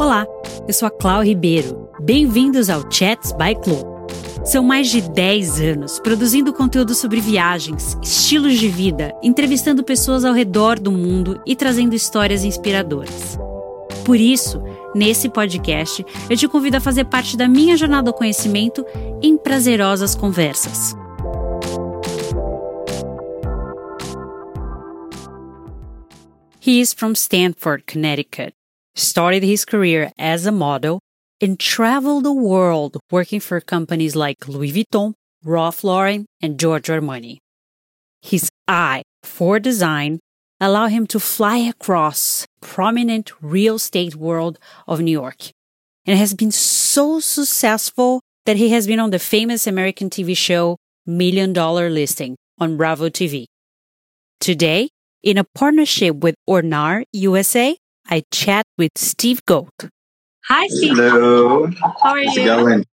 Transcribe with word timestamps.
Olá, 0.00 0.26
eu 0.66 0.72
sou 0.72 0.88
a 0.88 0.90
Clau 0.90 1.22
Ribeiro. 1.22 1.90
Bem-vindos 2.00 2.70
ao 2.70 2.90
Chats 2.90 3.32
by 3.32 3.54
Clau. 3.62 4.06
São 4.46 4.64
mais 4.64 4.88
de 4.88 5.02
10 5.02 5.60
anos 5.60 6.00
produzindo 6.00 6.54
conteúdo 6.54 6.94
sobre 6.94 7.20
viagens, 7.20 7.98
estilos 8.02 8.58
de 8.58 8.66
vida, 8.66 9.14
entrevistando 9.22 9.84
pessoas 9.84 10.24
ao 10.24 10.32
redor 10.32 10.80
do 10.80 10.90
mundo 10.90 11.38
e 11.44 11.54
trazendo 11.54 11.94
histórias 11.94 12.44
inspiradoras. 12.44 13.38
Por 14.02 14.16
isso, 14.16 14.62
nesse 14.94 15.28
podcast, 15.28 16.02
eu 16.30 16.36
te 16.36 16.48
convido 16.48 16.78
a 16.78 16.80
fazer 16.80 17.04
parte 17.04 17.36
da 17.36 17.46
minha 17.46 17.76
jornada 17.76 18.08
ao 18.08 18.14
conhecimento 18.16 18.82
em 19.20 19.36
prazerosas 19.36 20.14
conversas. 20.14 20.96
He 26.66 26.80
is 26.80 26.94
from 26.94 27.12
Stanford, 27.12 27.84
Connecticut. 27.86 28.59
Started 28.94 29.42
his 29.42 29.64
career 29.64 30.12
as 30.18 30.46
a 30.46 30.52
model 30.52 31.00
and 31.40 31.58
traveled 31.58 32.24
the 32.24 32.32
world 32.32 32.98
working 33.10 33.40
for 33.40 33.60
companies 33.60 34.14
like 34.14 34.48
Louis 34.48 34.72
Vuitton, 34.72 35.14
Ralph 35.44 35.82
Lauren, 35.82 36.26
and 36.42 36.58
Giorgio 36.58 37.00
Armani. 37.00 37.38
His 38.20 38.50
eye 38.68 39.02
for 39.22 39.58
design 39.58 40.20
allow 40.60 40.88
him 40.88 41.06
to 41.06 41.18
fly 41.18 41.56
across 41.56 42.46
prominent 42.60 43.32
real 43.40 43.76
estate 43.76 44.14
world 44.14 44.58
of 44.86 45.00
New 45.00 45.12
York 45.12 45.50
and 46.06 46.18
has 46.18 46.34
been 46.34 46.52
so 46.52 47.20
successful 47.20 48.20
that 48.44 48.56
he 48.56 48.70
has 48.70 48.86
been 48.86 49.00
on 49.00 49.10
the 49.10 49.18
famous 49.18 49.66
American 49.66 50.10
TV 50.10 50.36
show 50.36 50.76
Million 51.06 51.52
Dollar 51.52 51.88
Listing 51.88 52.36
on 52.58 52.76
Bravo 52.76 53.08
TV. 53.08 53.46
Today, 54.40 54.88
in 55.22 55.38
a 55.38 55.44
partnership 55.54 56.16
with 56.16 56.34
Ornare 56.48 57.04
USA, 57.12 57.76
I 58.10 58.24
chat 58.32 58.66
with 58.76 58.90
Steve 58.96 59.44
Gold. 59.46 59.70
Hi, 60.48 60.66
Steve. 60.66 60.96
Hello. 60.96 61.68
How 61.68 62.10
are 62.10 62.18
How's 62.18 62.36
you? 62.36 62.42
it 62.42 62.46
going? 62.46 62.84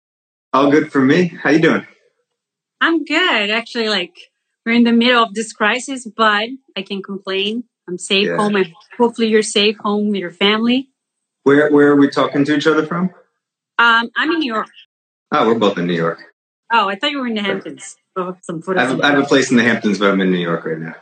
All 0.53 0.71
good 0.71 0.93
for 0.93 1.01
me. 1.01 1.29
How 1.29 1.51
you 1.51 1.59
doing? 1.59 1.87
I'm 2.83 3.03
good. 3.05 3.51
Actually, 3.51 3.89
like 3.89 4.15
we're 4.67 4.73
in 4.73 4.85
the 4.85 4.93
middle 4.93 5.23
of 5.23 5.33
this 5.33 5.55
crisis, 5.55 6.07
but 6.07 6.51
I 6.77 6.83
can 6.83 7.03
complain. 7.03 7.65
I'm 7.89 7.97
safe 7.97 8.27
Yeah. 8.27 8.37
home. 8.37 8.57
And 8.57 8.75
hopefully, 8.99 9.29
you're 9.29 9.43
safe 9.43 9.79
home 9.79 10.09
with 10.09 10.21
your 10.21 10.31
family. 10.31 10.91
Where 11.45 11.71
where 11.71 11.89
are 11.93 11.97
we 11.97 12.11
talking 12.11 12.45
to 12.45 12.55
each 12.55 12.67
other 12.67 12.85
from? 12.85 13.11
Um, 13.79 14.11
I'm 14.17 14.31
in 14.33 14.41
New 14.41 14.53
York. 14.53 14.69
Oh, 15.33 15.47
we're 15.47 15.59
both 15.59 15.79
in 15.79 15.87
New 15.87 15.95
York. 15.95 16.35
Oh, 16.71 16.89
I 16.89 16.97
thought 16.97 17.11
you 17.11 17.21
were 17.21 17.27
in 17.27 17.35
the 17.35 17.43
Hamptons. 17.43 17.97
Oh, 18.17 18.37
some 18.43 18.63
I 18.77 18.83
have, 18.83 19.01
I 19.01 19.11
have 19.11 19.19
a 19.21 19.27
place 19.27 19.51
in 19.51 19.57
the 19.57 19.63
Hamptons, 19.63 19.99
but 19.99 20.11
I'm 20.11 20.21
in 20.21 20.31
New 20.31 20.39
York 20.39 20.65
right 20.65 20.79
now. 20.79 20.95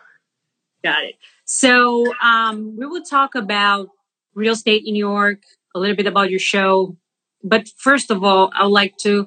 Got 0.84 1.04
it. 1.04 1.16
So 1.44 2.12
um, 2.22 2.76
we 2.76 2.86
will 2.86 3.02
talk 3.02 3.34
about 3.34 3.88
real 4.34 4.52
estate 4.52 4.84
in 4.86 4.94
New 4.94 5.06
York, 5.06 5.42
a 5.74 5.78
little 5.78 5.96
bit 5.96 6.06
about 6.06 6.30
your 6.30 6.40
show. 6.40 6.96
But 7.42 7.68
first 7.76 8.10
of 8.10 8.24
all, 8.24 8.50
I 8.54 8.64
would 8.64 8.72
like 8.72 8.96
to 8.98 9.26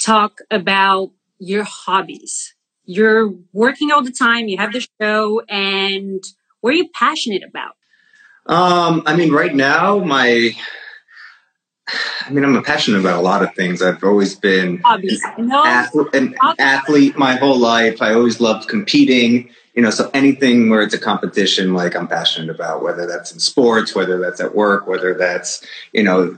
talk 0.00 0.40
about 0.50 1.10
your 1.38 1.64
hobbies. 1.64 2.54
You're 2.84 3.32
working 3.52 3.92
all 3.92 4.02
the 4.02 4.12
time, 4.12 4.48
you 4.48 4.58
have 4.58 4.72
the 4.72 4.86
show, 5.00 5.42
and 5.48 6.22
what 6.60 6.74
are 6.74 6.76
you 6.76 6.88
passionate 6.94 7.42
about? 7.42 7.74
Um, 8.46 9.02
I 9.06 9.14
mean, 9.14 9.32
right 9.32 9.54
now, 9.54 9.98
my, 9.98 10.50
I 12.26 12.30
mean, 12.30 12.44
I'm 12.44 12.62
passionate 12.64 13.00
about 13.00 13.18
a 13.18 13.22
lot 13.22 13.42
of 13.42 13.54
things. 13.54 13.82
I've 13.82 14.02
always 14.02 14.34
been. 14.34 14.82
No, 15.38 15.62
an 16.12 16.34
athlete 16.58 17.16
my 17.16 17.36
whole 17.36 17.58
life. 17.58 18.02
I 18.02 18.14
always 18.14 18.40
loved 18.40 18.68
competing. 18.68 19.50
You 19.74 19.82
know, 19.82 19.90
so 19.90 20.10
anything 20.12 20.68
where 20.68 20.82
it's 20.82 20.94
a 20.94 20.98
competition, 20.98 21.74
like 21.74 21.94
I'm 21.94 22.08
passionate 22.08 22.50
about, 22.50 22.82
whether 22.82 23.06
that's 23.06 23.32
in 23.32 23.38
sports, 23.38 23.94
whether 23.94 24.18
that's 24.18 24.40
at 24.40 24.54
work, 24.54 24.86
whether 24.86 25.14
that's 25.14 25.64
you 25.92 26.02
know 26.02 26.36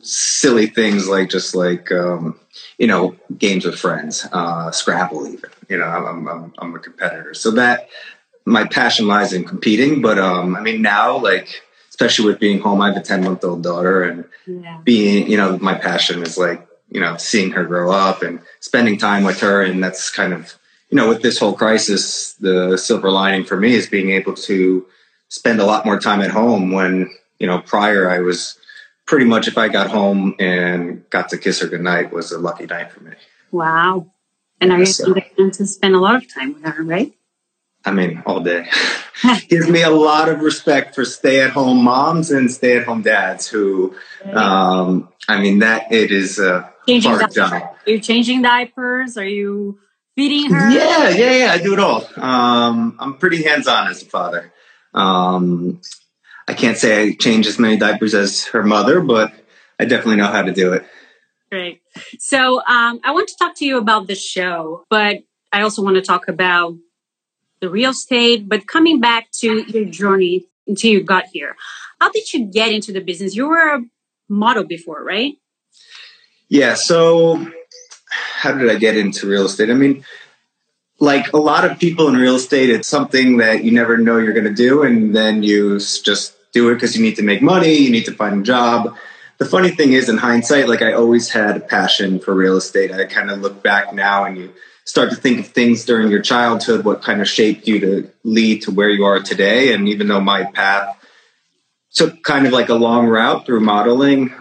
silly 0.00 0.66
things 0.66 1.08
like 1.08 1.28
just 1.28 1.54
like 1.54 1.90
um, 1.92 2.38
you 2.78 2.86
know 2.86 3.16
games 3.38 3.64
with 3.64 3.78
friends, 3.78 4.26
uh, 4.32 4.70
Scrabble, 4.70 5.26
even. 5.26 5.50
You 5.68 5.78
know, 5.78 5.86
I'm, 5.86 6.28
I'm 6.28 6.54
I'm 6.58 6.74
a 6.74 6.78
competitor, 6.78 7.34
so 7.34 7.52
that 7.52 7.88
my 8.44 8.66
passion 8.66 9.06
lies 9.06 9.32
in 9.32 9.44
competing. 9.44 10.02
But 10.02 10.18
um, 10.18 10.56
I 10.56 10.60
mean, 10.60 10.82
now 10.82 11.18
like 11.18 11.62
especially 11.88 12.26
with 12.26 12.40
being 12.40 12.58
home, 12.58 12.80
I 12.80 12.88
have 12.88 12.96
a 12.96 13.00
10 13.00 13.22
month 13.22 13.44
old 13.44 13.62
daughter, 13.62 14.02
and 14.02 14.24
yeah. 14.46 14.80
being 14.82 15.30
you 15.30 15.36
know 15.36 15.58
my 15.58 15.74
passion 15.74 16.22
is 16.22 16.36
like 16.36 16.66
you 16.90 17.00
know 17.00 17.16
seeing 17.16 17.50
her 17.52 17.64
grow 17.64 17.90
up 17.90 18.22
and 18.22 18.40
spending 18.60 18.98
time 18.98 19.24
with 19.24 19.40
her 19.40 19.62
and 19.62 19.82
that's 19.82 20.10
kind 20.10 20.32
of 20.32 20.54
you 20.92 20.96
know 20.96 21.08
with 21.08 21.22
this 21.22 21.38
whole 21.38 21.54
crisis 21.54 22.34
the 22.34 22.76
silver 22.76 23.10
lining 23.10 23.44
for 23.44 23.56
me 23.56 23.72
is 23.74 23.88
being 23.88 24.10
able 24.10 24.34
to 24.34 24.86
spend 25.28 25.58
a 25.58 25.64
lot 25.64 25.86
more 25.86 25.98
time 25.98 26.20
at 26.20 26.30
home 26.30 26.70
when 26.70 27.10
you 27.38 27.46
know 27.46 27.58
prior 27.60 28.08
i 28.10 28.18
was 28.20 28.58
pretty 29.06 29.24
much 29.24 29.48
if 29.48 29.56
i 29.56 29.68
got 29.68 29.88
home 29.90 30.34
and 30.38 31.08
got 31.10 31.30
to 31.30 31.38
kiss 31.38 31.60
her 31.60 31.66
goodnight 31.66 32.12
was 32.12 32.30
a 32.30 32.38
lucky 32.38 32.66
night 32.66 32.92
for 32.92 33.00
me 33.02 33.12
Wow. 33.50 34.06
And 34.62 34.72
are 34.72 34.78
you 34.78 34.86
So- 34.86 35.12
to 35.12 35.66
spend 35.66 35.94
a 35.94 35.98
lot 35.98 36.14
of 36.14 36.32
time 36.32 36.54
with 36.54 36.62
her, 36.64 36.82
right? 36.84 37.12
i 37.84 37.90
mean 37.90 38.22
all 38.26 38.40
day 38.40 38.66
gives 39.48 39.68
me 39.68 39.82
a 39.82 39.90
lot 39.90 40.28
of 40.28 40.40
respect 40.40 40.94
for 40.94 41.04
stay 41.04 41.40
at 41.40 41.50
home 41.50 41.82
moms 41.82 42.30
and 42.30 42.50
stay 42.50 42.76
at 42.76 42.84
home 42.84 43.02
dads 43.02 43.48
who 43.48 43.94
um 44.34 45.08
i 45.28 45.40
mean 45.40 45.58
that 45.60 45.90
it 45.90 46.10
is 46.12 46.38
a 46.38 46.70
changing 46.86 47.10
hard 47.10 47.20
diapers. 47.22 47.34
job 47.34 47.52
Are 47.52 47.90
you 47.90 47.98
changing 48.00 48.42
diapers? 48.42 49.16
Are 49.16 49.26
you 49.26 49.78
feeding 50.14 50.52
her? 50.52 50.70
Yeah, 50.70 51.08
yeah, 51.10 51.32
yeah. 51.32 51.52
I 51.52 51.58
do 51.58 51.72
it 51.72 51.78
all. 51.78 52.06
Um, 52.16 52.96
I'm 52.98 53.14
pretty 53.18 53.42
hands 53.42 53.66
on 53.66 53.88
as 53.88 54.02
a 54.02 54.06
father. 54.06 54.52
Um, 54.94 55.80
I 56.46 56.54
can't 56.54 56.76
say 56.76 57.02
I 57.02 57.16
change 57.18 57.46
as 57.46 57.58
many 57.58 57.76
diapers 57.76 58.14
as 58.14 58.44
her 58.46 58.62
mother, 58.62 59.00
but 59.00 59.32
I 59.78 59.84
definitely 59.84 60.16
know 60.16 60.26
how 60.26 60.42
to 60.42 60.52
do 60.52 60.72
it. 60.72 60.84
Great. 61.50 61.82
So 62.18 62.58
um, 62.60 63.00
I 63.04 63.12
want 63.12 63.28
to 63.28 63.36
talk 63.38 63.54
to 63.56 63.64
you 63.64 63.78
about 63.78 64.06
the 64.06 64.14
show, 64.14 64.84
but 64.88 65.18
I 65.52 65.62
also 65.62 65.82
want 65.82 65.96
to 65.96 66.02
talk 66.02 66.28
about 66.28 66.76
the 67.60 67.68
real 67.68 67.90
estate. 67.90 68.48
But 68.48 68.66
coming 68.66 69.00
back 69.00 69.30
to 69.40 69.62
your 69.68 69.84
journey 69.84 70.46
until 70.66 70.92
you 70.92 71.02
got 71.02 71.26
here, 71.26 71.56
how 72.00 72.10
did 72.10 72.32
you 72.32 72.46
get 72.46 72.72
into 72.72 72.92
the 72.92 73.00
business? 73.00 73.36
You 73.36 73.48
were 73.48 73.74
a 73.76 73.82
model 74.28 74.64
before, 74.64 75.04
right? 75.04 75.34
Yeah. 76.48 76.74
So, 76.74 77.46
how 78.42 78.50
did 78.50 78.68
I 78.68 78.74
get 78.74 78.96
into 78.96 79.28
real 79.28 79.46
estate? 79.46 79.70
I 79.70 79.74
mean, 79.74 80.04
like 80.98 81.32
a 81.32 81.36
lot 81.36 81.64
of 81.64 81.78
people 81.78 82.08
in 82.08 82.16
real 82.16 82.34
estate, 82.34 82.70
it's 82.70 82.88
something 82.88 83.36
that 83.36 83.62
you 83.62 83.70
never 83.70 83.96
know 83.96 84.18
you're 84.18 84.32
going 84.32 84.52
to 84.52 84.52
do, 84.68 84.82
and 84.82 85.14
then 85.14 85.44
you 85.44 85.78
just 85.78 86.34
do 86.50 86.68
it 86.68 86.74
because 86.74 86.96
you 86.96 87.02
need 87.04 87.14
to 87.16 87.22
make 87.22 87.40
money, 87.40 87.74
you 87.74 87.90
need 87.90 88.04
to 88.06 88.12
find 88.12 88.40
a 88.40 88.42
job. 88.42 88.96
The 89.38 89.44
funny 89.44 89.70
thing 89.70 89.92
is, 89.92 90.08
in 90.08 90.18
hindsight, 90.18 90.68
like 90.68 90.82
I 90.82 90.92
always 90.92 91.30
had 91.30 91.56
a 91.56 91.60
passion 91.60 92.18
for 92.18 92.34
real 92.34 92.56
estate. 92.56 92.90
I 92.90 93.04
kind 93.04 93.30
of 93.30 93.38
look 93.38 93.62
back 93.62 93.94
now 93.94 94.24
and 94.24 94.36
you 94.36 94.52
start 94.84 95.10
to 95.10 95.16
think 95.16 95.38
of 95.38 95.46
things 95.46 95.84
during 95.84 96.10
your 96.10 96.20
childhood, 96.20 96.84
what 96.84 97.00
kind 97.00 97.20
of 97.20 97.28
shaped 97.28 97.68
you 97.68 97.78
to 97.78 98.10
lead 98.24 98.62
to 98.62 98.72
where 98.72 98.90
you 98.90 99.04
are 99.04 99.20
today. 99.20 99.72
And 99.72 99.88
even 99.88 100.08
though 100.08 100.20
my 100.20 100.44
path 100.44 100.96
took 101.92 102.24
kind 102.24 102.44
of 102.48 102.52
like 102.52 102.70
a 102.70 102.74
long 102.74 103.06
route 103.06 103.46
through 103.46 103.60
modeling, 103.60 104.34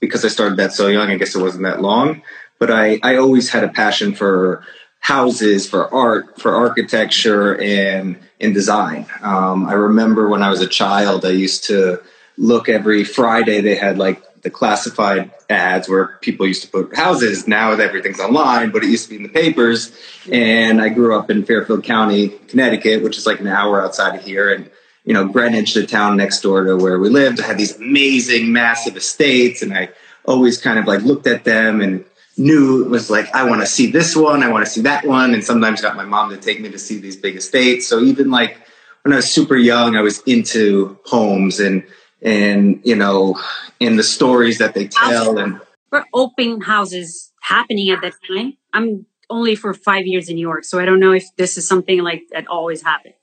because 0.00 0.24
I 0.24 0.28
started 0.28 0.58
that 0.58 0.72
so 0.72 0.88
young, 0.88 1.10
I 1.10 1.16
guess 1.16 1.36
it 1.36 1.42
wasn't 1.42 1.62
that 1.62 1.80
long. 1.80 2.22
But 2.58 2.70
I, 2.70 2.98
I 3.02 3.16
always 3.16 3.50
had 3.50 3.64
a 3.64 3.68
passion 3.68 4.14
for 4.14 4.64
houses, 5.00 5.68
for 5.68 5.92
art, 5.92 6.40
for 6.40 6.54
architecture, 6.54 7.60
and 7.60 8.18
in 8.40 8.52
design. 8.52 9.06
Um, 9.22 9.66
I 9.66 9.74
remember 9.74 10.28
when 10.28 10.42
I 10.42 10.50
was 10.50 10.60
a 10.60 10.66
child, 10.66 11.24
I 11.24 11.30
used 11.30 11.64
to 11.64 12.02
look 12.36 12.68
every 12.68 13.04
Friday. 13.04 13.60
They 13.60 13.76
had 13.76 13.98
like 13.98 14.42
the 14.42 14.50
classified 14.50 15.30
ads 15.48 15.88
where 15.88 16.18
people 16.20 16.46
used 16.46 16.62
to 16.62 16.68
put 16.68 16.96
houses. 16.96 17.48
Now 17.48 17.72
everything's 17.72 18.20
online, 18.20 18.70
but 18.70 18.84
it 18.84 18.90
used 18.90 19.04
to 19.04 19.10
be 19.10 19.16
in 19.16 19.22
the 19.22 19.28
papers. 19.28 19.96
And 20.30 20.80
I 20.80 20.88
grew 20.88 21.18
up 21.18 21.30
in 21.30 21.44
Fairfield 21.44 21.84
County, 21.84 22.28
Connecticut, 22.48 23.02
which 23.02 23.16
is 23.16 23.26
like 23.26 23.40
an 23.40 23.46
hour 23.46 23.82
outside 23.82 24.16
of 24.16 24.24
here. 24.24 24.52
And 24.52 24.70
you 25.04 25.14
know, 25.14 25.28
Greenwich, 25.28 25.74
the 25.74 25.86
town 25.86 26.16
next 26.16 26.40
door 26.40 26.64
to 26.64 26.76
where 26.76 26.98
we 26.98 27.08
lived, 27.08 27.38
had 27.38 27.58
these 27.58 27.76
amazing, 27.76 28.52
massive 28.52 28.96
estates, 28.96 29.62
and 29.62 29.72
I 29.72 29.90
always 30.24 30.60
kind 30.60 30.80
of 30.80 30.86
like 30.86 31.02
looked 31.02 31.28
at 31.28 31.44
them 31.44 31.80
and 31.80 32.04
knew 32.36 32.84
was 32.84 33.10
like 33.10 33.34
I 33.34 33.44
want 33.44 33.60
to 33.62 33.66
see 33.66 33.90
this 33.90 34.14
one, 34.14 34.42
I 34.42 34.48
want 34.48 34.64
to 34.64 34.70
see 34.70 34.82
that 34.82 35.06
one, 35.06 35.34
and 35.34 35.44
sometimes 35.44 35.80
got 35.80 35.96
my 35.96 36.04
mom 36.04 36.30
to 36.30 36.36
take 36.36 36.60
me 36.60 36.70
to 36.70 36.78
see 36.78 36.98
these 36.98 37.16
big 37.16 37.36
estates. 37.36 37.86
So 37.86 38.00
even 38.00 38.30
like 38.30 38.58
when 39.02 39.12
I 39.12 39.16
was 39.16 39.30
super 39.30 39.56
young, 39.56 39.96
I 39.96 40.02
was 40.02 40.20
into 40.22 40.98
homes 41.04 41.60
and 41.60 41.84
and 42.22 42.80
you 42.84 42.96
know, 42.96 43.40
in 43.80 43.96
the 43.96 44.02
stories 44.02 44.58
that 44.58 44.74
they 44.74 44.88
tell 44.88 45.38
and 45.38 45.60
Were 45.90 46.04
open 46.12 46.60
houses 46.60 47.32
happening 47.42 47.90
at 47.90 48.00
that 48.02 48.14
time? 48.26 48.56
I'm 48.72 49.06
only 49.30 49.54
for 49.54 49.74
five 49.74 50.06
years 50.06 50.28
in 50.28 50.36
New 50.36 50.46
York, 50.46 50.64
so 50.64 50.78
I 50.78 50.84
don't 50.84 51.00
know 51.00 51.12
if 51.12 51.24
this 51.36 51.56
is 51.56 51.66
something 51.66 52.00
like 52.02 52.22
that 52.32 52.46
always 52.48 52.82
happened. 52.82 53.14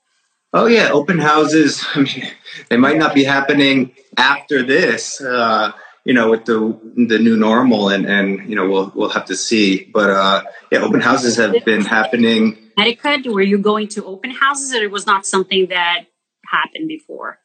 Oh 0.52 0.66
yeah, 0.66 0.90
open 0.92 1.18
houses. 1.18 1.84
I 1.94 2.00
mean, 2.00 2.30
they 2.68 2.76
might 2.76 2.96
not 2.96 3.14
be 3.14 3.24
happening 3.24 3.92
after 4.16 4.62
this, 4.62 5.20
uh, 5.20 5.72
you 6.04 6.12
know, 6.12 6.30
with 6.30 6.44
the 6.44 6.78
the 7.08 7.18
new 7.18 7.36
normal, 7.36 7.88
and 7.88 8.06
and 8.06 8.48
you 8.48 8.56
know 8.56 8.68
we'll 8.68 8.92
we'll 8.94 9.08
have 9.10 9.26
to 9.26 9.36
see. 9.36 9.84
But 9.84 10.10
uh, 10.10 10.42
yeah, 10.70 10.80
open 10.80 11.00
houses 11.00 11.36
have 11.36 11.64
been 11.64 11.82
happening. 11.82 12.58
Connecticut, 12.76 13.32
were 13.32 13.42
you 13.42 13.58
going 13.58 13.88
to 13.88 14.04
open 14.04 14.30
houses, 14.30 14.74
or 14.74 14.82
it 14.82 14.90
was 14.90 15.06
not 15.06 15.26
something 15.26 15.68
that 15.68 16.04
happened 16.46 16.88
before? 16.88 17.38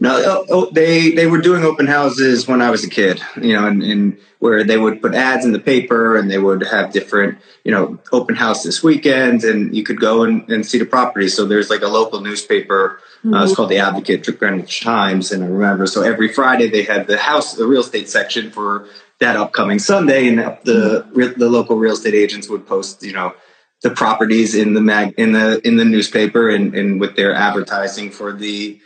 No, 0.00 0.22
oh, 0.24 0.46
oh, 0.50 0.70
they 0.70 1.10
they 1.10 1.26
were 1.26 1.40
doing 1.40 1.64
open 1.64 1.86
houses 1.86 2.46
when 2.46 2.62
I 2.62 2.70
was 2.70 2.84
a 2.84 2.88
kid, 2.88 3.20
you 3.40 3.54
know, 3.54 3.66
and, 3.66 3.82
and, 3.82 4.18
where 4.40 4.62
they 4.62 4.78
would 4.78 5.02
put 5.02 5.16
ads 5.16 5.44
in 5.44 5.50
the 5.50 5.58
paper 5.58 6.16
and 6.16 6.30
they 6.30 6.38
would 6.38 6.62
have 6.62 6.92
different, 6.92 7.36
you 7.64 7.72
know, 7.72 7.98
open 8.12 8.36
house 8.36 8.62
this 8.62 8.84
weekend, 8.84 9.42
and 9.42 9.76
you 9.76 9.82
could 9.82 9.98
go 9.98 10.22
and, 10.22 10.48
and 10.48 10.64
see 10.64 10.78
the 10.78 10.86
property. 10.86 11.26
So 11.26 11.44
there's 11.44 11.70
like 11.70 11.82
a 11.82 11.88
local 11.88 12.20
newspaper. 12.20 13.00
Mm-hmm. 13.24 13.34
Uh, 13.34 13.44
it's 13.44 13.56
called 13.56 13.68
the 13.68 13.78
Advocate 13.78 14.38
Greenwich 14.38 14.80
Times, 14.80 15.32
and 15.32 15.42
I 15.42 15.48
remember. 15.48 15.88
So 15.88 16.02
every 16.02 16.28
Friday 16.28 16.70
they 16.70 16.84
had 16.84 17.08
the 17.08 17.18
house, 17.18 17.54
the 17.54 17.66
real 17.66 17.80
estate 17.80 18.08
section 18.08 18.52
for 18.52 18.86
that 19.18 19.34
upcoming 19.34 19.80
Sunday, 19.80 20.28
and 20.28 20.38
the 20.38 21.04
mm-hmm. 21.08 21.38
the 21.38 21.48
local 21.48 21.76
real 21.76 21.94
estate 21.94 22.14
agents 22.14 22.48
would 22.48 22.64
post, 22.64 23.02
you 23.02 23.12
know, 23.12 23.34
the 23.82 23.90
properties 23.90 24.54
in 24.54 24.74
the 24.74 24.80
mag 24.80 25.14
in 25.18 25.32
the 25.32 25.60
in 25.66 25.76
the 25.76 25.84
newspaper 25.84 26.48
and, 26.48 26.74
and 26.74 27.00
with 27.00 27.16
their 27.16 27.34
advertising 27.34 28.10
for 28.10 28.32
the 28.32 28.80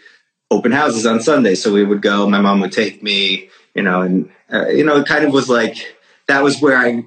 open 0.53 0.73
houses 0.73 1.07
on 1.07 1.21
Sunday. 1.21 1.55
So 1.55 1.73
we 1.73 1.85
would 1.85 2.03
go. 2.03 2.29
My 2.29 2.41
mom 2.41 2.61
would 2.61 2.73
take 2.73 3.03
me, 3.03 3.49
you 3.75 3.83
know, 3.83 4.03
and 4.03 4.31
uh, 4.53 4.69
you 4.69 4.85
know, 4.85 4.99
it 4.99 5.07
kind 5.07 5.25
of 5.25 5.33
was 5.33 5.49
like 5.49 5.97
that 6.29 6.43
was 6.43 6.61
where 6.61 6.77
I 6.77 7.05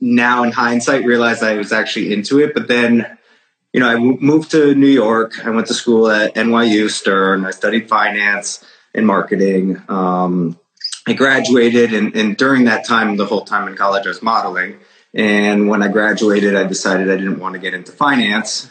now 0.00 0.42
in 0.42 0.52
hindsight 0.52 1.04
realized 1.04 1.42
I 1.42 1.56
was 1.56 1.72
actually 1.72 2.12
into 2.12 2.40
it. 2.40 2.54
But 2.54 2.68
then, 2.68 3.18
you 3.72 3.80
know, 3.80 3.88
I 3.88 3.96
moved 3.96 4.50
to 4.50 4.74
New 4.74 4.88
York. 4.88 5.44
I 5.44 5.50
went 5.50 5.68
to 5.68 5.74
school 5.74 6.10
at 6.10 6.34
NYU 6.34 6.90
Stern. 6.90 7.44
I 7.44 7.52
studied 7.52 7.88
finance 7.88 8.64
and 8.94 9.06
marketing. 9.06 9.80
Um, 9.88 10.58
I 11.06 11.14
graduated, 11.14 11.94
and, 11.94 12.14
and 12.14 12.36
during 12.36 12.64
that 12.64 12.84
time, 12.84 13.16
the 13.16 13.24
whole 13.24 13.44
time 13.44 13.66
in 13.66 13.76
college, 13.76 14.04
I 14.04 14.08
was 14.08 14.22
modeling. 14.22 14.78
And 15.14 15.68
when 15.68 15.82
I 15.82 15.88
graduated, 15.88 16.54
I 16.54 16.64
decided 16.64 17.10
I 17.10 17.16
didn't 17.16 17.38
want 17.38 17.54
to 17.54 17.58
get 17.58 17.72
into 17.72 17.92
finance 17.92 18.70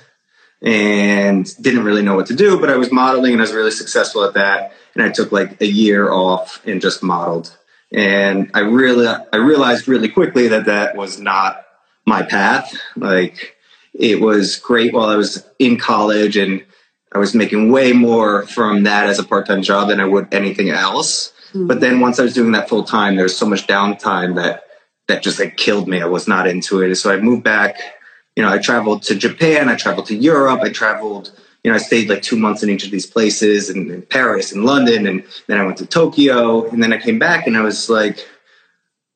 and 0.62 1.46
didn't 1.62 1.84
really 1.84 2.02
know 2.02 2.16
what 2.16 2.28
to 2.28 2.36
do, 2.36 2.60
but 2.60 2.70
I 2.70 2.78
was 2.78 2.92
modeling 2.92 3.34
and 3.34 3.42
I 3.42 3.44
was 3.44 3.54
really 3.54 3.72
successful 3.72 4.24
at 4.24 4.34
that. 4.34 4.74
And 4.96 5.04
I 5.04 5.10
took 5.10 5.32
like 5.32 5.62
a 5.62 5.68
year 5.68 6.12
off 6.12 6.66
and 6.66 6.82
just 6.82 7.04
modeled. 7.04 7.56
And 7.94 8.50
I 8.54 8.62
really, 8.62 9.08
I 9.08 9.38
realized 9.38 9.88
really 9.88 10.10
quickly 10.10 10.48
that 10.50 10.66
that 10.66 10.96
was 10.96 11.20
not 11.20 11.64
my 12.06 12.24
path. 12.24 12.76
Like 12.96 13.56
it 13.94 14.20
was 14.20 14.58
great 14.58 14.94
while 14.94 15.10
I 15.10 15.16
was 15.16 15.48
in 15.60 15.78
college 15.78 16.36
and 16.38 16.66
I 17.14 17.20
was 17.20 17.36
making 17.36 17.72
way 17.72 17.94
more 17.94 18.46
from 18.48 18.84
that 18.84 19.08
as 19.08 19.20
a 19.20 19.24
part-time 19.24 19.62
job 19.62 19.90
than 19.90 20.02
I 20.02 20.06
would 20.06 20.34
anything 20.34 20.70
else. 20.70 21.32
Mm-hmm. 21.50 21.68
But 21.68 21.80
then 21.80 22.00
once 22.00 22.20
I 22.20 22.24
was 22.24 22.34
doing 22.34 22.52
that 22.54 22.68
full 22.68 22.84
time, 22.84 23.16
there's 23.16 23.38
so 23.38 23.46
much 23.46 23.68
downtime 23.68 24.36
that 24.36 24.64
that 25.08 25.24
just 25.24 25.40
like 25.40 25.56
killed 25.56 25.88
me. 25.88 26.02
I 26.02 26.06
was 26.06 26.28
not 26.28 26.48
into 26.48 26.82
it. 26.82 26.96
So 26.96 27.12
I 27.12 27.18
moved 27.18 27.44
back 27.44 27.80
you 28.38 28.44
know, 28.44 28.50
I 28.50 28.60
traveled 28.60 29.02
to 29.04 29.16
Japan, 29.16 29.68
I 29.68 29.76
traveled 29.76 30.06
to 30.06 30.16
Europe, 30.16 30.62
I 30.62 30.70
traveled, 30.70 31.32
you 31.64 31.72
know, 31.72 31.76
I 31.76 31.80
stayed 31.80 32.08
like 32.08 32.22
two 32.22 32.38
months 32.38 32.62
in 32.62 32.70
each 32.70 32.86
of 32.86 32.92
these 32.92 33.08
places 33.08 33.72
in, 33.72 33.90
in 33.90 34.04
Paris 34.04 34.52
and 34.52 34.64
London, 34.64 35.08
and 35.08 35.24
then 35.48 35.60
I 35.60 35.66
went 35.66 35.80
to 35.80 35.88
Tokyo, 35.88 36.70
and 36.70 36.84
then 36.84 36.94
I 36.94 37.00
came 37.00 37.18
back 37.18 37.48
and 37.48 37.58
I 37.58 37.62
was 37.62 37.90
like, 37.90 38.28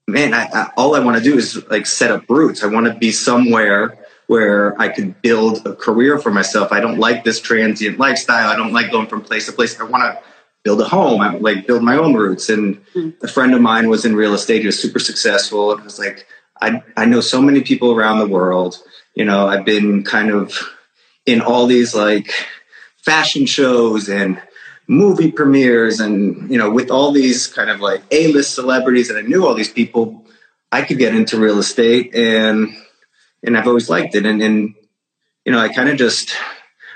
man, 0.08 0.34
I, 0.34 0.50
I, 0.52 0.72
all 0.76 0.96
I 0.96 1.00
want 1.02 1.18
to 1.20 1.24
do 1.24 1.38
is 1.38 1.64
like 1.70 1.86
set 1.86 2.10
up 2.10 2.28
roots. 2.30 2.64
I 2.64 2.68
want 2.68 2.88
to 2.88 2.96
be 2.96 3.12
somewhere 3.12 3.96
where 4.26 4.80
I 4.82 4.90
could 4.90 5.22
build 5.22 5.68
a 5.68 5.76
career 5.76 6.18
for 6.18 6.32
myself. 6.32 6.72
I 6.72 6.80
don't 6.80 6.98
like 6.98 7.24
this 7.24 7.40
transient 7.40 8.00
lifestyle. 8.00 8.50
I 8.50 8.56
don't 8.56 8.74
like 8.74 8.90
going 8.90 9.06
from 9.06 9.22
place 9.22 9.46
to 9.46 9.52
place. 9.52 9.80
I 9.80 9.84
want 9.84 10.02
to 10.02 10.24
build 10.64 10.82
a 10.82 10.86
home. 10.86 11.22
I 11.22 11.36
like 11.38 11.68
build 11.68 11.84
my 11.84 11.96
own 11.96 12.16
roots. 12.16 12.50
And 12.50 12.84
mm. 12.96 13.14
a 13.22 13.28
friend 13.28 13.54
of 13.54 13.62
mine 13.62 13.88
was 13.88 14.04
in 14.04 14.16
real 14.16 14.34
estate. 14.34 14.62
He 14.62 14.66
was 14.66 14.82
super 14.82 15.00
successful. 15.00 15.74
And 15.74 15.82
I 15.82 15.84
was 15.84 16.00
like, 16.00 16.26
I, 16.60 16.82
I 16.98 17.06
know 17.06 17.22
so 17.22 17.40
many 17.40 17.62
people 17.62 17.92
around 17.92 18.18
the 18.18 18.28
world 18.28 18.82
you 19.14 19.26
know, 19.26 19.48
I've 19.48 19.66
been 19.66 20.04
kind 20.04 20.32
of 20.32 20.58
in 21.26 21.42
all 21.42 21.68
these 21.68 21.94
like 21.94 22.32
fashion 22.98 23.46
shows 23.46 24.10
and 24.10 24.42
movie 24.88 25.32
premieres 25.32 26.00
and, 26.00 26.50
you 26.52 26.58
know, 26.58 26.70
with 26.70 26.92
all 26.92 27.12
these 27.12 27.48
kind 27.48 27.70
of 27.70 27.80
like 27.80 28.02
A-list 28.12 28.56
celebrities 28.56 29.10
and 29.10 29.20
I 29.20 29.22
knew 29.22 29.46
all 29.46 29.54
these 29.54 29.72
people, 29.72 30.26
I 30.72 30.82
could 30.84 30.98
get 30.98 31.16
into 31.16 31.40
real 31.40 31.60
estate 31.60 32.16
and, 32.16 32.70
and 33.44 33.58
I've 33.58 33.68
always 33.68 33.90
liked 33.90 34.16
it. 34.16 34.26
And, 34.26 34.42
and 34.42 34.76
you 35.46 35.52
know, 35.52 35.60
I 35.60 35.70
kind 35.70 35.90
of 35.90 35.98
just 35.98 36.36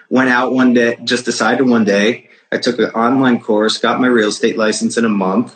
went 0.10 0.30
out 0.30 0.54
one 0.54 0.74
day, 0.74 0.98
just 1.04 1.26
decided 1.26 1.68
one 1.68 1.84
day, 1.84 2.30
I 2.52 2.58
took 2.58 2.80
an 2.80 2.92
online 2.92 3.40
course, 3.42 3.78
got 3.78 4.00
my 4.00 4.08
real 4.08 4.30
estate 4.30 4.58
license 4.58 4.98
in 4.98 5.06
a 5.06 5.10
month, 5.10 5.56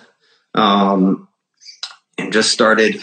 um, 0.53 1.27
and 2.17 2.33
just 2.33 2.51
started 2.51 2.99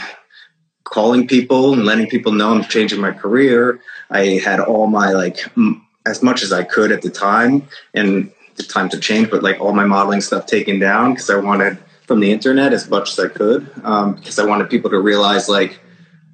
calling 0.96 1.28
people 1.28 1.74
and 1.74 1.84
letting 1.84 2.08
people 2.08 2.32
know 2.32 2.54
I'm 2.54 2.64
changing 2.64 3.02
my 3.02 3.12
career. 3.12 3.80
I 4.08 4.40
had 4.42 4.60
all 4.60 4.86
my 4.86 5.12
like 5.12 5.38
m- 5.54 5.86
as 6.06 6.22
much 6.22 6.42
as 6.42 6.54
I 6.54 6.62
could 6.64 6.90
at 6.90 7.02
the 7.02 7.10
time, 7.10 7.68
and 7.92 8.32
the 8.54 8.62
time 8.62 8.88
to 8.88 8.98
change, 8.98 9.30
but 9.30 9.42
like 9.42 9.60
all 9.60 9.74
my 9.74 9.84
modeling 9.84 10.22
stuff 10.22 10.46
taken 10.46 10.78
down 10.78 11.12
because 11.12 11.28
I 11.28 11.36
wanted 11.36 11.76
from 12.06 12.20
the 12.20 12.32
internet 12.32 12.72
as 12.72 12.88
much 12.88 13.10
as 13.12 13.18
I 13.18 13.28
could 13.28 13.70
um, 13.84 14.14
because 14.14 14.38
I 14.38 14.46
wanted 14.46 14.70
people 14.70 14.88
to 14.88 14.98
realize 14.98 15.50
like 15.50 15.78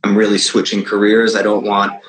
I'm 0.05 0.17
really 0.17 0.39
switching 0.39 0.85
careers. 0.85 1.35
I 1.35 1.43
don't 1.43 1.67
want 1.67 2.01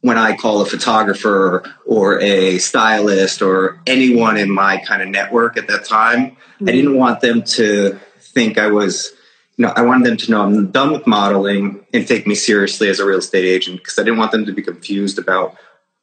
when 0.00 0.18
I 0.18 0.36
call 0.36 0.60
a 0.60 0.66
photographer 0.66 1.62
or 1.86 2.20
a 2.20 2.58
stylist 2.58 3.42
or 3.42 3.80
anyone 3.86 4.36
in 4.36 4.50
my 4.50 4.78
kind 4.78 5.02
of 5.02 5.08
network 5.08 5.56
at 5.56 5.68
that 5.68 5.84
time, 5.84 6.32
mm-hmm. 6.32 6.68
I 6.68 6.72
didn't 6.72 6.96
want 6.96 7.20
them 7.20 7.44
to 7.58 8.00
think 8.18 8.58
I 8.58 8.72
was 8.72 9.12
you 9.56 9.66
know, 9.66 9.72
I 9.74 9.82
wanted 9.82 10.06
them 10.06 10.16
to 10.16 10.30
know 10.30 10.42
I'm 10.42 10.70
done 10.70 10.92
with 10.92 11.06
modeling 11.06 11.84
and 11.92 12.06
take 12.06 12.26
me 12.26 12.34
seriously 12.34 12.88
as 12.88 13.00
a 13.00 13.06
real 13.06 13.18
estate 13.18 13.44
agent 13.44 13.78
because 13.78 13.98
I 13.98 14.02
didn't 14.02 14.18
want 14.18 14.32
them 14.32 14.46
to 14.46 14.52
be 14.52 14.62
confused 14.62 15.18
about, 15.18 15.56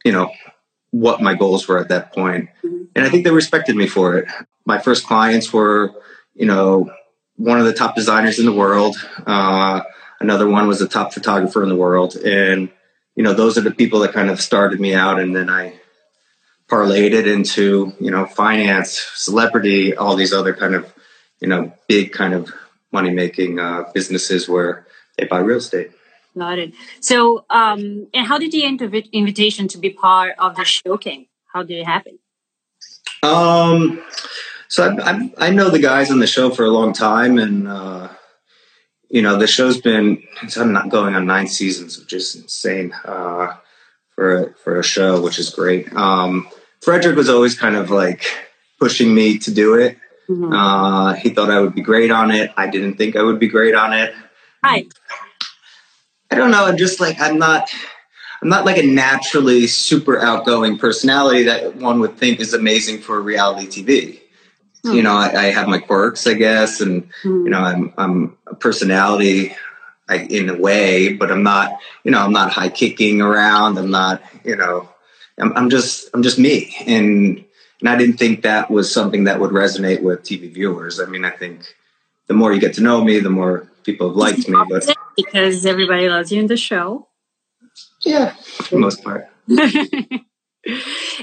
you 0.06 0.12
know, 0.12 0.32
what 0.92 1.22
my 1.22 1.34
goals 1.34 1.68
were 1.68 1.80
at 1.80 1.90
that 1.90 2.14
point. 2.14 2.50
Mm-hmm. 2.64 2.84
And 2.96 3.06
I 3.06 3.10
think 3.10 3.24
they 3.24 3.32
respected 3.32 3.76
me 3.76 3.88
for 3.88 4.18
it. 4.18 4.30
My 4.66 4.80
first 4.80 5.06
clients 5.06 5.52
were, 5.52 5.94
you 6.36 6.46
know, 6.46 6.92
one 7.38 7.60
of 7.60 7.66
the 7.66 7.74
top 7.74 7.96
designers 7.96 8.40
in 8.40 8.46
the 8.46 8.54
world. 8.54 8.96
Uh, 9.26 9.82
another 10.20 10.48
one 10.48 10.68
was 10.68 10.82
a 10.82 10.88
top 10.88 11.14
photographer 11.14 11.64
in 11.64 11.70
the 11.70 11.76
world. 11.76 12.16
And, 12.16 12.70
you 13.16 13.24
know, 13.24 13.34
those 13.34 13.58
are 13.58 13.62
the 13.62 13.72
people 13.72 14.00
that 14.00 14.14
kind 14.14 14.30
of 14.30 14.42
started 14.42 14.80
me 14.80 14.94
out. 14.94 15.20
And 15.20 15.36
then 15.36 15.50
I 15.50 15.80
parlayed 16.68 17.14
it 17.14 17.28
into, 17.28 17.94
you 18.00 18.12
know, 18.12 18.26
finance, 18.26 19.00
celebrity, 19.16 19.96
all 19.96 20.16
these 20.16 20.34
other 20.34 20.54
kind 20.54 20.76
of, 20.76 20.94
you 21.40 21.48
know, 21.48 21.74
big 21.88 22.12
kind 22.12 22.34
of 22.34 22.52
money 22.92 23.12
making 23.12 23.60
uh, 23.60 23.84
businesses 23.94 24.50
where 24.50 24.86
they 25.18 25.26
buy 25.26 25.40
real 25.40 25.58
estate. 25.58 25.92
Got 26.38 26.60
it. 26.60 26.74
So, 27.00 27.46
um, 27.50 28.08
and 28.14 28.26
how 28.26 28.38
did 28.38 28.52
the 28.52 28.62
inv- 28.62 29.12
invitation 29.12 29.68
to 29.70 29.78
be 29.78 29.90
part 29.90 30.36
of 30.40 30.56
the 30.56 30.64
show 30.64 30.98
came? 30.98 31.26
How 31.52 31.64
did 31.64 31.80
it 31.80 31.86
happen? 31.86 32.20
Um, 33.24 34.02
so 34.68 34.88
I, 34.88 35.12
I, 35.12 35.34
I 35.48 35.50
know 35.50 35.70
the 35.70 35.80
guys 35.80 36.12
on 36.12 36.20
the 36.20 36.28
show 36.28 36.50
for 36.50 36.64
a 36.64 36.70
long 36.70 36.94
time, 36.94 37.38
and 37.40 37.68
uh, 37.68 38.10
you 39.10 39.22
know 39.22 39.38
the 39.38 39.48
show's 39.48 39.82
been 39.82 40.24
it's 40.44 40.58
not 40.58 40.90
going 40.90 41.16
on 41.16 41.26
nine 41.26 41.48
seasons, 41.48 41.98
which 41.98 42.14
is 42.14 42.36
insane 42.36 42.94
uh, 43.04 43.56
for 44.16 44.36
a, 44.36 44.54
for 44.54 44.80
a 44.80 44.84
show, 44.84 45.22
which 45.22 45.40
is 45.40 45.50
great. 45.50 45.92
Um, 45.94 46.48
Fredrik 46.82 47.16
was 47.16 47.30
always 47.30 47.60
kind 47.60 47.76
of 47.76 47.90
like 47.90 48.26
pushing 48.80 49.14
me 49.14 49.38
to 49.40 49.52
do 49.52 49.74
it. 49.74 49.98
Mm-hmm. 50.30 50.54
Uh, 50.54 51.14
he 51.16 51.30
thought 51.30 51.50
I 51.50 51.60
would 51.60 51.74
be 51.74 51.82
great 51.82 52.12
on 52.12 52.30
it. 52.30 52.52
I 52.56 52.68
didn't 52.68 52.96
think 52.96 53.16
I 53.16 53.24
would 53.24 53.40
be 53.40 53.48
great 53.48 53.74
on 53.74 53.94
it. 53.94 54.14
Hi. 54.64 54.86
I 56.30 56.36
don't 56.36 56.52
know. 56.52 56.66
I'm 56.66 56.78
just 56.78 57.00
like 57.00 57.20
I'm 57.20 57.40
not. 57.40 57.70
I'm 58.42 58.48
not 58.48 58.66
like 58.66 58.78
a 58.78 58.86
naturally 58.86 59.68
super 59.68 60.18
outgoing 60.18 60.78
personality 60.78 61.44
that 61.44 61.76
one 61.76 62.00
would 62.00 62.16
think 62.16 62.40
is 62.40 62.54
amazing 62.54 63.02
for 63.02 63.20
reality 63.20 63.68
TV. 63.68 64.22
Mm-hmm. 64.86 64.96
You 64.96 65.04
know, 65.04 65.12
I, 65.12 65.34
I, 65.36 65.44
have 65.52 65.68
my 65.68 65.80
quirks, 65.80 66.26
I 66.26 66.36
guess, 66.36 66.80
and 66.80 67.04
mm-hmm. 67.04 67.44
you 67.46 67.50
know, 67.50 67.60
I'm 67.60 67.94
I'm 67.98 68.38
a 68.48 68.56
personality 68.56 69.54
I, 70.08 70.20
in 70.20 70.50
a 70.50 70.58
way, 70.58 71.14
but 71.14 71.32
I'm 71.32 71.44
not. 71.44 71.80
You 72.06 72.12
know, 72.12 72.20
I'm 72.20 72.32
not 72.32 72.54
high 72.54 72.70
kicking 72.70 73.22
around. 73.22 73.78
I'm 73.78 73.92
not. 73.92 74.22
You 74.46 74.56
know, 74.56 74.88
I'm, 75.38 75.52
I'm 75.58 75.70
just 75.70 76.10
I'm 76.14 76.24
just 76.24 76.40
me, 76.40 76.74
and 76.88 77.44
and 77.80 77.90
I 77.90 77.96
didn't 77.96 78.18
think 78.18 78.44
that 78.44 78.70
was 78.70 78.92
something 78.92 79.24
that 79.26 79.40
would 79.40 79.52
resonate 79.52 80.02
with 80.02 80.24
TV 80.24 80.52
viewers. 80.54 81.00
I 81.00 81.06
mean, 81.06 81.24
I 81.24 81.32
think 81.32 81.76
the 82.28 82.34
more 82.34 82.54
you 82.54 82.60
get 82.60 82.74
to 82.76 82.82
know 82.82 83.04
me, 83.04 83.20
the 83.20 83.30
more 83.30 83.70
people 83.84 84.10
have 84.10 84.18
liked 84.18 84.50
me. 84.50 84.62
But 84.70 84.96
because 85.16 85.66
everybody 85.66 86.10
loves 86.10 86.32
you 86.32 86.40
in 86.40 86.48
the 86.48 86.58
show. 86.58 87.08
Yeah, 88.04 88.34
for 88.34 88.76
the 88.76 88.80
most 88.80 89.04
part. 89.04 89.30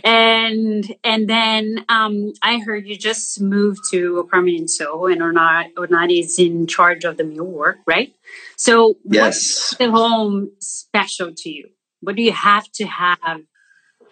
and 0.05 0.95
and 1.05 1.29
then 1.29 1.85
um, 1.89 2.33
I 2.43 2.59
heard 2.59 2.87
you 2.87 2.97
just 2.97 3.41
moved 3.41 3.81
to 3.91 4.19
a 4.19 4.27
permanent 4.27 4.71
so 4.71 5.07
and 5.07 5.21
Ornare 5.21 5.73
Ornare 5.75 6.21
is 6.21 6.39
in 6.39 6.67
charge 6.67 7.05
of 7.05 7.19
the 7.19 7.23
millwork, 7.23 7.77
right? 7.87 8.15
So 8.57 8.95
yes, 9.05 9.75
the 9.79 9.91
home 9.91 10.51
special 10.61 11.33
to 11.37 11.51
you? 11.51 11.69
What 12.01 12.17
do 12.17 12.23
you 12.23 12.33
have 12.33 12.71
to 12.73 12.87
have 12.87 13.43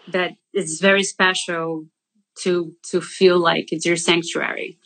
that 0.09 0.33
is 0.53 0.81
very 0.81 1.03
special 1.03 1.87
to 2.43 2.75
to 2.91 3.01
feel 3.01 3.39
like 3.39 3.73
it's 3.73 3.87
your 3.87 3.97
sanctuary? 3.97 4.79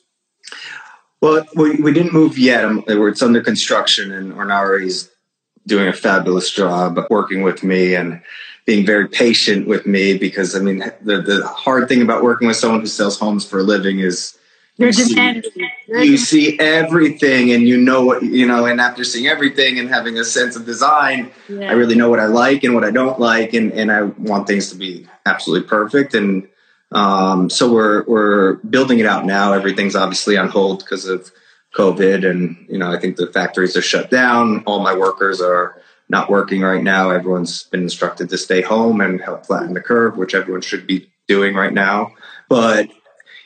Well, 1.21 1.45
we, 1.55 1.76
we 1.76 1.93
didn't 1.93 2.12
move 2.12 2.38
yet. 2.38 2.64
Um, 2.64 2.85
it's 2.87 3.23
under 3.23 3.43
construction, 3.43 4.12
and 4.12 4.33
Ornare's 4.33 5.11
doing 5.67 5.88
a 5.88 5.93
fabulous 5.93 6.50
job 6.50 6.99
working 7.11 7.43
with 7.43 7.62
me 7.62 7.95
and 7.95 8.23
being 8.64 8.85
very 8.85 9.09
patient 9.09 9.67
with 9.67 9.87
me 9.87 10.17
because 10.17 10.55
I 10.55 10.61
mean 10.61 10.78
the 11.02 11.23
the 11.23 11.47
hard 11.47 11.88
thing 11.88 12.02
about 12.02 12.23
working 12.23 12.49
with 12.49 12.57
someone 12.57 12.81
who 12.81 12.87
sells 12.87 13.19
homes 13.19 13.45
for 13.45 13.61
a 13.61 13.62
living 13.62 14.00
is 14.00 14.37
you 14.76 14.93
see, 14.93 15.43
you 15.88 16.17
see 16.17 16.59
everything 16.61 17.50
and 17.50 17.67
you 17.67 17.76
know 17.76 18.05
what 18.05 18.23
you 18.23 18.47
know 18.47 18.67
and 18.67 18.81
after 18.81 19.05
seeing 19.05 19.26
everything 19.26 19.78
and 19.78 19.88
having 19.88 20.19
a 20.19 20.25
sense 20.25 20.55
of 20.55 20.64
design 20.64 21.33
yeah. 21.49 21.69
i 21.69 21.73
really 21.73 21.97
know 21.97 22.09
what 22.09 22.21
i 22.21 22.26
like 22.26 22.62
and 22.62 22.75
what 22.75 22.85
i 22.85 22.90
don't 22.90 23.19
like 23.19 23.55
and, 23.55 23.73
and 23.73 23.90
i 23.90 24.02
want 24.02 24.47
things 24.47 24.71
to 24.71 24.76
be 24.76 25.05
absolutely 25.26 25.67
perfect 25.67 26.14
and 26.14 26.47
um, 26.92 27.50
so 27.50 27.73
we're 27.73 28.04
we're 28.04 28.54
building 28.57 28.99
it 28.99 29.07
out 29.07 29.25
now. 29.25 29.52
Everything's 29.52 29.97
obviously 29.97 30.37
on 30.37 30.49
hold 30.49 30.80
because 30.80 31.07
of 31.07 31.30
covid 31.75 32.28
and 32.28 32.64
you 32.66 32.78
know 32.78 32.90
i 32.90 32.99
think 32.99 33.16
the 33.16 33.26
factories 33.26 33.76
are 33.76 33.83
shut 33.83 34.11
down. 34.11 34.62
All 34.64 34.80
my 34.80 34.97
workers 34.97 35.40
are 35.40 35.80
not 36.09 36.30
working 36.30 36.62
right 36.62 36.83
now. 36.83 37.11
Everyone's 37.11 37.64
been 37.64 37.83
instructed 37.83 38.30
to 38.30 38.38
stay 38.38 38.62
home 38.62 39.02
and 39.02 39.21
help 39.21 39.45
flatten 39.47 39.75
the 39.75 39.80
curve 39.80 40.16
which 40.16 40.35
everyone 40.35 40.62
should 40.62 40.87
be 40.87 41.11
doing 41.26 41.54
right 41.54 41.73
now. 41.73 42.14
But 42.49 42.88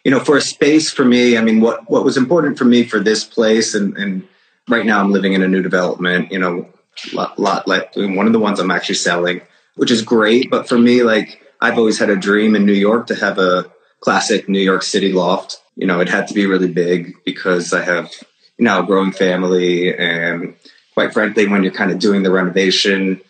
you 0.05 0.11
know, 0.11 0.21
for 0.21 0.37
a 0.37 0.41
space 0.41 0.91
for 0.91 1.05
me, 1.05 1.37
I 1.37 1.43
mean, 1.43 1.61
what, 1.61 1.89
what 1.89 2.05
was 2.05 2.17
important 2.17 2.59
for 2.59 2.65
me 2.65 2.85
for 2.85 3.01
this 3.01 3.25
place, 3.25 3.75
and, 3.75 3.97
and 3.97 4.27
right 4.69 4.85
now 4.85 5.01
I'm 5.01 5.13
living 5.13 5.33
in 5.33 5.43
a 5.43 5.49
new 5.49 5.63
development, 5.63 6.33
you 6.33 6.39
know, 6.39 6.69
lot, 7.13 7.39
lot 7.39 7.69
like 7.69 7.93
one 7.95 8.27
of 8.27 8.33
the 8.33 8.39
ones 8.39 8.59
I'm 8.59 8.71
actually 8.71 8.97
selling, 8.97 9.43
which 9.77 9.91
is 9.91 10.03
great. 10.03 10.51
But 10.51 10.69
for 10.69 10.79
me, 10.79 11.03
like, 11.03 11.41
I've 11.63 11.79
always 11.79 12.01
had 12.01 12.11
a 12.11 12.17
dream 12.17 12.57
in 12.57 12.67
New 12.67 12.73
York 12.73 13.07
to 13.07 13.15
have 13.15 13.39
a 13.39 13.71
classic 14.01 14.49
New 14.49 14.61
York 14.61 14.83
City 14.83 15.13
loft. 15.13 15.59
You 15.77 15.87
know, 15.87 16.01
it 16.01 16.09
had 16.09 16.27
to 16.27 16.35
be 16.35 16.47
really 16.47 16.67
big 16.67 17.15
because 17.25 17.73
I 17.73 17.83
have, 17.83 18.11
you 18.59 18.65
know, 18.65 18.81
a 18.81 18.87
growing 18.87 19.13
family. 19.13 19.97
And 19.97 20.57
quite 20.95 21.13
frankly, 21.13 21.47
when 21.47 21.63
you're 21.63 21.73
kind 21.73 21.93
of 21.93 22.01
doing 22.01 22.25
the 22.25 22.33
renovation 22.33 23.21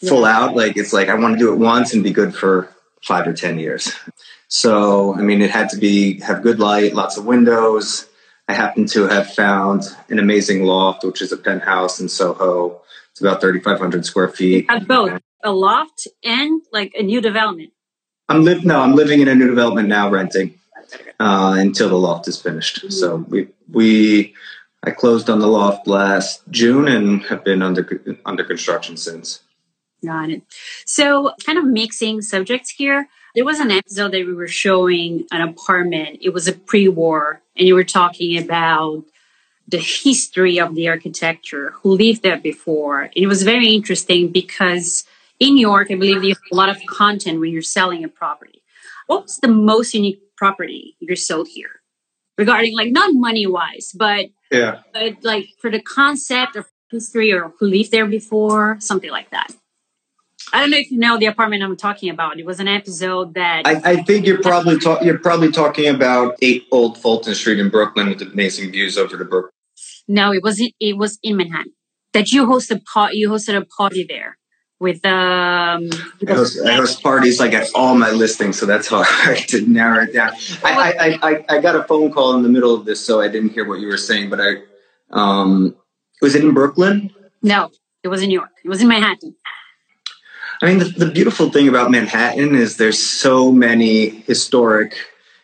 full 0.00 0.24
out, 0.24 0.56
like, 0.56 0.76
it's 0.76 0.92
like 0.92 1.08
I 1.08 1.14
want 1.14 1.34
to 1.34 1.38
do 1.38 1.52
it 1.52 1.58
once 1.58 1.94
and 1.94 2.02
be 2.02 2.10
good 2.10 2.34
for 2.34 2.68
five 3.04 3.24
or 3.24 3.32
10 3.32 3.60
years. 3.60 3.92
So, 4.48 5.14
I 5.14 5.22
mean, 5.22 5.40
it 5.40 5.50
had 5.50 5.70
to 5.70 5.76
be 5.76 6.20
have 6.20 6.42
good 6.42 6.58
light, 6.58 6.92
lots 6.94 7.16
of 7.16 7.24
windows. 7.24 8.06
I 8.48 8.54
happen 8.54 8.86
to 8.86 9.08
have 9.08 9.32
found 9.32 9.84
an 10.08 10.18
amazing 10.18 10.64
loft, 10.64 11.04
which 11.04 11.22
is 11.22 11.32
a 11.32 11.36
penthouse 11.36 12.00
in 12.00 12.08
Soho. 12.08 12.80
It's 13.12 13.20
about 13.20 13.40
3,500 13.40 14.04
square 14.04 14.28
feet. 14.28 14.66
At 14.68 14.86
both 14.86 15.20
a 15.42 15.52
loft 15.52 16.08
and 16.24 16.62
like 16.72 16.92
a 16.98 17.02
new 17.02 17.20
development. 17.20 17.72
I'm 18.28 18.44
live 18.44 18.64
no, 18.64 18.80
I'm 18.80 18.94
living 18.94 19.20
in 19.20 19.28
a 19.28 19.34
new 19.34 19.46
development 19.46 19.88
now, 19.88 20.10
renting 20.10 20.58
uh, 21.20 21.56
until 21.58 21.88
the 21.88 21.96
loft 21.96 22.28
is 22.28 22.40
finished. 22.40 22.78
Mm-hmm. 22.78 22.90
So 22.90 23.16
we 23.28 23.48
we 23.70 24.34
I 24.82 24.90
closed 24.90 25.28
on 25.30 25.40
the 25.40 25.48
loft 25.48 25.86
last 25.86 26.42
June 26.50 26.88
and 26.88 27.22
have 27.24 27.44
been 27.44 27.62
under 27.62 28.02
under 28.24 28.44
construction 28.44 28.96
since. 28.96 29.40
Got 30.04 30.30
it. 30.30 30.42
So, 30.84 31.32
kind 31.44 31.58
of 31.58 31.64
mixing 31.64 32.20
subjects 32.20 32.70
here. 32.70 33.08
There 33.34 33.44
was 33.44 33.60
an 33.60 33.70
episode 33.70 34.12
that 34.12 34.26
we 34.26 34.34
were 34.34 34.48
showing 34.48 35.26
an 35.32 35.40
apartment. 35.40 36.18
It 36.20 36.30
was 36.30 36.46
a 36.46 36.52
pre-war, 36.52 37.40
and 37.56 37.66
you 37.66 37.74
were 37.74 37.84
talking 37.84 38.38
about 38.38 39.04
the 39.66 39.78
history 39.78 40.60
of 40.60 40.74
the 40.74 40.88
architecture, 40.88 41.72
who 41.82 41.96
lived 41.96 42.22
there 42.22 42.38
before. 42.38 43.02
And 43.02 43.16
it 43.16 43.26
was 43.26 43.42
very 43.42 43.68
interesting 43.68 44.28
because 44.28 45.04
in 45.38 45.54
New 45.54 45.60
York, 45.60 45.90
I 45.90 45.94
believe 45.94 46.22
you 46.24 46.30
have 46.30 46.38
a 46.52 46.54
lot 46.54 46.68
of 46.68 46.78
content 46.86 47.40
when 47.40 47.52
you're 47.52 47.62
selling 47.62 48.04
a 48.04 48.08
property. 48.08 48.62
What 49.06 49.24
was 49.24 49.38
the 49.38 49.48
most 49.48 49.94
unique 49.94 50.20
property 50.36 50.96
you 51.00 51.16
sold 51.16 51.48
here? 51.48 51.80
Regarding 52.38 52.74
like 52.76 52.92
not 52.92 53.14
money 53.14 53.46
wise, 53.46 53.92
but 53.94 54.26
yeah, 54.50 54.80
but 54.92 55.24
like 55.24 55.48
for 55.58 55.70
the 55.70 55.80
concept 55.80 56.54
of 56.54 56.66
history 56.90 57.32
or 57.32 57.52
who 57.58 57.66
lived 57.66 57.90
there 57.92 58.06
before, 58.06 58.76
something 58.80 59.10
like 59.10 59.30
that. 59.30 59.48
I 60.52 60.60
don't 60.60 60.70
know 60.70 60.76
if 60.76 60.90
you 60.90 60.98
know 60.98 61.18
the 61.18 61.26
apartment 61.26 61.62
I'm 61.62 61.76
talking 61.76 62.10
about. 62.10 62.38
It 62.38 62.44
was 62.44 62.60
an 62.60 62.68
episode 62.68 63.34
that 63.34 63.66
I, 63.66 63.80
I 63.92 64.02
think 64.02 64.26
you're 64.26 64.42
probably 64.42 64.78
ta- 64.78 65.00
you're 65.00 65.18
probably 65.18 65.50
talking 65.50 65.88
about 65.88 66.36
eight 66.42 66.66
Old 66.70 66.98
Fulton 66.98 67.34
Street 67.34 67.58
in 67.58 67.70
Brooklyn 67.70 68.10
with 68.10 68.20
amazing 68.20 68.70
views 68.70 68.98
over 68.98 69.16
the 69.16 69.24
Brooklyn. 69.24 69.52
No, 70.06 70.32
it 70.32 70.42
wasn't. 70.42 70.72
it 70.78 70.98
was 70.98 71.18
in 71.22 71.38
Manhattan. 71.38 71.72
That 72.12 72.32
you 72.32 72.46
hosted 72.46 72.82
you 73.12 73.30
hosted 73.30 73.56
a 73.56 73.64
party 73.64 74.04
there 74.06 74.36
with 74.78 75.04
um. 75.04 75.84
With 76.20 76.30
I, 76.30 76.34
host, 76.34 76.66
I 76.66 76.74
host 76.74 77.02
parties 77.02 77.40
like 77.40 77.52
at 77.52 77.68
all 77.74 77.94
my 77.96 78.10
listings, 78.10 78.58
so 78.58 78.66
that's 78.66 78.88
hard 78.88 79.38
to 79.48 79.66
narrow 79.66 80.04
it 80.04 80.12
down. 80.12 80.32
I, 80.64 81.18
I, 81.22 81.30
I 81.30 81.44
I 81.48 81.58
got 81.60 81.76
a 81.76 81.84
phone 81.84 82.12
call 82.12 82.34
in 82.36 82.42
the 82.42 82.48
middle 82.48 82.74
of 82.74 82.84
this, 82.84 83.04
so 83.04 83.20
I 83.20 83.28
didn't 83.28 83.50
hear 83.50 83.66
what 83.66 83.80
you 83.80 83.88
were 83.88 83.96
saying. 83.96 84.30
But 84.30 84.40
I 84.40 84.54
um, 85.10 85.76
was 86.20 86.34
it 86.34 86.44
in 86.44 86.54
Brooklyn? 86.54 87.12
No, 87.42 87.70
it 88.02 88.08
was 88.08 88.22
in 88.22 88.28
New 88.28 88.38
York. 88.38 88.50
It 88.64 88.68
was 88.68 88.82
in 88.82 88.88
Manhattan. 88.88 89.34
I 90.62 90.66
mean, 90.66 90.78
the, 90.78 90.84
the, 90.86 91.10
beautiful 91.10 91.50
thing 91.50 91.68
about 91.68 91.90
Manhattan 91.90 92.54
is 92.54 92.78
there's 92.78 92.98
so 92.98 93.52
many 93.52 94.08
historic, 94.08 94.96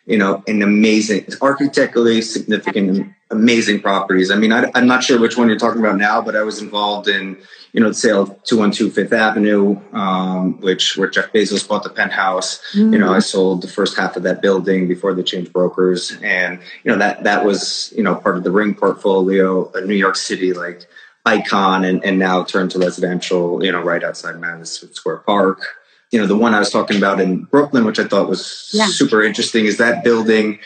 you 0.06 0.18
know, 0.18 0.42
and 0.46 0.62
amazing, 0.62 1.26
architecturally 1.40 2.22
significant, 2.22 3.12
amazing 3.30 3.80
properties. 3.80 4.30
I 4.30 4.36
mean, 4.36 4.52
I, 4.52 4.70
am 4.74 4.86
not 4.86 5.04
sure 5.04 5.20
which 5.20 5.36
one 5.36 5.48
you're 5.48 5.58
talking 5.58 5.80
about 5.80 5.96
now, 5.96 6.20
but 6.20 6.34
I 6.34 6.42
was 6.42 6.60
involved 6.60 7.08
in, 7.08 7.38
you 7.72 7.80
know, 7.80 7.88
the 7.88 7.94
sale 7.94 8.22
of 8.22 8.42
212 8.42 8.92
Fifth 8.92 9.12
Avenue, 9.12 9.80
um, 9.92 10.60
which 10.60 10.96
where 10.96 11.08
Jeff 11.08 11.32
Bezos 11.32 11.66
bought 11.66 11.84
the 11.84 11.90
penthouse. 11.90 12.58
Mm-hmm. 12.72 12.92
You 12.94 12.98
know, 12.98 13.12
I 13.12 13.20
sold 13.20 13.62
the 13.62 13.68
first 13.68 13.96
half 13.96 14.16
of 14.16 14.24
that 14.24 14.42
building 14.42 14.88
before 14.88 15.14
they 15.14 15.22
changed 15.22 15.52
brokers, 15.52 16.12
and 16.22 16.58
you 16.84 16.90
know 16.90 16.98
that 16.98 17.24
that 17.24 17.44
was 17.44 17.92
you 17.96 18.02
know 18.02 18.16
part 18.16 18.36
of 18.36 18.44
the 18.44 18.50
Ring 18.50 18.74
portfolio, 18.74 19.70
a 19.72 19.80
New 19.82 19.94
York 19.94 20.16
City 20.16 20.52
like 20.52 20.86
icon 21.24 21.84
and, 21.84 22.04
and 22.04 22.18
now 22.18 22.42
turned 22.42 22.70
to 22.72 22.78
residential, 22.78 23.64
you 23.64 23.70
know, 23.70 23.80
right 23.80 24.02
outside 24.02 24.40
Madison 24.40 24.92
Square 24.92 25.18
Park. 25.18 25.62
You 26.12 26.20
know, 26.20 26.26
the 26.26 26.36
one 26.36 26.54
I 26.54 26.58
was 26.58 26.70
talking 26.70 26.96
about 26.96 27.20
in 27.20 27.44
Brooklyn, 27.44 27.84
which 27.84 27.98
I 27.98 28.04
thought 28.04 28.28
was 28.28 28.70
yeah. 28.72 28.86
super 28.86 29.22
interesting, 29.22 29.64
is 29.64 29.78
that 29.78 30.04
building 30.04 30.58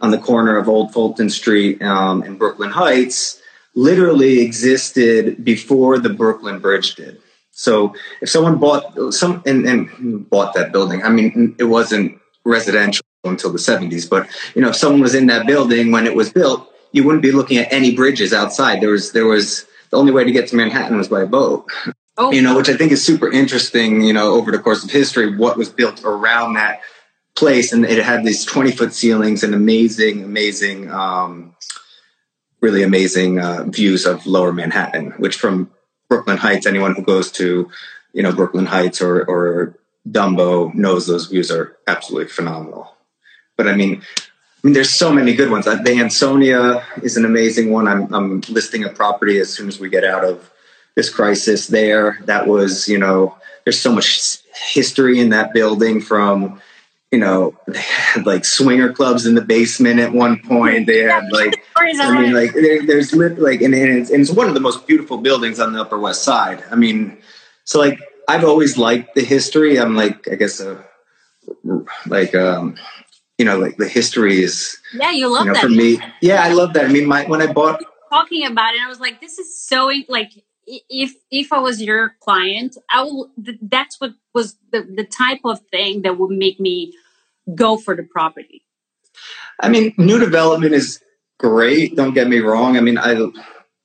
on 0.00 0.10
the 0.10 0.18
corner 0.18 0.56
of 0.56 0.68
Old 0.68 0.92
Fulton 0.92 1.30
Street 1.30 1.80
um, 1.82 2.22
in 2.22 2.36
Brooklyn 2.36 2.70
Heights 2.70 3.40
literally 3.74 4.40
existed 4.40 5.44
before 5.44 5.98
the 5.98 6.08
Brooklyn 6.08 6.58
Bridge 6.58 6.94
did. 6.94 7.20
So 7.50 7.94
if 8.20 8.28
someone 8.28 8.58
bought 8.58 9.14
some 9.14 9.42
and, 9.46 9.66
and 9.66 10.28
bought 10.28 10.54
that 10.54 10.72
building, 10.72 11.02
I 11.02 11.08
mean, 11.08 11.54
it 11.58 11.64
wasn't 11.64 12.20
residential 12.44 13.04
until 13.24 13.52
the 13.52 13.58
70s, 13.58 14.08
but 14.08 14.28
you 14.54 14.62
know, 14.62 14.68
if 14.68 14.76
someone 14.76 15.00
was 15.00 15.14
in 15.14 15.26
that 15.26 15.46
building 15.46 15.92
when 15.92 16.06
it 16.06 16.14
was 16.14 16.32
built, 16.32 16.70
you 16.92 17.04
wouldn't 17.04 17.22
be 17.22 17.32
looking 17.32 17.58
at 17.58 17.72
any 17.72 17.94
bridges 17.94 18.32
outside. 18.32 18.80
There 18.80 18.90
was 18.90 19.12
there 19.12 19.26
was 19.26 19.66
the 19.90 19.96
only 19.96 20.12
way 20.12 20.24
to 20.24 20.32
get 20.32 20.48
to 20.48 20.56
Manhattan 20.56 20.96
was 20.96 21.08
by 21.08 21.24
boat. 21.24 21.66
Oh. 22.16 22.30
You 22.30 22.42
know, 22.42 22.56
which 22.56 22.68
I 22.68 22.76
think 22.76 22.92
is 22.92 23.04
super 23.04 23.30
interesting, 23.30 24.02
you 24.02 24.12
know, 24.12 24.34
over 24.34 24.52
the 24.52 24.58
course 24.58 24.84
of 24.84 24.90
history, 24.90 25.36
what 25.36 25.56
was 25.56 25.68
built 25.68 26.04
around 26.04 26.54
that 26.54 26.80
place. 27.34 27.72
And 27.72 27.84
it 27.84 28.02
had 28.04 28.24
these 28.24 28.44
20 28.44 28.70
foot 28.70 28.92
ceilings 28.92 29.42
and 29.42 29.54
amazing, 29.54 30.22
amazing, 30.22 30.90
um, 30.92 31.56
really 32.60 32.82
amazing 32.82 33.40
uh, 33.40 33.64
views 33.64 34.06
of 34.06 34.26
lower 34.26 34.52
Manhattan, 34.52 35.10
which 35.12 35.36
from 35.36 35.70
Brooklyn 36.08 36.36
Heights, 36.36 36.66
anyone 36.66 36.94
who 36.94 37.02
goes 37.02 37.32
to, 37.32 37.68
you 38.12 38.22
know, 38.22 38.32
Brooklyn 38.32 38.66
Heights 38.66 39.02
or, 39.02 39.24
or 39.24 39.76
Dumbo 40.08 40.72
knows 40.72 41.06
those 41.06 41.26
views 41.26 41.50
are 41.50 41.76
absolutely 41.88 42.28
phenomenal. 42.28 42.94
But 43.56 43.66
I 43.66 43.74
mean, 43.74 44.02
I 44.18 44.66
mean, 44.66 44.72
there's 44.72 44.90
so 44.90 45.12
many 45.12 45.34
good 45.34 45.50
ones. 45.50 45.66
Uh, 45.66 45.82
the 45.82 45.98
Ansonia 46.00 46.84
is 47.02 47.16
an 47.16 47.24
amazing 47.24 47.70
one. 47.70 47.88
I'm, 47.88 48.14
I'm 48.14 48.40
listing 48.48 48.84
a 48.84 48.88
property 48.88 49.38
as 49.38 49.52
soon 49.52 49.68
as 49.68 49.80
we 49.80 49.90
get 49.90 50.04
out 50.04 50.24
of 50.24 50.50
this 50.96 51.10
crisis 51.10 51.66
there. 51.68 52.18
That 52.24 52.46
was, 52.46 52.88
you 52.88 52.98
know, 52.98 53.36
there's 53.64 53.80
so 53.80 53.92
much 53.92 54.38
history 54.72 55.20
in 55.20 55.30
that 55.30 55.52
building 55.52 56.00
from, 56.00 56.60
you 57.10 57.18
know, 57.18 57.56
they 57.66 57.78
had 57.80 58.26
like 58.26 58.44
swinger 58.44 58.92
clubs 58.92 59.26
in 59.26 59.34
the 59.34 59.42
basement 59.42 60.00
at 60.00 60.12
one 60.12 60.40
point. 60.40 60.86
They 60.86 61.00
had 61.00 61.30
like, 61.30 61.64
I 61.76 62.20
mean, 62.20 62.32
like 62.32 62.52
there, 62.52 62.84
there's 62.86 63.12
like, 63.14 63.62
and, 63.62 63.74
and, 63.74 63.98
it's, 63.98 64.10
and 64.10 64.20
it's 64.20 64.30
one 64.30 64.48
of 64.48 64.54
the 64.54 64.60
most 64.60 64.86
beautiful 64.86 65.18
buildings 65.18 65.60
on 65.60 65.72
the 65.72 65.80
Upper 65.80 65.98
West 65.98 66.22
Side. 66.22 66.62
I 66.70 66.76
mean, 66.76 67.18
so 67.64 67.78
like, 67.78 67.98
I've 68.28 68.44
always 68.44 68.78
liked 68.78 69.14
the 69.14 69.24
history. 69.24 69.78
I'm 69.78 69.96
like, 69.96 70.28
I 70.30 70.36
guess, 70.36 70.60
a, 70.60 70.82
like, 72.06 72.34
um, 72.34 72.76
you 73.38 73.44
know, 73.44 73.58
like 73.58 73.76
the 73.76 73.88
history 73.88 74.42
is. 74.42 74.76
Yeah, 74.94 75.10
you 75.10 75.28
love 75.28 75.46
you 75.46 75.52
know, 75.52 75.54
that. 75.54 75.62
For 75.62 75.68
me, 75.68 75.98
yeah, 76.22 76.42
I 76.42 76.52
love 76.52 76.72
that. 76.74 76.84
I 76.84 76.88
mean, 76.88 77.06
my 77.06 77.24
when 77.24 77.42
I 77.42 77.52
bought 77.52 77.82
talking 78.10 78.46
about 78.46 78.74
it, 78.74 78.80
I 78.80 78.88
was 78.88 79.00
like, 79.00 79.20
this 79.20 79.38
is 79.38 79.58
so 79.58 79.90
like 80.08 80.32
if 80.66 81.12
if 81.30 81.52
I 81.52 81.58
was 81.58 81.80
your 81.80 82.16
client, 82.20 82.76
I 82.90 83.02
will. 83.02 83.30
That's 83.62 84.00
what 84.00 84.12
was 84.32 84.56
the 84.72 84.82
the 84.82 85.04
type 85.04 85.40
of 85.44 85.60
thing 85.70 86.02
that 86.02 86.18
would 86.18 86.30
make 86.30 86.60
me 86.60 86.92
go 87.54 87.76
for 87.76 87.94
the 87.94 88.02
property. 88.02 88.64
I 89.60 89.68
mean, 89.68 89.94
new 89.96 90.18
development 90.18 90.74
is 90.74 91.02
great. 91.38 91.96
Don't 91.96 92.14
get 92.14 92.28
me 92.28 92.38
wrong. 92.38 92.76
I 92.76 92.80
mean, 92.80 92.98
I 92.98 93.30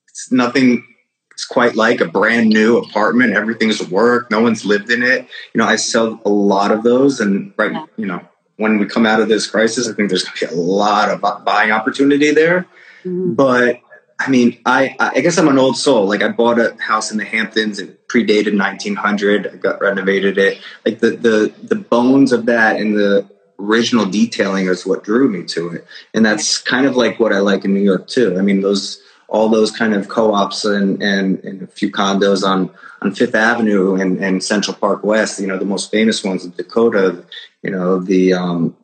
it's 0.08 0.32
nothing. 0.32 0.86
It's 1.32 1.46
quite 1.46 1.76
like 1.76 2.02
a 2.02 2.06
brand 2.06 2.50
new 2.50 2.78
apartment. 2.78 3.34
Everything's 3.34 3.88
work. 3.90 4.30
No 4.30 4.42
one's 4.42 4.66
lived 4.66 4.92
in 4.92 5.04
it. 5.04 5.28
You 5.54 5.60
know, 5.60 5.66
I 5.66 5.78
sell 5.78 6.20
a 6.26 6.30
lot 6.30 6.72
of 6.72 6.84
those, 6.84 7.20
and 7.20 7.54
right, 7.58 7.72
yeah. 7.72 7.86
you 7.96 8.06
know, 8.06 8.22
when 8.58 8.78
we 8.78 8.86
come 8.86 9.06
out 9.06 9.22
of 9.22 9.30
this 9.30 9.48
crisis, 9.48 9.88
I 9.88 9.94
think 9.94 10.10
there's 10.10 10.24
going 10.24 10.38
to 10.38 10.48
be 10.48 10.54
a 10.54 10.58
lot 10.58 11.10
of 11.10 11.46
buying 11.46 11.72
opportunity 11.72 12.32
there. 12.32 12.68
Mm-hmm. 13.06 13.34
But 13.34 13.80
I 14.20 14.30
mean, 14.30 14.60
I, 14.66 14.96
I 15.00 15.22
guess 15.22 15.38
I'm 15.38 15.48
an 15.48 15.58
old 15.58 15.78
soul. 15.78 16.06
Like 16.06 16.22
I 16.22 16.28
bought 16.28 16.60
a 16.60 16.76
house 16.80 17.12
in 17.12 17.18
the 17.18 17.26
Hamptons. 17.26 17.80
It 17.80 18.08
predated 18.10 18.58
1900. 18.58 19.48
I 19.48 19.56
got 19.56 19.80
renovated 19.80 20.38
it. 20.38 20.60
Like 20.86 21.00
the, 21.00 21.12
the, 21.12 21.54
the 21.64 21.76
bones 21.76 22.34
of 22.34 22.46
that 22.48 22.76
and 22.76 22.98
the, 22.98 23.30
original 23.60 24.06
detailing 24.06 24.68
is 24.68 24.86
what 24.86 25.04
drew 25.04 25.30
me 25.30 25.44
to 25.44 25.70
it. 25.70 25.86
And 26.14 26.26
that's 26.26 26.58
kind 26.58 26.86
of 26.86 26.96
like 26.96 27.20
what 27.20 27.34
I 27.34 27.40
like 27.40 27.66
in 27.66 27.74
New 27.74 27.82
York 27.82 28.08
too. 28.08 28.38
I 28.38 28.42
mean, 28.42 28.62
those, 28.62 29.02
all 29.28 29.50
those 29.50 29.72
kind 29.72 29.94
of 29.94 30.08
co-ops 30.08 30.66
and, 30.66 31.02
and, 31.04 31.44
and 31.44 31.62
a 31.62 31.68
few 31.68 31.92
condos 31.92 32.48
on, 32.48 32.72
on 33.02 33.14
Fifth 33.14 33.36
Avenue 33.36 33.96
and, 33.96 34.18
and 34.24 34.44
Central 34.44 34.76
Park 34.76 35.04
West, 35.04 35.40
you 35.40 35.48
know, 35.48 35.58
the 35.58 35.66
most 35.66 35.92
famous 35.92 36.24
ones, 36.24 36.46
Dakota, 36.48 37.24
you 37.62 37.70
know, 37.70 38.00
the, 38.00 38.34
um, 38.34 38.76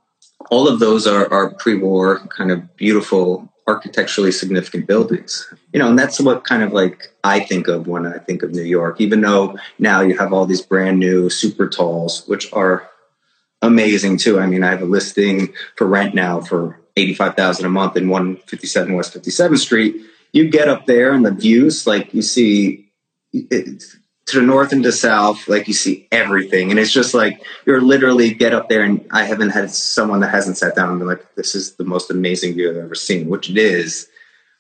all 0.51 0.68
of 0.68 0.80
those 0.80 1.08
are, 1.08 1.32
are 1.34 1.51
pre-war 1.56 2.20
kind 2.27 2.51
of 2.51 2.75
beautiful 2.75 3.51
architecturally 3.67 4.31
significant 4.31 4.88
buildings. 4.88 5.51
You 5.74 5.79
know 5.79 5.89
and 5.89 6.00
that's 6.00 6.19
what 6.19 6.43
kind 6.43 6.63
of 6.63 6.72
like 6.72 7.13
i 7.24 7.39
think 7.39 7.67
of 7.67 7.88
when 7.88 8.05
i 8.05 8.17
think 8.19 8.43
of 8.43 8.51
new 8.51 8.63
york 8.63 9.01
even 9.01 9.19
though 9.22 9.57
now 9.77 10.01
you 10.01 10.17
have 10.17 10.31
all 10.31 10.45
these 10.45 10.62
brand 10.62 11.00
new 11.00 11.29
super 11.29 11.67
talls 11.67 12.25
which 12.27 12.51
are 12.53 12.89
amazing 13.62 14.17
too. 14.17 14.39
I 14.39 14.45
mean 14.45 14.63
i 14.63 14.69
have 14.69 14.81
a 14.81 14.86
listing 14.86 15.53
for 15.75 15.88
rent 15.88 16.15
now 16.15 16.41
for 16.41 16.79
85000 16.95 17.65
a 17.65 17.69
month 17.69 17.98
in 17.98 18.07
157 18.07 18.93
west 18.93 19.13
57th 19.13 19.57
street. 19.57 19.95
You 20.31 20.50
get 20.50 20.69
up 20.69 20.86
there 20.86 21.12
and 21.12 21.25
the 21.25 21.31
views 21.31 21.86
like 21.86 22.13
you 22.13 22.22
see 22.22 22.89
it, 23.34 23.84
to 24.27 24.39
the 24.39 24.46
north 24.46 24.72
and 24.72 24.84
to 24.84 24.91
south, 24.91 25.48
like 25.48 25.67
you 25.67 25.74
see 25.74 26.08
everything. 26.12 26.72
And 26.72 26.79
it's 26.79 26.91
just 26.91 27.13
like 27.13 27.46
you're 27.65 27.82
literally 27.82 28.34
get 28.34 28.53
up 28.53 28.70
there 28.70 28.84
and 28.84 29.05
I 29.12 29.24
haven't 29.24 29.51
had 29.51 29.70
someone 29.70 30.22
that 30.22 30.32
hasn't 30.32 30.58
sat 30.58 30.75
down 30.75 30.89
and 30.89 31.00
been 31.00 31.08
like, 31.08 31.36
this 31.36 31.53
is 31.53 31.75
the 31.75 31.84
most 31.84 32.10
amazing 32.10 32.55
view 32.55 32.70
I've 32.70 32.77
ever 32.77 32.96
seen, 32.96 33.29
which 33.29 33.50
it 33.50 33.58
is. 33.58 34.08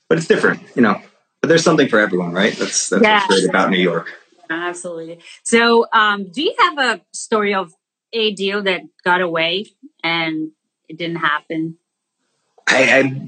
But 0.07 0.19
it's 0.19 0.27
different, 0.27 0.61
you 0.75 0.83
know. 0.83 1.01
But 1.41 1.49
there's 1.49 1.63
something 1.63 1.87
for 1.87 1.99
everyone, 1.99 2.31
right? 2.31 2.55
That's 2.55 2.89
that's 2.89 3.03
yeah. 3.03 3.21
what's 3.21 3.27
great 3.27 3.49
about 3.49 3.71
New 3.71 3.79
York. 3.79 4.11
Absolutely. 4.49 5.19
So 5.43 5.87
um, 5.91 6.31
do 6.31 6.43
you 6.43 6.55
have 6.59 6.77
a 6.77 7.01
story 7.11 7.55
of 7.55 7.73
a 8.13 8.33
deal 8.33 8.61
that 8.63 8.81
got 9.03 9.21
away 9.21 9.65
and 10.03 10.51
it 10.87 10.97
didn't 10.97 11.17
happen? 11.17 11.77
I, 12.67 12.99
I 12.99 13.27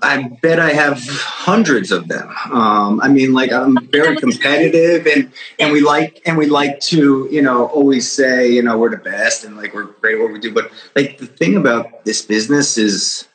I 0.00 0.28
bet 0.42 0.60
I 0.60 0.70
have 0.70 1.00
hundreds 1.08 1.90
of 1.90 2.06
them. 2.06 2.28
Um, 2.52 3.00
I 3.00 3.08
mean, 3.08 3.32
like 3.32 3.52
I'm 3.52 3.76
very 3.88 4.16
competitive, 4.26 5.06
and 5.06 5.32
and 5.58 5.72
we 5.72 5.80
like 5.80 6.22
and 6.24 6.38
we 6.38 6.46
like 6.46 6.78
to 6.80 7.28
you 7.30 7.42
know 7.42 7.66
always 7.66 8.10
say 8.10 8.48
you 8.48 8.62
know 8.62 8.78
we're 8.78 8.90
the 8.90 8.96
best 8.96 9.44
and 9.44 9.56
like 9.56 9.74
we're 9.74 9.84
great 9.84 10.16
at 10.16 10.20
what 10.20 10.32
we 10.32 10.38
do. 10.38 10.52
But 10.52 10.70
like 10.94 11.18
the 11.18 11.26
thing 11.26 11.56
about 11.56 12.04
this 12.04 12.22
business 12.22 12.78
is, 12.78 13.26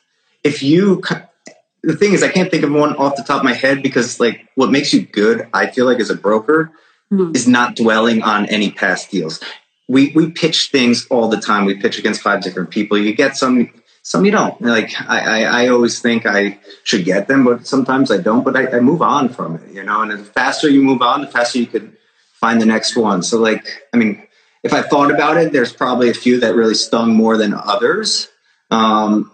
if 0.42 0.62
you 0.62 1.02
the 1.82 1.96
thing 1.96 2.14
is, 2.14 2.22
I 2.22 2.28
can't 2.28 2.50
think 2.50 2.64
of 2.64 2.72
one 2.72 2.96
off 2.96 3.16
the 3.16 3.24
top 3.24 3.38
of 3.38 3.44
my 3.44 3.54
head 3.54 3.82
because 3.82 4.18
like 4.18 4.48
what 4.54 4.70
makes 4.70 4.94
you 4.94 5.02
good, 5.02 5.48
I 5.52 5.70
feel 5.70 5.84
like 5.84 6.00
as 6.00 6.10
a 6.10 6.16
broker, 6.16 6.70
mm-hmm. 7.12 7.34
is 7.34 7.46
not 7.46 7.76
dwelling 7.76 8.22
on 8.22 8.46
any 8.46 8.70
past 8.70 9.10
deals. 9.10 9.40
We 9.86 10.12
we 10.14 10.30
pitch 10.30 10.70
things 10.70 11.06
all 11.08 11.28
the 11.28 11.40
time. 11.40 11.66
We 11.66 11.74
pitch 11.74 11.98
against 11.98 12.22
five 12.22 12.42
different 12.42 12.70
people. 12.70 12.96
You 12.96 13.14
get 13.14 13.36
some 13.36 13.70
some 14.02 14.24
you 14.24 14.32
don't. 14.32 14.60
Like 14.60 14.92
I, 15.08 15.42
I, 15.42 15.62
I, 15.62 15.68
always 15.68 16.00
think 16.00 16.26
I 16.26 16.58
should 16.82 17.04
get 17.04 17.28
them, 17.28 17.44
but 17.44 17.66
sometimes 17.66 18.10
I 18.10 18.18
don't. 18.18 18.44
But 18.44 18.56
I, 18.56 18.76
I, 18.76 18.80
move 18.80 19.00
on 19.00 19.28
from 19.28 19.56
it, 19.56 19.72
you 19.72 19.82
know. 19.84 20.02
And 20.02 20.10
the 20.10 20.18
faster 20.18 20.68
you 20.68 20.82
move 20.82 21.02
on, 21.02 21.20
the 21.22 21.28
faster 21.28 21.58
you 21.58 21.66
could 21.66 21.96
find 22.34 22.60
the 22.60 22.66
next 22.66 22.96
one. 22.96 23.22
So, 23.22 23.38
like, 23.38 23.64
I 23.94 23.96
mean, 23.96 24.26
if 24.64 24.72
I 24.72 24.82
thought 24.82 25.10
about 25.10 25.36
it, 25.36 25.52
there's 25.52 25.72
probably 25.72 26.10
a 26.10 26.14
few 26.14 26.40
that 26.40 26.54
really 26.54 26.74
stung 26.74 27.14
more 27.14 27.36
than 27.36 27.54
others. 27.54 28.28
Um, 28.70 29.30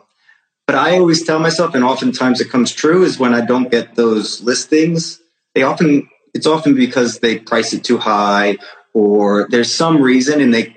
but 0.66 0.76
I 0.76 0.98
always 0.98 1.24
tell 1.24 1.38
myself, 1.38 1.74
and 1.74 1.82
oftentimes 1.82 2.42
it 2.42 2.50
comes 2.50 2.70
true, 2.72 3.02
is 3.02 3.18
when 3.18 3.34
I 3.34 3.40
don't 3.40 3.70
get 3.70 3.94
those 3.94 4.42
listings, 4.42 5.18
they 5.54 5.62
often 5.62 6.08
it's 6.34 6.46
often 6.46 6.74
because 6.74 7.20
they 7.20 7.38
price 7.38 7.72
it 7.72 7.84
too 7.84 7.96
high, 7.96 8.58
or 8.92 9.48
there's 9.50 9.74
some 9.74 10.02
reason, 10.02 10.42
and 10.42 10.52
they 10.52 10.76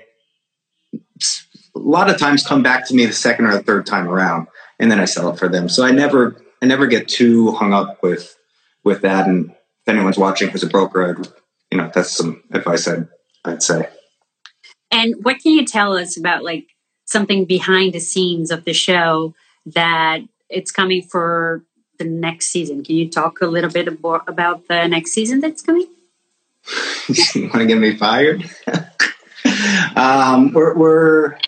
a 1.74 1.78
lot 1.78 2.10
of 2.10 2.18
times 2.18 2.46
come 2.46 2.62
back 2.62 2.86
to 2.88 2.94
me 2.94 3.06
the 3.06 3.12
second 3.12 3.46
or 3.46 3.52
the 3.52 3.62
third 3.62 3.86
time 3.86 4.08
around, 4.08 4.48
and 4.78 4.90
then 4.90 5.00
I 5.00 5.04
sell 5.04 5.30
it 5.30 5.38
for 5.38 5.48
them. 5.48 5.68
So 5.68 5.84
I 5.84 5.90
never 5.90 6.36
I 6.60 6.66
never 6.66 6.86
get 6.86 7.08
too 7.08 7.52
hung 7.52 7.72
up 7.72 8.02
with 8.02 8.36
with 8.84 9.02
that. 9.02 9.26
And 9.26 9.50
if 9.50 9.88
anyone's 9.88 10.18
watching 10.18 10.48
who's 10.48 10.62
a 10.62 10.68
broker, 10.68 11.10
I'd, 11.10 11.26
you 11.70 11.78
know, 11.78 11.90
that's 11.94 12.10
some 12.10 12.42
advice 12.52 12.86
I'd 12.88 13.08
I'd 13.44 13.62
say. 13.62 13.88
And 14.90 15.14
what 15.22 15.38
can 15.38 15.52
you 15.52 15.64
tell 15.64 15.96
us 15.96 16.18
about 16.18 16.44
like 16.44 16.68
something 17.04 17.44
behind 17.46 17.94
the 17.94 18.00
scenes 18.00 18.50
of 18.50 18.64
the 18.64 18.74
show 18.74 19.34
that 19.66 20.20
it's 20.50 20.70
coming 20.70 21.02
for 21.02 21.64
the 21.98 22.04
next 22.04 22.48
season? 22.48 22.84
Can 22.84 22.96
you 22.96 23.08
talk 23.08 23.40
a 23.40 23.46
little 23.46 23.70
bit 23.70 23.88
about 23.88 24.68
the 24.68 24.86
next 24.86 25.12
season 25.12 25.40
that's 25.40 25.62
coming? 25.62 25.86
you 27.34 27.42
want 27.44 27.54
to 27.54 27.66
get 27.66 27.78
me 27.78 27.96
fired? 27.96 28.44
um, 29.96 30.52
we're, 30.52 30.74
we're 30.74 31.38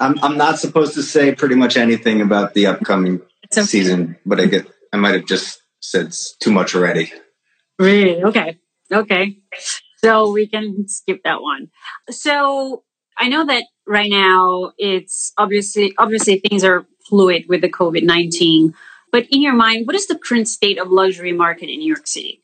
I'm 0.00 0.18
I'm 0.22 0.36
not 0.36 0.58
supposed 0.58 0.94
to 0.94 1.02
say 1.02 1.34
pretty 1.34 1.54
much 1.54 1.76
anything 1.76 2.20
about 2.20 2.54
the 2.54 2.66
upcoming 2.66 3.20
okay. 3.52 3.62
season, 3.62 4.16
but 4.26 4.40
I 4.40 4.46
get 4.46 4.66
I 4.92 4.96
might 4.96 5.14
have 5.14 5.26
just 5.26 5.60
said 5.80 6.14
too 6.40 6.50
much 6.50 6.74
already. 6.74 7.12
Really? 7.78 8.22
Okay. 8.22 8.58
Okay. 8.92 9.38
So 9.98 10.30
we 10.30 10.46
can 10.46 10.88
skip 10.88 11.22
that 11.24 11.42
one. 11.42 11.68
So 12.10 12.84
I 13.18 13.28
know 13.28 13.44
that 13.46 13.64
right 13.86 14.10
now 14.10 14.72
it's 14.78 15.32
obviously 15.38 15.94
obviously 15.98 16.38
things 16.38 16.64
are 16.64 16.86
fluid 17.08 17.46
with 17.48 17.60
the 17.60 17.70
COVID 17.70 18.02
nineteen. 18.02 18.74
But 19.12 19.26
in 19.30 19.40
your 19.40 19.54
mind, 19.54 19.86
what 19.86 19.96
is 19.96 20.08
the 20.08 20.18
current 20.18 20.48
state 20.48 20.78
of 20.78 20.90
luxury 20.90 21.32
market 21.32 21.70
in 21.70 21.78
New 21.78 21.86
York 21.86 22.06
City? 22.06 22.42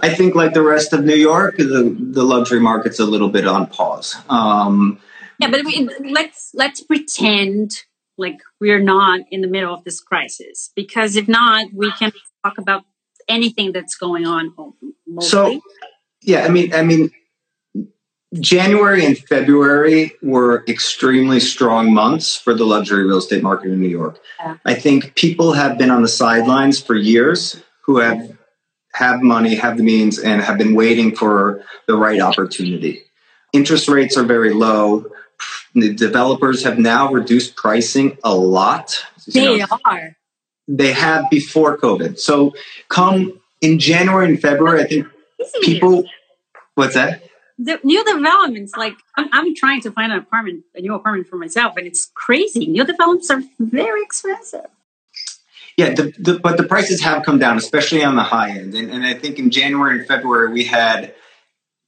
I 0.00 0.14
think, 0.14 0.34
like 0.34 0.54
the 0.54 0.62
rest 0.62 0.92
of 0.92 1.04
New 1.04 1.16
York, 1.16 1.56
the 1.56 1.96
the 1.98 2.22
luxury 2.22 2.60
market's 2.60 3.00
a 3.00 3.04
little 3.04 3.28
bit 3.28 3.46
on 3.46 3.66
pause. 3.66 4.14
Um, 4.28 5.00
yeah, 5.38 5.50
but 5.50 5.64
we, 5.64 5.88
let's 6.10 6.50
let's 6.54 6.82
pretend 6.82 7.72
like 8.16 8.40
we're 8.60 8.80
not 8.80 9.20
in 9.30 9.40
the 9.40 9.48
middle 9.48 9.72
of 9.72 9.84
this 9.84 10.00
crisis 10.00 10.70
because 10.74 11.16
if 11.16 11.28
not, 11.28 11.66
we 11.72 11.90
can 11.92 12.12
talk 12.44 12.58
about 12.58 12.84
anything 13.28 13.72
that's 13.72 13.94
going 13.94 14.26
on. 14.26 14.54
Mostly. 15.06 15.28
So, 15.28 15.60
yeah, 16.22 16.44
I 16.44 16.48
mean, 16.48 16.74
I 16.74 16.82
mean, 16.82 17.10
January 18.34 19.06
and 19.06 19.16
February 19.16 20.12
were 20.22 20.64
extremely 20.68 21.40
strong 21.40 21.94
months 21.94 22.36
for 22.36 22.52
the 22.54 22.64
luxury 22.64 23.04
real 23.04 23.18
estate 23.18 23.42
market 23.42 23.70
in 23.70 23.80
New 23.80 23.88
York. 23.88 24.18
Yeah. 24.40 24.56
I 24.64 24.74
think 24.74 25.14
people 25.14 25.52
have 25.52 25.78
been 25.78 25.90
on 25.90 26.02
the 26.02 26.08
sidelines 26.08 26.80
for 26.80 26.94
years 26.94 27.62
who 27.84 27.98
have 27.98 28.36
have 28.94 29.22
money, 29.22 29.54
have 29.54 29.76
the 29.76 29.84
means, 29.84 30.18
and 30.18 30.42
have 30.42 30.58
been 30.58 30.74
waiting 30.74 31.14
for 31.14 31.62
the 31.86 31.96
right 31.96 32.20
opportunity. 32.20 33.02
Interest 33.52 33.88
rates 33.88 34.16
are 34.16 34.24
very 34.24 34.52
low. 34.52 35.06
The 35.80 35.94
developers 35.94 36.64
have 36.64 36.78
now 36.78 37.12
reduced 37.12 37.56
pricing 37.56 38.18
a 38.24 38.34
lot. 38.34 39.04
They 39.32 39.58
know, 39.58 39.66
are. 39.84 40.16
They 40.66 40.92
have 40.92 41.24
before 41.30 41.76
COVID. 41.78 42.18
So 42.18 42.54
come 42.88 43.40
in 43.60 43.78
January 43.78 44.28
and 44.28 44.40
February, 44.40 44.82
I 44.82 44.86
think 44.86 45.06
people. 45.62 46.04
What's 46.74 46.94
that? 46.94 47.22
The 47.58 47.80
new 47.82 48.04
developments, 48.04 48.76
like 48.76 48.94
I'm, 49.16 49.28
I'm 49.32 49.54
trying 49.54 49.80
to 49.82 49.90
find 49.90 50.12
an 50.12 50.18
apartment, 50.18 50.64
a 50.76 50.80
new 50.80 50.94
apartment 50.94 51.26
for 51.28 51.36
myself, 51.36 51.76
and 51.76 51.86
it's 51.86 52.08
crazy. 52.14 52.66
New 52.66 52.84
developments 52.84 53.30
are 53.30 53.42
very 53.58 54.02
expensive. 54.02 54.66
Yeah, 55.76 55.94
the, 55.94 56.12
the, 56.18 56.38
but 56.40 56.56
the 56.56 56.64
prices 56.64 57.00
have 57.02 57.24
come 57.24 57.38
down, 57.38 57.56
especially 57.56 58.02
on 58.02 58.16
the 58.16 58.22
high 58.22 58.50
end. 58.50 58.74
And, 58.74 58.90
and 58.90 59.06
I 59.06 59.14
think 59.14 59.38
in 59.38 59.50
January 59.50 59.98
and 59.98 60.06
February, 60.06 60.52
we 60.52 60.64
had 60.64 61.14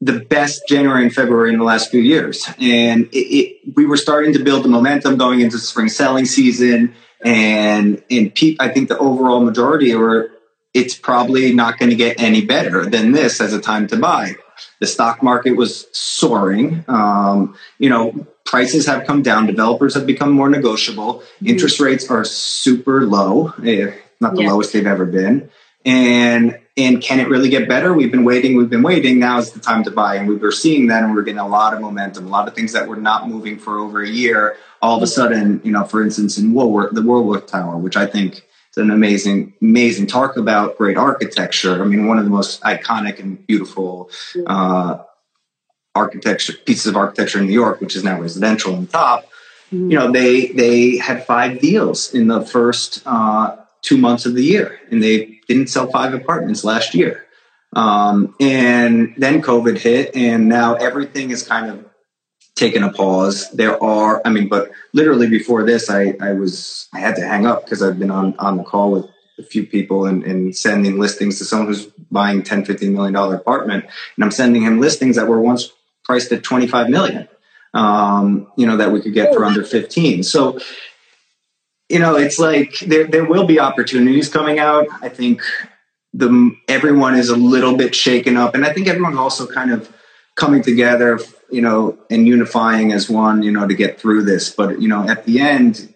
the 0.01 0.21
best 0.21 0.63
January 0.67 1.03
and 1.03 1.15
February 1.15 1.53
in 1.53 1.59
the 1.59 1.65
last 1.65 1.91
few 1.91 2.01
years. 2.01 2.47
And 2.59 3.07
it, 3.13 3.19
it, 3.19 3.77
we 3.77 3.85
were 3.85 3.99
starting 3.99 4.33
to 4.33 4.43
build 4.43 4.65
the 4.65 4.69
momentum 4.69 5.17
going 5.17 5.41
into 5.41 5.59
spring 5.59 5.89
selling 5.89 6.25
season. 6.25 6.95
And, 7.23 8.03
and 8.11 8.35
pe- 8.35 8.57
I 8.59 8.69
think 8.69 8.89
the 8.89 8.99
overall 8.99 9.41
majority 9.41 9.95
were, 9.95 10.31
it's 10.73 10.95
probably 10.95 11.53
not 11.53 11.79
going 11.79 11.91
to 11.91 11.97
get 11.97 12.21
any 12.21 12.47
better 12.47 12.87
than 12.87 13.13
this 13.13 13.41
as 13.41 13.53
a 13.53 13.61
time 13.61 13.89
to 13.89 13.97
buy. 13.97 14.37
The 14.79 14.87
stock 14.87 15.23
market 15.23 15.53
was 15.53 15.87
soaring. 15.93 16.85
Um, 16.89 17.57
you 17.79 17.91
know, 17.91 18.27
prices 18.47 18.87
have 18.87 19.07
come 19.07 19.23
down. 19.23 19.47
Developers 19.47 19.95
have 19.95 20.07
become 20.07 20.31
more 20.31 20.49
negotiable. 20.49 21.15
Mm-hmm. 21.15 21.49
Interest 21.49 21.81
rates 21.81 22.11
are 22.11 22.25
super 22.25 23.05
low, 23.05 23.53
eh, 23.65 23.93
not 24.21 24.35
the 24.35 24.43
yeah. 24.43 24.51
lowest 24.51 24.73
they've 24.73 24.87
ever 24.87 25.05
been. 25.05 25.51
And 25.85 26.59
and 26.85 27.03
can 27.03 27.21
it 27.21 27.29
really 27.29 27.49
get 27.49 27.69
better? 27.69 27.93
We've 27.93 28.11
been 28.11 28.25
waiting, 28.25 28.57
we've 28.57 28.71
been 28.71 28.83
waiting. 28.83 29.19
Now 29.19 29.39
is 29.39 29.53
the 29.53 29.61
time 29.61 29.85
to 29.85 29.91
buy. 29.91 30.17
And 30.17 30.29
we 30.29 30.37
were 30.37 30.53
seeing 30.53 30.87
that 30.89 31.03
and 31.03 31.15
we 31.15 31.21
are 31.21 31.25
getting 31.25 31.41
a 31.41 31.49
lot 31.49 31.75
of 31.75 31.81
momentum, 31.81 32.27
a 32.27 32.31
lot 32.31 32.49
of 32.49 32.55
things 32.55 32.73
that 32.73 32.89
were 32.89 32.97
not 32.97 33.29
moving 33.29 33.59
for 33.59 33.79
over 33.79 34.03
a 34.03 34.09
year. 34.09 34.57
All 34.83 34.97
of 34.97 35.03
a 35.03 35.07
sudden, 35.07 35.61
you 35.65 35.73
know, 35.73 35.85
for 35.85 36.03
instance, 36.03 36.39
in 36.39 36.53
Woolworth, 36.53 36.95
the 36.95 37.03
Woolworth 37.03 37.47
Tower, 37.47 37.77
which 37.77 37.97
I 37.97 38.07
think 38.07 38.35
is 38.35 38.77
an 38.77 38.91
amazing, 38.91 39.55
amazing 39.61 40.07
talk 40.07 40.37
about 40.37 40.79
great 40.79 40.97
architecture. 40.97 41.83
I 41.83 41.85
mean, 41.85 42.07
one 42.07 42.19
of 42.19 42.25
the 42.25 42.31
most 42.31 42.63
iconic 42.63 43.19
and 43.19 43.47
beautiful 43.47 44.11
uh, 44.47 44.99
architecture 45.95 46.55
pieces 46.65 46.87
of 46.87 46.97
architecture 46.97 47.41
in 47.41 47.47
New 47.47 47.53
York, 47.53 47.81
which 47.81 47.97
is 47.97 48.05
now 48.05 48.21
residential 48.21 48.75
on 48.75 48.87
top. 48.87 49.25
Mm-hmm. 49.73 49.91
You 49.91 49.99
know, 49.99 50.13
they 50.13 50.47
they 50.49 50.97
had 50.97 51.25
five 51.27 51.61
deals 51.61 52.15
in 52.15 52.27
the 52.27 52.41
first 52.41 53.03
uh, 53.07 53.57
two 53.83 53.97
months 53.97 54.27
of 54.27 54.35
the 54.35 54.45
year, 54.45 54.79
and 54.91 55.03
they 55.03 55.41
didn't 55.49 55.69
sell 55.69 55.91
five 55.91 56.15
apartments 56.15 56.65
last 56.65 56.95
year. 56.95 57.27
Um, 57.75 58.35
and 58.41 59.15
then 59.17 59.43
COVID 59.43 59.79
hit, 59.79 60.15
and 60.15 60.49
now 60.49 60.75
everything 60.75 61.31
is 61.31 61.47
kind 61.47 61.71
of 61.71 61.85
taken 62.57 62.83
a 62.83 62.93
pause. 62.93 63.51
There 63.53 63.83
are, 63.83 64.21
I 64.25 64.31
mean, 64.31 64.49
but 64.49 64.71
literally 64.93 65.29
before 65.29 65.65
this, 65.65 65.89
I, 65.89 66.15
I 66.21 66.33
was, 66.33 66.89
I 66.93 66.99
had 67.01 67.17
to 67.17 67.27
hang 67.27 67.47
up 67.47 67.65
because 67.65 67.83
I've 67.83 67.99
been 67.99 68.11
on, 68.11 68.37
on 68.39 68.57
the 68.57 68.65
call 68.65 68.93
with 68.93 69.07
a 69.39 69.43
few 69.43 69.67
people 69.67 70.07
and, 70.07 70.23
and 70.25 70.55
sending 70.55 70.99
listings 70.99 71.39
to 71.39 71.45
someone 71.45 71.69
who's 71.69 71.87
buying 72.11 72.43
10, 72.43 72.65
15 72.65 72.93
million 72.93 73.15
dollar 73.15 73.37
apartment. 73.37 73.85
And 74.17 74.25
I'm 74.25 74.31
sending 74.31 74.63
him 74.63 74.81
listings 74.81 75.17
that 75.17 75.27
were 75.27 75.41
once 75.41 75.73
priced 76.05 76.33
at 76.33 76.43
25 76.43 76.91
million, 76.91 77.29
um, 77.73 78.51
you 78.57 78.67
know, 78.67 78.77
that 78.77 78.93
we 78.93 79.01
could 79.01 79.15
get 79.15 79.35
for 79.35 79.45
under 79.45 79.65
15. 79.65 80.23
So, 80.23 80.59
you 81.91 81.99
know, 81.99 82.15
it's 82.15 82.39
like 82.39 82.79
there, 82.79 83.05
there 83.05 83.25
will 83.25 83.47
be 83.47 83.59
opportunities 83.59 84.29
coming 84.29 84.61
out. 84.61 84.87
I 85.03 85.09
think 85.09 85.43
the 86.13 86.57
everyone 86.69 87.17
is 87.17 87.31
a 87.31 87.37
little 87.37 87.77
bit 87.77 87.95
shaken 87.95 88.37
up, 88.37 88.55
and 88.55 88.65
I 88.65 88.73
think 88.73 88.87
everyone's 88.87 89.19
also 89.19 89.47
kind 89.47 89.73
of 89.73 89.93
coming 90.37 90.63
together, 90.63 91.19
you 91.51 91.61
know, 91.61 91.99
and 92.09 92.29
unifying 92.29 92.93
as 92.93 93.11
one, 93.11 93.43
you 93.43 93.51
know, 93.51 93.67
to 93.67 93.75
get 93.75 94.01
through 94.01 94.23
this. 94.23 94.51
But 94.51 94.81
you 94.81 94.89
know, 94.89 95.09
at 95.09 95.25
the 95.25 95.41
end, 95.41 95.93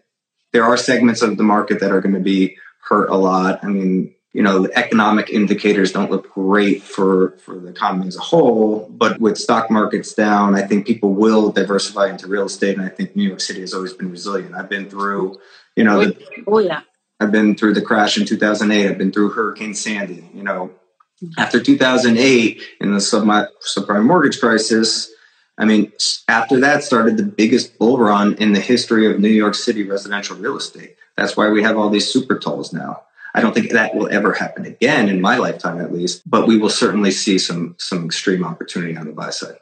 there 0.53 0.65
are 0.65 0.77
segments 0.77 1.23
of 1.23 1.37
the 1.37 1.45
market 1.45 1.79
that 1.81 1.93
are 1.93 2.01
going 2.01 2.15
to 2.15 2.21
be 2.21 2.57
hurt 2.89 3.09
a 3.09 3.17
lot. 3.17 3.63
I 3.63 3.69
mean, 3.69 4.15
you 4.35 4.43
know, 4.43 4.63
the 4.63 4.77
economic 4.77 5.31
indicators 5.31 5.93
don't 5.93 6.11
look 6.11 6.33
great 6.33 6.83
for, 6.83 7.39
for 7.39 7.57
the 7.57 7.69
economy 7.69 8.09
as 8.09 8.17
a 8.17 8.21
whole. 8.21 8.89
But 8.91 9.21
with 9.21 9.39
stock 9.39 9.71
markets 9.71 10.13
down, 10.13 10.57
I 10.57 10.63
think 10.63 10.87
people 10.87 11.15
will 11.15 11.53
diversify 11.53 12.11
into 12.11 12.27
real 12.27 12.47
estate. 12.47 12.77
And 12.77 12.85
I 12.85 12.89
think 12.89 13.15
New 13.15 13.29
York 13.29 13.41
City 13.41 13.61
has 13.61 13.73
always 13.73 13.93
been 13.93 14.11
resilient. 14.11 14.55
I've 14.57 14.69
been 14.69 14.91
through, 14.91 15.39
you 15.77 15.85
know, 15.85 16.05
the, 16.05 16.45
oh 16.47 16.59
yeah. 16.59 16.83
I've 17.21 17.33
been 17.33 17.57
through 17.57 17.75
the 17.75 17.83
crash 17.83 18.19
in 18.19 18.27
2008. 18.27 18.89
I've 18.89 18.99
been 18.99 19.13
through 19.13 19.31
Hurricane 19.31 19.75
Sandy. 19.75 20.29
You 20.35 20.43
know, 20.43 20.73
after 21.39 21.63
2008 21.63 22.63
in 22.81 22.93
the 22.93 22.99
subprime 22.99 24.05
mortgage 24.05 24.41
crisis, 24.41 25.11
I 25.57 25.65
mean, 25.65 25.93
after 26.29 26.61
that 26.61 26.83
started 26.83 27.17
the 27.17 27.23
biggest 27.23 27.79
bull 27.79 27.99
run 27.99 28.35
in 28.35 28.53
the 28.53 28.61
history 28.61 29.11
of 29.11 29.21
New 29.21 29.29
York 29.29 29.55
City 29.55 29.85
residential 29.85 30.37
real 30.37 30.57
estate. 30.57 30.97
That's 31.17 31.37
why 31.37 31.49
we 31.51 31.63
have 31.63 31.77
all 31.77 31.91
these 31.91 32.13
super 32.13 32.39
talls 32.39 32.73
now. 32.73 33.03
I 33.35 33.41
don't 33.41 33.53
think 33.53 33.73
that 33.73 33.95
will 33.95 34.09
ever 34.09 34.33
happen 34.33 34.65
again 34.65 35.09
in 35.09 35.21
my 35.21 35.39
lifetime, 35.39 35.81
at 35.81 35.93
least. 35.93 36.29
But 36.29 36.47
we 36.47 36.57
will 36.57 36.71
certainly 36.71 37.11
see 37.11 37.39
some 37.39 37.75
some 37.79 38.05
extreme 38.05 38.45
opportunity 38.45 38.97
on 38.97 39.07
the 39.07 39.13
buy 39.13 39.31
side. 39.31 39.57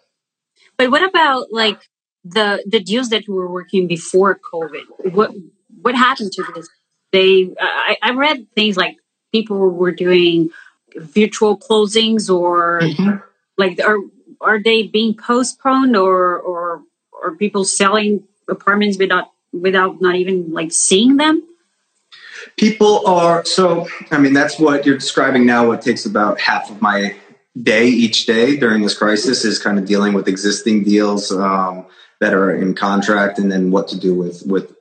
But 0.76 0.90
what 0.90 1.02
about 1.02 1.52
like 1.52 1.88
the 2.24 2.64
the 2.66 2.80
deals 2.80 3.08
that 3.10 3.26
you 3.26 3.34
were 3.34 3.50
working 3.50 3.86
before 3.86 4.38
COVID? 4.52 5.12
What 5.12 5.32
what 5.82 5.94
happened 5.94 6.32
to 6.32 6.44
this? 6.54 6.68
They 7.12 7.54
I, 7.60 7.96
I 8.02 8.10
read 8.12 8.46
things 8.54 8.76
like 8.76 8.96
people 9.32 9.58
were 9.58 9.92
doing 9.92 10.50
virtual 10.96 11.58
closings 11.58 12.32
or 12.32 12.80
mm-hmm. 12.82 13.16
like 13.58 13.80
are 13.80 13.98
are 14.40 14.62
they 14.62 14.84
being 14.84 15.14
postponed 15.14 15.96
or 15.96 16.38
or 16.38 16.82
or 17.12 17.36
people 17.36 17.64
selling 17.64 18.24
apartments 18.48 18.98
without 18.98 19.30
without 19.52 20.00
not 20.00 20.16
even 20.16 20.52
like 20.52 20.72
seeing 20.72 21.16
them? 21.16 21.42
people 22.56 23.06
are 23.06 23.44
so 23.44 23.86
i 24.10 24.18
mean 24.18 24.32
that's 24.32 24.58
what 24.58 24.84
you're 24.84 24.98
describing 24.98 25.46
now 25.46 25.66
what 25.66 25.82
takes 25.82 26.06
about 26.06 26.40
half 26.40 26.70
of 26.70 26.80
my 26.80 27.14
day 27.60 27.86
each 27.86 28.26
day 28.26 28.56
during 28.56 28.82
this 28.82 28.96
crisis 28.96 29.44
is 29.44 29.58
kind 29.58 29.78
of 29.78 29.84
dealing 29.84 30.12
with 30.12 30.26
existing 30.26 30.82
deals 30.82 31.30
um, 31.32 31.84
that 32.20 32.32
are 32.32 32.54
in 32.54 32.74
contract 32.74 33.38
and 33.38 33.52
then 33.52 33.70
what 33.70 33.88
to 33.88 33.98
do 33.98 34.14
with 34.14 34.42
with 34.46 34.71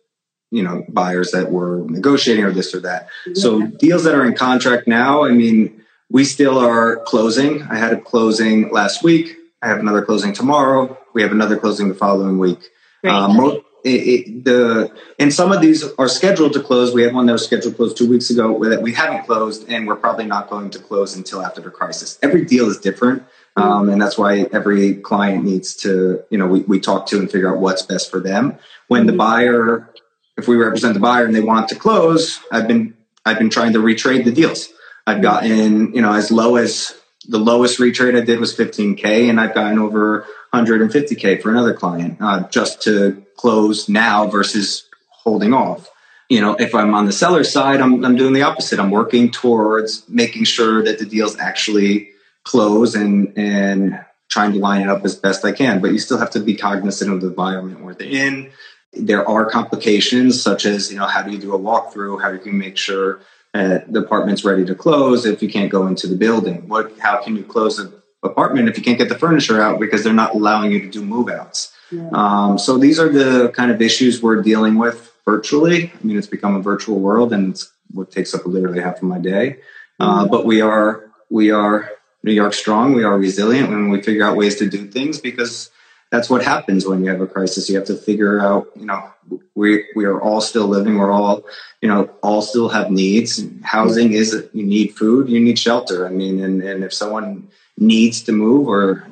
you 0.51 0.61
know 0.61 0.85
buyers 0.89 1.31
that 1.31 1.51
were 1.51 1.83
negotiating 1.89 2.43
or 2.43 2.51
this 2.51 2.75
or 2.75 2.79
that 2.79 3.07
yeah. 3.25 3.33
so 3.35 3.61
deals 3.61 4.03
that 4.03 4.13
are 4.13 4.25
in 4.25 4.35
contract 4.35 4.87
now 4.87 5.23
i 5.23 5.31
mean 5.31 5.81
we 6.09 6.23
still 6.23 6.59
are 6.59 6.97
closing 7.05 7.63
i 7.63 7.75
had 7.75 7.93
a 7.93 7.99
closing 7.99 8.69
last 8.71 9.03
week 9.03 9.35
i 9.61 9.67
have 9.67 9.79
another 9.79 10.03
closing 10.03 10.33
tomorrow 10.33 10.97
we 11.13 11.21
have 11.21 11.31
another 11.31 11.57
closing 11.57 11.87
the 11.87 11.95
following 11.95 12.37
week 12.37 12.69
um, 13.03 13.63
it, 13.83 13.89
it, 13.89 14.45
the 14.45 14.91
and 15.17 15.33
some 15.33 15.51
of 15.51 15.61
these 15.61 15.83
are 15.93 16.07
scheduled 16.07 16.53
to 16.53 16.61
close. 16.61 16.93
We 16.93 17.03
had 17.03 17.13
one 17.13 17.25
that 17.25 17.33
was 17.33 17.45
scheduled 17.45 17.73
to 17.73 17.77
close 17.77 17.93
two 17.93 18.07
weeks 18.07 18.29
ago 18.29 18.63
that 18.69 18.81
we 18.81 18.93
haven't 18.93 19.25
closed, 19.25 19.67
and 19.69 19.87
we're 19.87 19.95
probably 19.95 20.25
not 20.25 20.49
going 20.49 20.69
to 20.71 20.79
close 20.79 21.15
until 21.15 21.41
after 21.41 21.61
the 21.61 21.71
crisis. 21.71 22.19
Every 22.21 22.45
deal 22.45 22.69
is 22.69 22.77
different, 22.77 23.23
um, 23.55 23.89
and 23.89 24.01
that's 24.01 24.17
why 24.17 24.41
every 24.51 24.95
client 24.95 25.43
needs 25.43 25.75
to, 25.77 26.23
you 26.29 26.37
know, 26.37 26.47
we, 26.47 26.61
we 26.61 26.79
talk 26.79 27.07
to 27.07 27.19
and 27.19 27.31
figure 27.31 27.53
out 27.53 27.59
what's 27.59 27.81
best 27.81 28.11
for 28.11 28.19
them. 28.19 28.57
When 28.87 29.07
the 29.07 29.13
buyer, 29.13 29.89
if 30.37 30.47
we 30.47 30.55
represent 30.55 30.93
the 30.93 30.99
buyer 30.99 31.25
and 31.25 31.35
they 31.35 31.41
want 31.41 31.69
to 31.69 31.75
close, 31.75 32.39
I've 32.51 32.67
been 32.67 32.95
I've 33.25 33.37
been 33.37 33.49
trying 33.49 33.73
to 33.73 33.79
retrade 33.79 34.25
the 34.25 34.31
deals. 34.31 34.69
I've 35.05 35.21
gotten, 35.21 35.93
you 35.93 36.01
know, 36.01 36.13
as 36.13 36.31
low 36.31 36.55
as 36.55 36.93
the 37.27 37.37
lowest 37.37 37.79
retrade 37.79 38.19
I 38.19 38.25
did 38.25 38.39
was 38.39 38.55
15k, 38.55 39.29
and 39.29 39.39
I've 39.39 39.53
gotten 39.53 39.77
over 39.77 40.25
150k 40.53 41.41
for 41.41 41.51
another 41.51 41.73
client 41.73 42.17
uh, 42.19 42.47
just 42.49 42.81
to 42.83 43.23
close 43.37 43.87
now 43.87 44.27
versus 44.27 44.87
holding 45.09 45.53
off. 45.53 45.89
You 46.29 46.41
know, 46.41 46.55
if 46.55 46.73
I'm 46.73 46.93
on 46.93 47.05
the 47.05 47.11
seller 47.11 47.43
side, 47.43 47.81
I'm, 47.81 48.03
I'm 48.05 48.15
doing 48.15 48.33
the 48.33 48.43
opposite. 48.43 48.79
I'm 48.79 48.91
working 48.91 49.31
towards 49.31 50.07
making 50.07 50.45
sure 50.45 50.83
that 50.83 50.97
the 50.97 51.05
deals 51.05 51.37
actually 51.37 52.09
close 52.43 52.95
and 52.95 53.37
and 53.37 54.03
trying 54.29 54.53
to 54.53 54.59
line 54.59 54.81
it 54.81 54.89
up 54.89 55.03
as 55.03 55.15
best 55.15 55.43
I 55.43 55.51
can. 55.51 55.81
But 55.81 55.91
you 55.91 55.99
still 55.99 56.17
have 56.17 56.31
to 56.31 56.39
be 56.39 56.55
cognizant 56.55 57.11
of 57.11 57.21
the 57.21 57.27
environment 57.27 57.83
where 57.83 57.93
they're 57.93 58.07
in. 58.07 58.49
There 58.93 59.27
are 59.27 59.45
complications 59.45 60.41
such 60.41 60.65
as 60.65 60.91
you 60.91 60.99
know 60.99 61.07
how 61.07 61.21
do 61.21 61.31
you 61.31 61.37
do 61.37 61.55
a 61.55 61.59
walkthrough? 61.59 62.21
How 62.21 62.31
do 62.31 62.41
you 62.43 62.51
make 62.51 62.77
sure 62.77 63.21
uh, 63.53 63.79
the 63.87 63.99
apartment's 63.99 64.45
ready 64.45 64.65
to 64.65 64.75
close 64.75 65.25
if 65.25 65.41
you 65.43 65.49
can't 65.49 65.69
go 65.69 65.87
into 65.87 66.07
the 66.07 66.15
building. 66.15 66.67
What? 66.67 66.97
How 66.99 67.21
can 67.21 67.35
you 67.35 67.43
close 67.43 67.79
an 67.79 67.91
apartment 68.23 68.69
if 68.69 68.77
you 68.77 68.83
can't 68.83 68.97
get 68.97 69.09
the 69.09 69.17
furniture 69.17 69.61
out 69.61 69.79
because 69.79 70.03
they're 70.03 70.13
not 70.13 70.33
allowing 70.35 70.71
you 70.71 70.79
to 70.81 70.89
do 70.89 71.03
move 71.03 71.29
outs? 71.29 71.73
Yeah. 71.91 72.09
Um, 72.13 72.57
so 72.57 72.77
these 72.77 72.97
are 72.99 73.09
the 73.09 73.49
kind 73.49 73.69
of 73.69 73.81
issues 73.81 74.21
we're 74.21 74.41
dealing 74.41 74.77
with 74.77 75.11
virtually. 75.25 75.91
I 75.93 76.05
mean, 76.05 76.17
it's 76.17 76.27
become 76.27 76.55
a 76.55 76.61
virtual 76.61 76.99
world, 76.99 77.33
and 77.33 77.51
it's 77.51 77.71
what 77.91 78.09
takes 78.09 78.33
up 78.33 78.45
literally 78.45 78.79
half 78.79 78.97
of 78.97 79.03
my 79.03 79.19
day. 79.19 79.57
Uh, 79.99 80.25
but 80.25 80.45
we 80.45 80.61
are 80.61 81.11
we 81.29 81.51
are 81.51 81.91
New 82.23 82.31
York 82.31 82.53
strong. 82.53 82.93
We 82.93 83.03
are 83.03 83.17
resilient 83.17 83.69
when 83.69 83.89
we 83.89 84.01
figure 84.01 84.25
out 84.25 84.37
ways 84.37 84.55
to 84.57 84.69
do 84.69 84.87
things 84.87 85.19
because 85.19 85.69
that's 86.11 86.29
what 86.29 86.43
happens 86.43 86.85
when 86.85 87.03
you 87.03 87.09
have 87.09 87.21
a 87.21 87.27
crisis. 87.27 87.69
You 87.69 87.77
have 87.77 87.87
to 87.87 87.95
figure 87.95 88.39
out, 88.39 88.67
you 88.75 88.85
know, 88.85 89.11
we 89.55 89.85
we 89.95 90.05
are 90.05 90.21
all 90.21 90.41
still 90.41 90.67
living. 90.67 90.97
We're 90.97 91.11
all, 91.11 91.43
you 91.81 91.87
know, 91.87 92.09
all 92.21 92.41
still 92.41 92.69
have 92.69 92.91
needs. 92.91 93.43
Housing 93.63 94.11
is 94.11 94.47
you 94.53 94.65
need 94.65 94.95
food, 94.95 95.29
you 95.29 95.39
need 95.39 95.57
shelter. 95.57 96.05
I 96.05 96.09
mean, 96.09 96.43
and 96.43 96.61
and 96.61 96.83
if 96.83 96.93
someone 96.93 97.47
needs 97.77 98.21
to 98.23 98.33
move, 98.33 98.67
or 98.67 99.07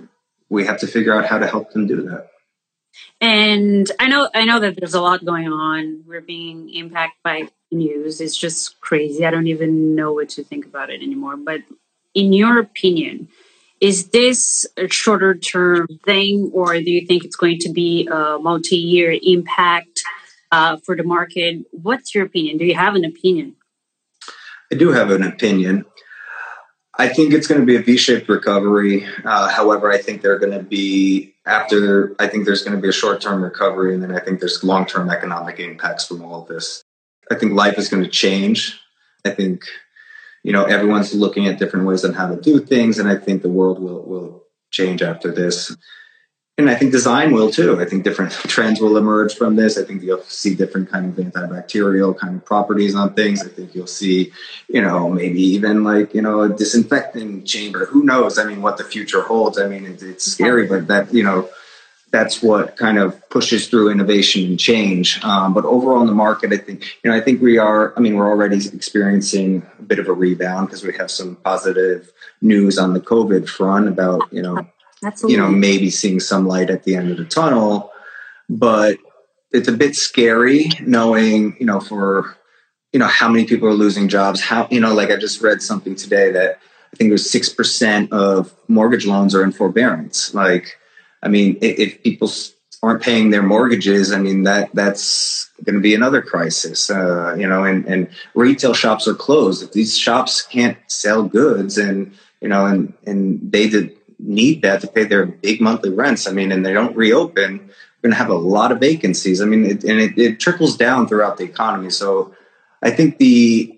we 0.50 0.66
have 0.66 0.80
to 0.82 0.88
figure 0.88 1.16
out 1.16 1.26
how 1.26 1.40
to 1.40 1.48
help 1.48 1.72
them 1.72 1.88
do 1.88 2.02
that. 2.10 2.28
And 3.22 3.90
I 4.00 4.08
know 4.08 4.30
I 4.36 4.44
know 4.44 4.60
that 4.60 4.76
there's 4.78 4.94
a 4.94 5.02
lot 5.02 5.24
going 5.24 5.48
on. 5.48 6.04
We're 6.06 6.22
being 6.22 6.70
impacted 6.70 7.24
by 7.24 7.50
news. 7.72 8.20
It's 8.20 8.38
just 8.38 8.82
crazy. 8.82 9.26
I 9.26 9.32
don't 9.32 9.48
even 9.48 9.96
know 9.96 10.12
what 10.12 10.30
to 10.30 10.44
think 10.44 10.66
about 10.66 10.90
it 10.90 11.02
anymore. 11.02 11.38
But 11.38 11.62
in 12.14 12.34
your 12.34 12.60
opinion, 12.60 13.30
is 13.82 14.10
this 14.10 14.66
a 14.78 14.88
shorter 14.90 15.36
term 15.36 15.88
thing, 16.06 16.52
or 16.54 16.74
do 16.74 16.92
you 16.92 17.06
think 17.06 17.24
it's 17.24 17.36
going 17.36 17.60
to 17.60 17.72
be 17.72 18.08
a 18.12 18.38
multi 18.40 18.76
year 18.76 19.18
impact 19.22 20.02
uh, 20.52 20.78
for 20.78 20.96
the 20.96 21.04
market? 21.04 21.66
What's 21.72 22.14
your 22.14 22.26
opinion? 22.26 22.58
Do 22.58 22.66
you 22.66 22.76
have 22.76 22.96
an 22.96 23.06
opinion? 23.06 23.56
I 24.72 24.76
do 24.76 24.90
have 24.92 25.12
an 25.12 25.24
opinion. 25.24 25.86
I 26.98 27.08
think 27.08 27.34
it's 27.34 27.48
going 27.48 27.62
to 27.62 27.66
be 27.66 27.78
a 27.78 27.82
V-shaped 27.82 28.28
recovery. 28.28 29.08
Uh, 29.24 29.48
however, 29.48 29.90
I 29.90 29.98
think 29.98 30.22
they're 30.22 30.38
going 30.38 30.52
to 30.52 30.64
be 30.64 31.34
after. 31.46 32.14
I 32.20 32.28
think 32.28 32.46
there's 32.46 32.64
going 32.64 32.76
to 32.76 32.82
be 32.82 32.90
a 32.90 32.94
short-term 32.94 33.42
recovery, 33.42 33.94
and 33.94 34.04
then 34.04 34.12
I 34.12 34.20
think 34.20 34.42
there's 34.42 34.64
long-term 34.64 35.10
economic 35.10 35.60
impacts 35.60 36.06
from 36.06 36.22
all 36.22 36.42
of 36.42 36.50
this. 36.50 36.84
I 37.32 37.36
think 37.36 37.54
life 37.54 37.78
is 37.78 37.88
going 37.88 38.04
to 38.04 38.10
change. 38.10 38.78
I 39.26 39.30
think 39.30 39.64
you 40.44 40.52
know 40.52 40.66
everyone's 40.66 41.14
looking 41.14 41.48
at 41.48 41.60
different 41.60 41.86
ways 41.86 42.06
on 42.06 42.14
how 42.14 42.28
to 42.34 42.40
do 42.40 42.60
things, 42.60 43.00
and 43.00 43.08
I 43.10 43.16
think 43.16 43.42
the 43.42 43.50
world 43.50 43.80
will 43.80 44.04
will 44.04 44.44
change 44.72 45.02
after 45.02 45.32
this 45.32 45.76
and 46.60 46.70
I 46.70 46.76
think 46.76 46.92
design 46.92 47.32
will 47.32 47.50
too. 47.50 47.80
I 47.80 47.86
think 47.86 48.04
different 48.04 48.32
trends 48.54 48.82
will 48.82 48.98
emerge 48.98 49.34
from 49.36 49.56
this. 49.56 49.78
I 49.78 49.84
think 49.84 50.04
you'll 50.04 50.24
see 50.24 50.56
different 50.56 50.92
kind 50.92 51.06
of 51.06 51.26
antibacterial 51.26 52.18
kind 52.18 52.36
of 52.36 52.44
properties 52.46 52.96
on 52.96 53.14
things. 53.14 53.42
I 53.42 53.48
think 53.48 53.74
you'll 53.74 53.88
see, 53.88 54.34
you 54.68 54.82
know, 54.82 55.10
maybe 55.10 55.42
even 55.42 55.86
like 55.86 56.14
you 56.14 56.22
know 56.22 56.42
a 56.42 56.50
disinfecting 56.50 57.46
chamber. 57.46 57.86
Who 57.86 58.04
knows? 58.04 58.38
I 58.38 58.44
mean, 58.44 58.62
what 58.62 58.78
the 58.78 58.84
future 58.84 59.22
holds. 59.22 59.58
I 59.58 59.68
mean, 59.68 59.86
it's, 59.86 60.04
it's 60.04 60.26
scary, 60.26 60.68
but 60.68 60.88
that 60.88 61.14
you 61.14 61.24
know, 61.24 61.50
that's 62.12 62.42
what 62.42 62.76
kind 62.76 62.98
of 62.98 63.30
pushes 63.30 63.68
through 63.68 63.92
innovation 63.92 64.46
and 64.46 64.60
change. 64.60 65.24
Um, 65.24 65.54
but 65.54 65.66
overall 65.66 66.02
in 66.02 66.08
the 66.08 66.14
market, 66.14 66.52
I 66.52 66.58
think 66.58 66.84
you 67.04 67.12
know, 67.12 67.16
I 67.16 67.22
think 67.22 67.42
we 67.42 67.58
are. 67.58 67.94
I 67.98 68.00
mean, 68.00 68.16
we're 68.16 68.30
already 68.30 68.58
experiencing 68.58 69.66
a 69.78 69.84
bit 69.84 70.00
of 70.00 70.08
a 70.08 70.14
rebound 70.14 70.68
because 70.68 70.84
we 70.84 70.96
have 70.98 71.12
some 71.12 71.36
positive 71.38 72.12
news 72.42 72.78
on 72.78 72.94
the 72.94 73.02
COVID 73.02 73.48
front 73.48 73.88
about 73.88 74.22
you 74.32 74.42
know 74.42 74.66
Absolutely. 75.04 75.36
you 75.36 75.42
know, 75.42 75.50
maybe 75.50 75.90
seeing 75.90 76.20
some 76.20 76.48
light 76.48 76.70
at 76.70 76.84
the 76.84 76.96
end 76.96 77.12
of 77.12 77.18
the 77.18 77.26
tunnel. 77.26 77.92
But 78.50 78.98
it's 79.52 79.68
a 79.68 79.74
bit 79.74 79.96
scary 79.96 80.70
knowing, 80.82 81.56
you 81.60 81.66
know, 81.66 81.80
for, 81.80 82.38
you 82.92 83.00
know, 83.00 83.08
how 83.08 83.30
many 83.30 83.46
people 83.46 83.68
are 83.68 83.74
losing 83.74 84.08
jobs. 84.08 84.42
How, 84.42 84.68
you 84.70 84.80
know, 84.80 84.94
like 84.94 85.12
I 85.12 85.16
just 85.16 85.42
read 85.42 85.62
something 85.62 85.96
today 85.96 86.32
that 86.32 86.60
I 86.94 86.98
think 86.98 87.10
it 87.10 87.14
was 87.14 87.32
6% 87.32 88.12
of 88.12 88.54
mortgage 88.68 89.06
loans 89.06 89.36
are 89.36 89.44
in 89.44 89.52
forbearance. 89.52 90.34
Like, 90.34 90.78
I 91.22 91.28
mean, 91.28 91.58
if, 91.62 92.02
people 92.04 92.32
aren't 92.82 93.02
paying 93.02 93.30
their 93.30 93.44
mortgages, 93.44 94.12
I 94.12 94.20
mean 94.20 94.44
that 94.44 94.70
that's 94.74 95.50
going 95.64 95.76
to 95.76 95.82
be 95.82 95.94
another 95.94 96.22
crisis. 96.22 96.90
Uh, 96.90 97.36
you 97.38 97.48
know, 97.48 97.64
and 97.64 97.86
and 97.86 98.08
retail 98.36 98.74
shops 98.74 99.08
are 99.08 99.14
closed. 99.14 99.64
If 99.64 99.74
these 99.74 99.98
shops 99.98 100.42
can't 100.42 100.78
sell 100.88 101.24
goods, 101.24 101.78
and 101.78 102.14
you 102.42 102.48
know, 102.48 102.66
and 102.66 102.94
and 103.06 103.40
they 103.52 103.70
did 103.70 103.96
need 104.20 104.62
that 104.62 104.82
to 104.82 104.88
pay 104.88 105.04
their 105.04 105.26
big 105.26 105.62
monthly 105.62 105.90
rents. 105.90 106.28
I 106.28 106.32
mean, 106.32 106.52
and 106.52 106.66
they 106.66 106.74
don't 106.74 106.96
reopen, 106.96 107.70
we're 108.02 108.10
going 108.10 108.12
to 108.12 108.18
have 108.18 108.30
a 108.30 108.36
lot 108.36 108.72
of 108.72 108.80
vacancies. 108.80 109.42
I 109.42 109.46
mean, 109.46 109.66
it, 109.66 109.84
and 109.84 110.00
it, 110.00 110.18
it 110.18 110.40
trickles 110.40 110.78
down 110.78 111.08
throughout 111.08 111.38
the 111.38 111.46
economy. 111.46 111.90
So, 111.90 112.34
I 112.82 112.92
think 112.92 113.18
the 113.18 113.78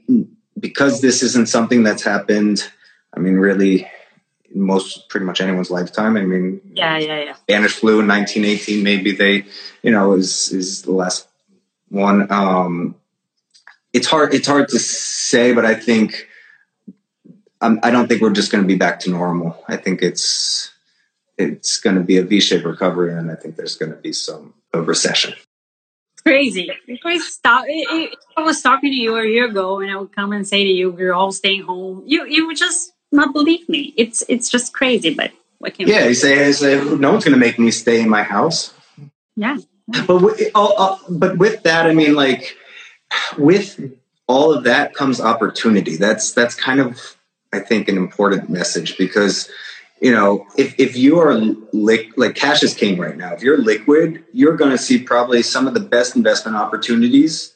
because 0.59 1.01
this 1.01 1.23
isn't 1.23 1.49
something 1.49 1.83
that's 1.83 2.03
happened. 2.03 2.69
I 3.15 3.19
mean, 3.19 3.35
really 3.35 3.89
most 4.53 5.09
pretty 5.09 5.25
much 5.25 5.41
anyone's 5.41 5.71
lifetime. 5.71 6.17
I 6.17 6.21
mean, 6.21 6.61
yeah, 6.73 6.97
yeah, 6.97 7.23
yeah. 7.23 7.33
Spanish 7.33 7.73
flu 7.73 7.99
in 7.99 8.07
1918, 8.07 8.83
maybe 8.83 9.11
they, 9.11 9.45
you 9.81 9.91
know, 9.91 10.13
is 10.13 10.51
is 10.51 10.83
the 10.83 10.91
last 10.91 11.27
one. 11.89 12.31
Um, 12.31 12.95
it's 13.93 14.07
hard. 14.07 14.33
It's 14.33 14.47
hard 14.47 14.69
to 14.69 14.79
say, 14.79 15.53
but 15.53 15.65
I 15.65 15.75
think 15.75 16.27
um, 17.61 17.79
I 17.83 17.91
don't 17.91 18.07
think 18.07 18.21
we're 18.21 18.31
just 18.31 18.51
going 18.51 18.63
to 18.63 18.67
be 18.67 18.75
back 18.75 18.99
to 19.01 19.09
normal. 19.09 19.63
I 19.67 19.77
think 19.77 20.01
it's 20.01 20.71
it's 21.37 21.79
going 21.79 21.95
to 21.95 22.03
be 22.03 22.17
a 22.17 22.23
V-shaped 22.23 22.65
recovery, 22.65 23.13
and 23.13 23.31
I 23.31 23.35
think 23.35 23.55
there's 23.55 23.75
going 23.75 23.91
to 23.91 23.97
be 23.97 24.13
some 24.13 24.53
a 24.73 24.81
recession. 24.81 25.33
Crazy. 26.23 26.69
Stop. 27.19 27.65
If 27.67 28.13
I 28.37 28.41
was 28.41 28.61
talking 28.61 28.91
to 28.91 28.95
you 28.95 29.15
a 29.15 29.25
year 29.25 29.47
ago, 29.47 29.79
and 29.79 29.89
I 29.89 29.95
would 29.95 30.15
come 30.15 30.33
and 30.33 30.47
say 30.47 30.63
to 30.63 30.69
you, 30.69 30.91
"We're 30.91 31.13
all 31.13 31.31
staying 31.31 31.63
home." 31.63 32.03
You 32.05 32.25
you 32.25 32.47
would 32.47 32.57
just 32.57 32.93
not 33.11 33.33
believe 33.33 33.67
me. 33.67 33.93
It's 33.97 34.23
it's 34.27 34.49
just 34.49 34.73
crazy, 34.73 35.13
but 35.13 35.31
what 35.59 35.73
can 35.73 35.87
yeah, 35.87 36.07
you 36.07 36.13
say, 36.13 36.47
you 36.47 36.53
say 36.53 36.83
no 36.83 37.11
one's 37.11 37.25
going 37.25 37.33
to 37.33 37.39
make 37.39 37.59
me 37.59 37.71
stay 37.71 38.01
in 38.01 38.09
my 38.09 38.23
house. 38.23 38.73
Yeah, 39.35 39.57
but 40.07 40.21
with, 40.21 40.41
uh, 40.55 40.65
uh, 40.65 40.97
but 41.09 41.37
with 41.37 41.63
that, 41.63 41.85
I 41.85 41.93
mean, 41.93 42.15
like 42.15 42.55
with 43.37 43.79
all 44.27 44.53
of 44.53 44.63
that 44.63 44.93
comes 44.93 45.19
opportunity. 45.19 45.97
That's 45.97 46.31
that's 46.31 46.55
kind 46.55 46.79
of 46.79 47.17
I 47.53 47.59
think 47.59 47.87
an 47.89 47.97
important 47.97 48.49
message 48.49 48.97
because 48.97 49.49
you 49.99 50.11
know 50.11 50.47
if 50.57 50.79
if 50.79 50.95
you 50.95 51.19
are 51.19 51.33
li- 51.33 52.11
like 52.15 52.35
cash 52.35 52.63
is 52.63 52.73
king 52.73 52.97
right 52.97 53.17
now. 53.17 53.33
If 53.33 53.41
you're 53.43 53.57
liquid, 53.57 54.23
you're 54.31 54.55
going 54.55 54.71
to 54.71 54.77
see 54.77 54.99
probably 54.99 55.43
some 55.43 55.67
of 55.67 55.73
the 55.73 55.79
best 55.79 56.15
investment 56.15 56.57
opportunities 56.57 57.53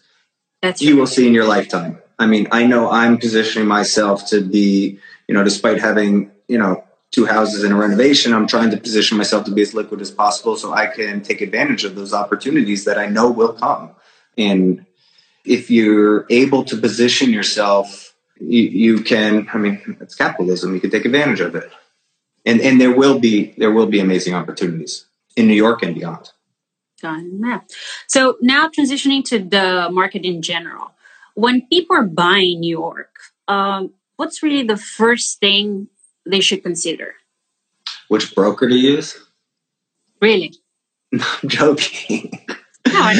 that's 0.61 0.81
you 0.81 0.97
will 0.97 1.07
see 1.07 1.27
in 1.27 1.33
your 1.33 1.45
lifetime. 1.45 1.99
I 2.19 2.27
mean, 2.27 2.47
I 2.51 2.65
know 2.65 2.89
I'm 2.89 3.17
positioning 3.17 3.67
myself 3.67 4.27
to 4.27 4.41
be 4.41 4.99
you 5.27 5.35
know, 5.35 5.43
despite 5.43 5.79
having, 5.79 6.31
you 6.47 6.57
know, 6.57 6.83
two 7.11 7.25
houses 7.25 7.63
in 7.63 7.71
a 7.71 7.75
renovation, 7.75 8.33
I'm 8.33 8.47
trying 8.47 8.71
to 8.71 8.77
position 8.77 9.17
myself 9.17 9.45
to 9.45 9.51
be 9.51 9.61
as 9.61 9.73
liquid 9.73 10.01
as 10.01 10.11
possible 10.11 10.57
so 10.57 10.73
I 10.73 10.87
can 10.87 11.21
take 11.21 11.41
advantage 11.41 11.85
of 11.85 11.95
those 11.95 12.13
opportunities 12.13 12.85
that 12.85 12.97
I 12.97 13.07
know 13.07 13.31
will 13.31 13.53
come. 13.53 13.91
And 14.37 14.85
if 15.45 15.69
you're 15.69 16.25
able 16.29 16.63
to 16.65 16.77
position 16.77 17.31
yourself, 17.31 18.13
you, 18.39 18.63
you 18.63 19.03
can, 19.03 19.47
I 19.53 19.57
mean, 19.57 19.97
it's 20.01 20.15
capitalism. 20.15 20.73
You 20.73 20.81
can 20.81 20.89
take 20.89 21.05
advantage 21.05 21.39
of 21.39 21.55
it. 21.55 21.71
And, 22.45 22.59
and 22.61 22.81
there 22.81 22.95
will 22.95 23.19
be, 23.19 23.53
there 23.57 23.71
will 23.71 23.87
be 23.87 23.99
amazing 23.99 24.33
opportunities 24.33 25.05
in 25.35 25.47
New 25.47 25.53
York 25.53 25.83
and 25.83 25.95
beyond. 25.95 26.31
So 28.07 28.37
now 28.41 28.67
transitioning 28.67 29.23
to 29.25 29.39
the 29.39 29.89
market 29.91 30.25
in 30.25 30.41
general, 30.41 30.91
when 31.35 31.67
people 31.67 31.95
are 31.95 32.03
buying 32.03 32.59
New 32.59 32.77
York, 32.77 33.15
um, 33.47 33.93
what's 34.17 34.43
really 34.43 34.63
the 34.63 34.77
first 34.77 35.39
thing 35.39 35.87
they 36.25 36.39
should 36.39 36.63
consider? 36.63 37.15
Which 38.07 38.35
broker 38.35 38.67
to 38.69 38.75
use? 38.75 39.17
Really? 40.21 40.53
I'm 41.13 41.49
joking. 41.49 42.31
No, 42.87 42.93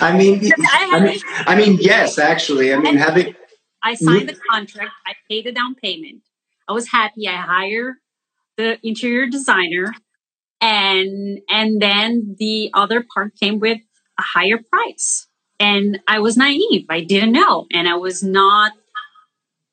I 0.00 0.16
mean, 0.16 0.50
I, 0.70 1.00
mean, 1.00 1.20
I 1.26 1.54
mean, 1.54 1.78
yes, 1.80 2.18
actually. 2.18 2.72
I 2.72 2.78
mean, 2.78 2.96
having. 2.96 3.34
I 3.82 3.94
signed 3.94 4.28
the 4.28 4.36
contract. 4.50 4.90
I 5.06 5.14
paid 5.28 5.44
the 5.44 5.52
down 5.52 5.74
payment. 5.74 6.22
I 6.68 6.72
was 6.72 6.88
happy. 6.88 7.28
I 7.28 7.36
hired 7.36 7.94
the 8.56 8.78
interior 8.86 9.26
designer, 9.26 9.92
and 10.60 11.40
and 11.48 11.82
then 11.82 12.36
the 12.38 12.70
other 12.74 13.04
part 13.14 13.32
came 13.38 13.58
with 13.58 13.80
a 14.18 14.22
higher 14.22 14.58
price. 14.58 15.26
And 15.60 16.00
I 16.08 16.18
was 16.18 16.36
naive. 16.36 16.86
I 16.88 17.02
didn't 17.02 17.32
know, 17.32 17.66
and 17.72 17.88
I 17.88 17.94
was 17.94 18.22
not 18.22 18.72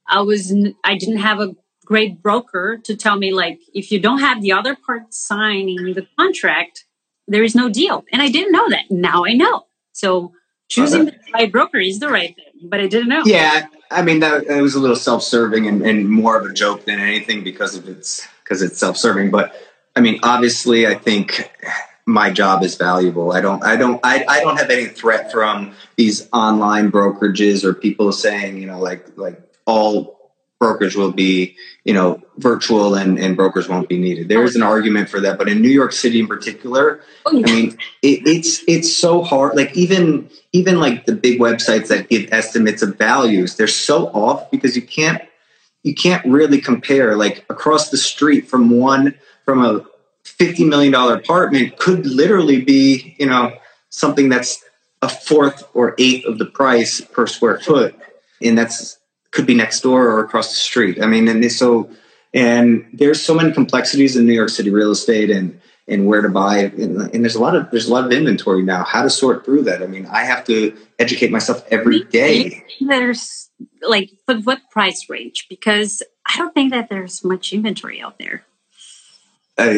I 0.10 0.22
was 0.22 0.54
I 0.84 0.98
didn't 0.98 1.18
have 1.18 1.40
a 1.40 1.56
great 1.86 2.22
broker 2.22 2.80
to 2.84 2.96
tell 2.96 3.18
me 3.18 3.34
like 3.34 3.60
if 3.74 3.92
you 3.92 4.00
don't 4.00 4.20
have 4.20 4.42
the 4.42 4.52
other 4.52 4.76
part 4.76 5.14
signing 5.14 5.94
the 5.94 6.08
contract, 6.18 6.86
there 7.28 7.44
is 7.44 7.56
no 7.56 7.70
deal. 7.70 8.06
And 8.12 8.22
I 8.22 8.30
didn't 8.30 8.52
know 8.52 8.70
that. 8.70 8.90
Now 8.90 9.26
I 9.26 9.34
know. 9.34 9.66
So 9.94 10.34
choosing 10.70 11.06
the 11.06 11.12
uh-huh. 11.12 11.32
right 11.34 11.52
broker 11.52 11.80
is 11.80 12.00
the 12.00 12.10
right 12.10 12.36
thing, 12.36 12.70
but 12.70 12.80
I 12.80 12.88
didn't 12.88 13.10
know. 13.10 13.24
Yeah, 13.26 13.68
I 13.92 14.02
mean 14.02 14.20
that, 14.20 14.48
that 14.48 14.62
was 14.62 14.76
a 14.76 14.80
little 14.80 14.96
self-serving 14.96 15.68
and, 15.68 15.82
and, 15.82 16.10
more 16.10 16.40
of 16.40 16.46
a 16.46 16.54
joke 16.54 16.86
than 16.86 17.00
anything 17.00 17.44
because 17.44 17.76
of 17.76 17.88
its 17.88 18.28
because 18.44 18.62
it's 18.62 18.78
self-serving. 18.78 19.32
But 19.32 19.56
I 19.96 20.02
mean, 20.02 20.20
obviously, 20.24 20.88
I 20.88 20.96
think 20.96 21.52
my 22.06 22.30
job 22.30 22.64
is 22.64 22.76
valuable. 22.76 23.32
I 23.32 23.42
don't 23.42 23.64
I 23.64 23.76
don't 23.76 24.00
I, 24.04 24.26
I 24.28 24.42
don't 24.42 24.58
have 24.58 24.70
any 24.70 24.86
threat 24.86 25.32
from 25.32 25.74
these 25.96 26.30
online 26.34 26.92
brokerages 26.92 27.64
or 27.64 27.74
people 27.74 28.12
saying 28.12 28.58
you 28.58 28.68
know 28.68 28.80
like 28.80 29.18
like 29.18 29.49
all 29.70 30.20
brokers 30.60 30.96
will 30.96 31.12
be, 31.12 31.56
you 31.86 31.94
know, 31.94 32.22
virtual 32.38 32.96
and, 32.96 33.18
and 33.18 33.38
brokers 33.38 33.70
won't 33.70 33.88
be 33.88 33.98
needed. 33.98 34.28
There 34.28 34.44
is 34.44 34.56
an 34.56 34.62
argument 34.62 35.10
for 35.10 35.22
that, 35.22 35.38
but 35.38 35.48
in 35.48 35.62
New 35.62 35.70
York 35.70 35.94
City 35.94 36.20
in 36.20 36.28
particular, 36.28 37.02
oh, 37.26 37.38
I 37.38 37.42
mean, 37.42 37.78
it, 38.02 38.28
it's 38.28 38.62
it's 38.68 38.94
so 38.94 39.24
hard. 39.24 39.56
Like 39.56 39.76
even 39.76 40.30
even 40.52 40.80
like 40.80 41.06
the 41.06 41.16
big 41.16 41.40
websites 41.40 41.88
that 41.88 42.10
give 42.10 42.32
estimates 42.34 42.82
of 42.82 42.98
values, 42.98 43.56
they're 43.56 43.68
so 43.68 44.08
off 44.08 44.52
because 44.52 44.76
you 44.76 44.82
can't 44.82 45.22
you 45.84 45.96
can't 45.96 46.26
really 46.26 46.60
compare. 46.60 47.16
Like 47.16 47.46
across 47.50 47.90
the 47.90 47.98
street 47.98 48.50
from 48.50 48.70
one 48.70 49.16
from 49.46 49.64
a 49.64 49.86
fifty 50.24 50.66
million 50.66 50.92
dollar 50.92 51.16
apartment 51.16 51.78
could 51.78 52.06
literally 52.06 52.62
be, 52.62 53.16
you 53.18 53.28
know, 53.28 53.54
something 53.90 54.28
that's 54.28 54.64
a 55.02 55.08
fourth 55.08 55.64
or 55.74 55.96
eighth 55.98 56.26
of 56.26 56.38
the 56.38 56.46
price 56.46 57.00
per 57.00 57.26
square 57.26 57.60
foot, 57.60 57.96
and 58.42 58.58
that's 58.58 58.99
could 59.32 59.46
be 59.46 59.54
next 59.54 59.82
door 59.82 60.10
or 60.10 60.24
across 60.24 60.50
the 60.50 60.56
street. 60.56 61.02
I 61.02 61.08
mean, 61.08 61.28
and 61.28 61.44
they, 61.44 61.50
so 61.50 61.90
and 62.34 62.86
there's 62.94 63.22
so 63.22 63.34
many 63.34 63.52
complexities 63.52 64.16
in 64.16 64.26
New 64.26 64.34
York 64.34 64.50
City 64.50 64.70
real 64.70 64.92
estate 64.92 65.30
and 65.30 65.60
and 65.88 66.06
where 66.06 66.22
to 66.22 66.30
buy 66.30 66.60
and, 66.60 67.02
and, 67.02 67.24
there's 67.24 67.34
a 67.34 67.42
lot 67.42 67.56
of 67.56 67.70
there's 67.72 67.88
a 67.88 67.92
lot 67.92 68.06
of 68.06 68.12
inventory 68.12 68.62
now. 68.62 68.84
How 68.84 69.02
to 69.02 69.10
sort 69.10 69.44
through 69.44 69.64
that? 69.64 69.82
I 69.82 69.88
mean, 69.88 70.06
I 70.06 70.24
have 70.24 70.46
to 70.46 70.78
educate 71.00 71.32
myself 71.32 71.66
every 71.72 72.04
day. 72.04 72.64
There's 72.80 73.50
like 73.82 74.12
but 74.28 74.46
what 74.46 74.62
price 74.70 75.10
range? 75.10 75.48
Because 75.50 76.04
I 76.28 76.38
don't 76.38 76.54
think 76.54 76.72
that 76.72 76.90
there's 76.90 77.24
much 77.24 77.54
inventory 77.54 78.02
out 78.02 78.20
there. 78.20 78.46
Uh, 79.58 79.74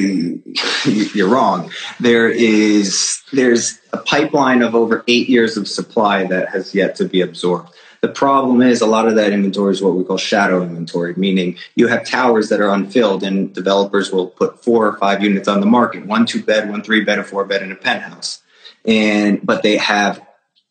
you're 0.85 1.29
wrong. 1.29 1.71
There 1.99 2.29
is 2.29 3.21
there's 3.31 3.79
a 3.93 3.97
pipeline 3.97 4.61
of 4.61 4.75
over 4.75 5.03
eight 5.07 5.27
years 5.27 5.57
of 5.57 5.67
supply 5.67 6.25
that 6.25 6.49
has 6.49 6.75
yet 6.75 6.95
to 6.97 7.05
be 7.05 7.21
absorbed. 7.21 7.73
The 8.01 8.09
problem 8.09 8.63
is 8.63 8.81
a 8.81 8.87
lot 8.87 9.07
of 9.07 9.15
that 9.15 9.31
inventory 9.31 9.73
is 9.73 9.81
what 9.81 9.93
we 9.93 10.03
call 10.03 10.17
shadow 10.17 10.63
inventory, 10.63 11.13
meaning 11.15 11.57
you 11.75 11.87
have 11.87 12.03
towers 12.03 12.49
that 12.49 12.59
are 12.59 12.73
unfilled 12.73 13.23
and 13.23 13.53
developers 13.53 14.11
will 14.11 14.27
put 14.27 14.63
four 14.63 14.87
or 14.87 14.97
five 14.97 15.21
units 15.21 15.47
on 15.47 15.59
the 15.59 15.67
market, 15.67 16.07
one 16.07 16.25
two 16.25 16.41
bed, 16.41 16.69
one 16.69 16.81
three 16.81 17.03
bed, 17.03 17.19
a 17.19 17.23
four 17.23 17.45
bed, 17.45 17.61
and 17.61 17.71
a 17.71 17.75
penthouse. 17.75 18.41
And 18.85 19.39
but 19.45 19.61
they 19.61 19.77
have 19.77 20.19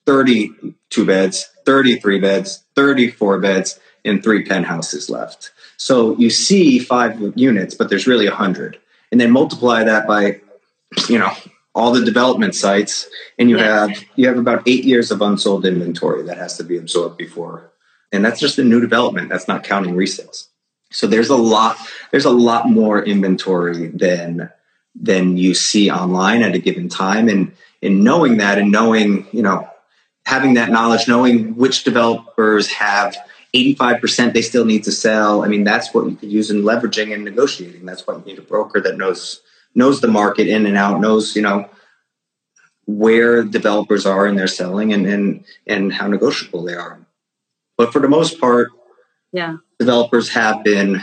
32 0.06 1.06
beds, 1.06 1.48
33 1.66 2.18
beds, 2.18 2.64
34 2.74 3.38
beds, 3.38 3.78
and 4.04 4.22
three 4.22 4.44
penthouses 4.44 5.08
left. 5.08 5.52
So 5.76 6.16
you 6.16 6.30
see 6.30 6.80
five 6.80 7.20
units, 7.36 7.76
but 7.76 7.88
there's 7.88 8.08
really 8.08 8.26
a 8.26 8.34
hundred. 8.34 8.78
And 9.12 9.20
then 9.20 9.30
multiply 9.30 9.84
that 9.84 10.06
by, 10.06 10.40
you 11.08 11.18
know, 11.18 11.32
all 11.74 11.92
the 11.92 12.04
development 12.04 12.54
sites 12.54 13.08
and 13.38 13.48
you 13.48 13.58
yeah. 13.58 13.86
have 13.86 14.04
you 14.16 14.26
have 14.26 14.38
about 14.38 14.62
eight 14.66 14.84
years 14.84 15.10
of 15.10 15.22
unsold 15.22 15.64
inventory 15.64 16.22
that 16.22 16.36
has 16.36 16.56
to 16.56 16.64
be 16.64 16.76
absorbed 16.76 17.16
before 17.16 17.70
and 18.12 18.24
that's 18.24 18.40
just 18.40 18.56
the 18.56 18.64
new 18.64 18.80
development 18.80 19.28
that's 19.28 19.48
not 19.48 19.62
counting 19.62 19.94
resales 19.94 20.48
so 20.90 21.06
there's 21.06 21.30
a 21.30 21.36
lot 21.36 21.76
there's 22.10 22.24
a 22.24 22.30
lot 22.30 22.68
more 22.68 23.02
inventory 23.02 23.88
than 23.88 24.50
than 24.94 25.36
you 25.36 25.54
see 25.54 25.90
online 25.90 26.42
at 26.42 26.54
a 26.54 26.58
given 26.58 26.88
time 26.88 27.28
and 27.28 27.52
in 27.80 28.02
knowing 28.02 28.38
that 28.38 28.58
and 28.58 28.72
knowing 28.72 29.26
you 29.32 29.42
know 29.42 29.68
having 30.26 30.54
that 30.54 30.70
knowledge 30.70 31.06
knowing 31.06 31.54
which 31.56 31.84
developers 31.84 32.68
have 32.72 33.16
85% 33.54 34.32
they 34.32 34.42
still 34.42 34.64
need 34.64 34.84
to 34.84 34.92
sell 34.92 35.44
i 35.44 35.48
mean 35.48 35.62
that's 35.62 35.94
what 35.94 36.06
you 36.06 36.16
could 36.16 36.32
use 36.32 36.50
in 36.50 36.62
leveraging 36.62 37.14
and 37.14 37.24
negotiating 37.24 37.86
that's 37.86 38.06
why 38.06 38.16
you 38.16 38.22
need 38.24 38.38
a 38.38 38.42
broker 38.42 38.80
that 38.80 38.96
knows 38.96 39.40
knows 39.74 40.00
the 40.00 40.08
market 40.08 40.48
in 40.48 40.66
and 40.66 40.76
out, 40.76 41.00
knows 41.00 41.36
you 41.36 41.42
know 41.42 41.68
where 42.86 43.44
developers 43.44 44.06
are 44.06 44.26
in 44.26 44.36
their 44.36 44.48
selling 44.48 44.92
and 44.92 45.06
and 45.06 45.44
and 45.66 45.92
how 45.92 46.06
negotiable 46.06 46.64
they 46.64 46.74
are. 46.74 47.00
But 47.76 47.92
for 47.92 48.00
the 48.00 48.08
most 48.08 48.40
part, 48.40 48.68
yeah, 49.32 49.56
developers 49.78 50.30
have 50.30 50.64
been 50.64 51.00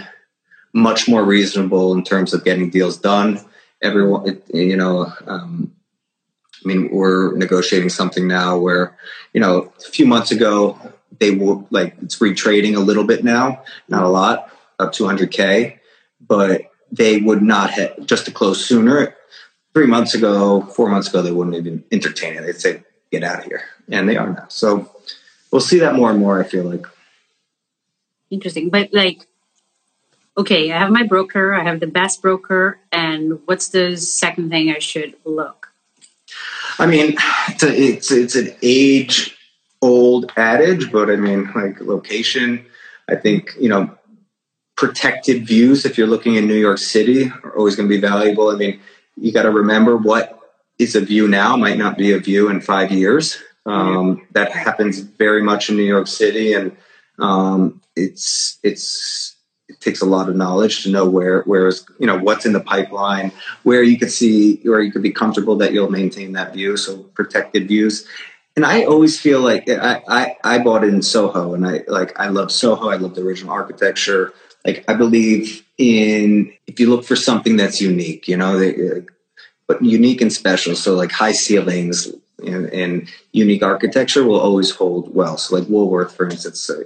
much 0.74 1.08
more 1.08 1.24
reasonable 1.24 1.94
in 1.94 2.04
terms 2.04 2.34
of 2.34 2.44
getting 2.44 2.70
deals 2.70 2.98
done. 2.98 3.40
Everyone, 3.82 4.42
you 4.54 4.76
know, 4.76 5.12
um, 5.26 5.72
I 6.64 6.68
mean, 6.68 6.90
we're 6.92 7.36
negotiating 7.36 7.90
something 7.90 8.28
now 8.28 8.58
where, 8.58 8.98
you 9.34 9.40
know, 9.40 9.72
a 9.80 9.92
few 9.92 10.06
months 10.06 10.32
ago, 10.32 10.80
they 11.20 11.32
were 11.32 11.64
like, 11.70 11.96
it's 12.02 12.20
retrading 12.20 12.76
a 12.76 12.80
little 12.80 13.04
bit 13.04 13.24
now, 13.24 13.64
not 13.88 14.04
a 14.04 14.10
lot, 14.10 14.52
up 14.80 14.94
200K, 14.94 15.80
but 16.20 16.62
they 16.92 17.18
would 17.18 17.42
not 17.42 17.72
have, 17.72 18.06
just 18.06 18.26
to 18.26 18.32
close 18.32 18.66
sooner, 18.66 19.16
three 19.74 19.88
months 19.88 20.14
ago, 20.14 20.62
four 20.62 20.90
months 20.90 21.10
ago, 21.10 21.22
they 21.22 21.32
wouldn't 21.32 21.56
even 21.56 21.84
entertain 21.92 22.36
it. 22.36 22.42
They'd 22.42 22.56
say, 22.56 22.84
get 23.12 23.24
out 23.24 23.40
of 23.40 23.46
here. 23.46 23.64
And 23.90 24.08
they 24.08 24.18
are 24.18 24.30
now. 24.30 24.46
So 24.50 24.90
we'll 25.52 25.62
see 25.62 25.80
that 25.80 25.96
more 25.96 26.10
and 26.10 26.20
more, 26.20 26.40
I 26.40 26.44
feel 26.44 26.64
like. 26.64 26.86
Interesting. 28.30 28.70
But 28.70 28.94
like, 28.94 29.26
okay, 30.38 30.72
I 30.72 30.80
have 30.80 30.92
my 30.92 31.04
broker, 31.04 31.54
I 31.54 31.64
have 31.64 31.80
the 31.80 31.88
best 31.88 32.22
broker, 32.22 32.80
and 32.92 33.40
what's 33.46 33.70
the 33.70 33.96
second 33.98 34.50
thing 34.50 34.72
I 34.72 34.80
should 34.80 35.16
look? 35.24 35.72
I 36.80 36.86
mean, 36.86 37.16
it's 37.48 37.64
a, 37.64 37.74
it's, 37.74 38.12
it's 38.12 38.36
an 38.36 38.56
age 38.62 39.38
old 39.82 40.32
adage, 40.36 40.92
but 40.92 41.10
I 41.10 41.16
mean, 41.16 41.52
like 41.54 41.80
location. 41.82 42.66
I 43.10 43.16
think 43.16 43.56
you 43.60 43.70
know, 43.70 43.97
protected 44.78 45.46
views. 45.46 45.86
If 45.86 45.98
you're 45.98 46.08
looking 46.08 46.36
in 46.36 46.48
New 46.48 46.56
York 46.56 46.78
City, 46.78 47.30
are 47.44 47.58
always 47.58 47.76
going 47.76 47.90
to 47.90 47.94
be 47.94 48.00
valuable. 48.00 48.50
I 48.50 48.56
mean, 48.56 48.80
you 49.18 49.34
got 49.34 49.44
to 49.44 49.52
remember 49.52 49.98
what 49.98 50.40
is 50.80 50.96
a 50.96 51.02
view 51.02 51.28
now 51.28 51.58
might 51.58 51.78
not 51.78 51.98
be 51.98 52.14
a 52.14 52.20
view 52.20 52.50
in 52.50 52.62
five 52.62 52.92
years. 52.92 53.38
Um, 53.66 54.26
that 54.32 54.52
happens 54.52 55.00
very 55.00 55.42
much 55.42 55.70
in 55.70 55.76
New 55.76 55.84
York 55.84 56.08
City, 56.08 56.54
and 56.54 56.78
um, 57.20 57.82
it's 57.96 58.60
it's 58.64 59.36
it 59.68 59.82
takes 59.82 60.02
a 60.02 60.06
lot 60.06 60.30
of 60.30 60.36
knowledge 60.38 60.84
to 60.84 60.92
know 60.92 61.10
where 61.10 61.42
where 61.42 61.68
is 61.68 61.86
you 62.00 62.08
know 62.08 62.18
what's 62.18 62.46
in 62.46 62.54
the 62.54 62.62
pipeline, 62.62 63.34
where 63.64 63.84
you 63.84 63.98
could 63.98 64.12
see 64.12 64.62
where 64.64 64.80
you 64.80 64.92
could 64.92 65.04
be 65.04 65.12
comfortable 65.12 65.58
that 65.58 65.74
you'll 65.74 65.90
maintain 65.90 66.32
that 66.34 66.54
view. 66.54 66.78
So 66.78 67.00
protected 67.16 67.68
views, 67.68 68.08
and 68.56 68.66
I 68.66 68.86
always 68.86 69.20
feel 69.20 69.42
like 69.42 69.68
I, 69.68 70.02
I, 70.08 70.38
I 70.44 70.60
bought 70.60 70.86
it 70.86 70.94
in 70.94 71.02
Soho, 71.02 71.54
and 71.54 71.68
I 71.68 71.84
like 71.88 72.18
I 72.18 72.30
love 72.30 72.52
Soho. 72.52 72.90
I 72.90 72.96
love 72.96 73.16
the 73.16 73.22
original 73.22 73.52
architecture. 73.52 74.34
Like 74.68 74.86
I 74.88 74.94
believe 74.94 75.66
in 75.78 76.54
if 76.68 76.80
you 76.80 76.90
look 76.90 77.06
for 77.06 77.16
something 77.16 77.56
that's 77.56 77.82
unique, 77.82 78.28
you 78.28 78.38
know, 78.38 78.60
they, 78.60 78.76
but 79.68 79.84
unique 79.84 80.22
and 80.22 80.32
special. 80.32 80.76
So 80.76 80.94
like 80.94 81.12
high 81.12 81.32
ceilings 81.32 82.12
and, 82.46 82.68
and, 82.68 83.10
unique 83.32 83.64
architecture 83.64 84.24
will 84.24 84.40
always 84.40 84.72
hold 84.72 85.14
well. 85.14 85.38
So 85.38 85.56
like 85.56 85.68
Woolworth, 85.68 86.16
for 86.16 86.28
instance, 86.28 86.70
uh, 86.70 86.84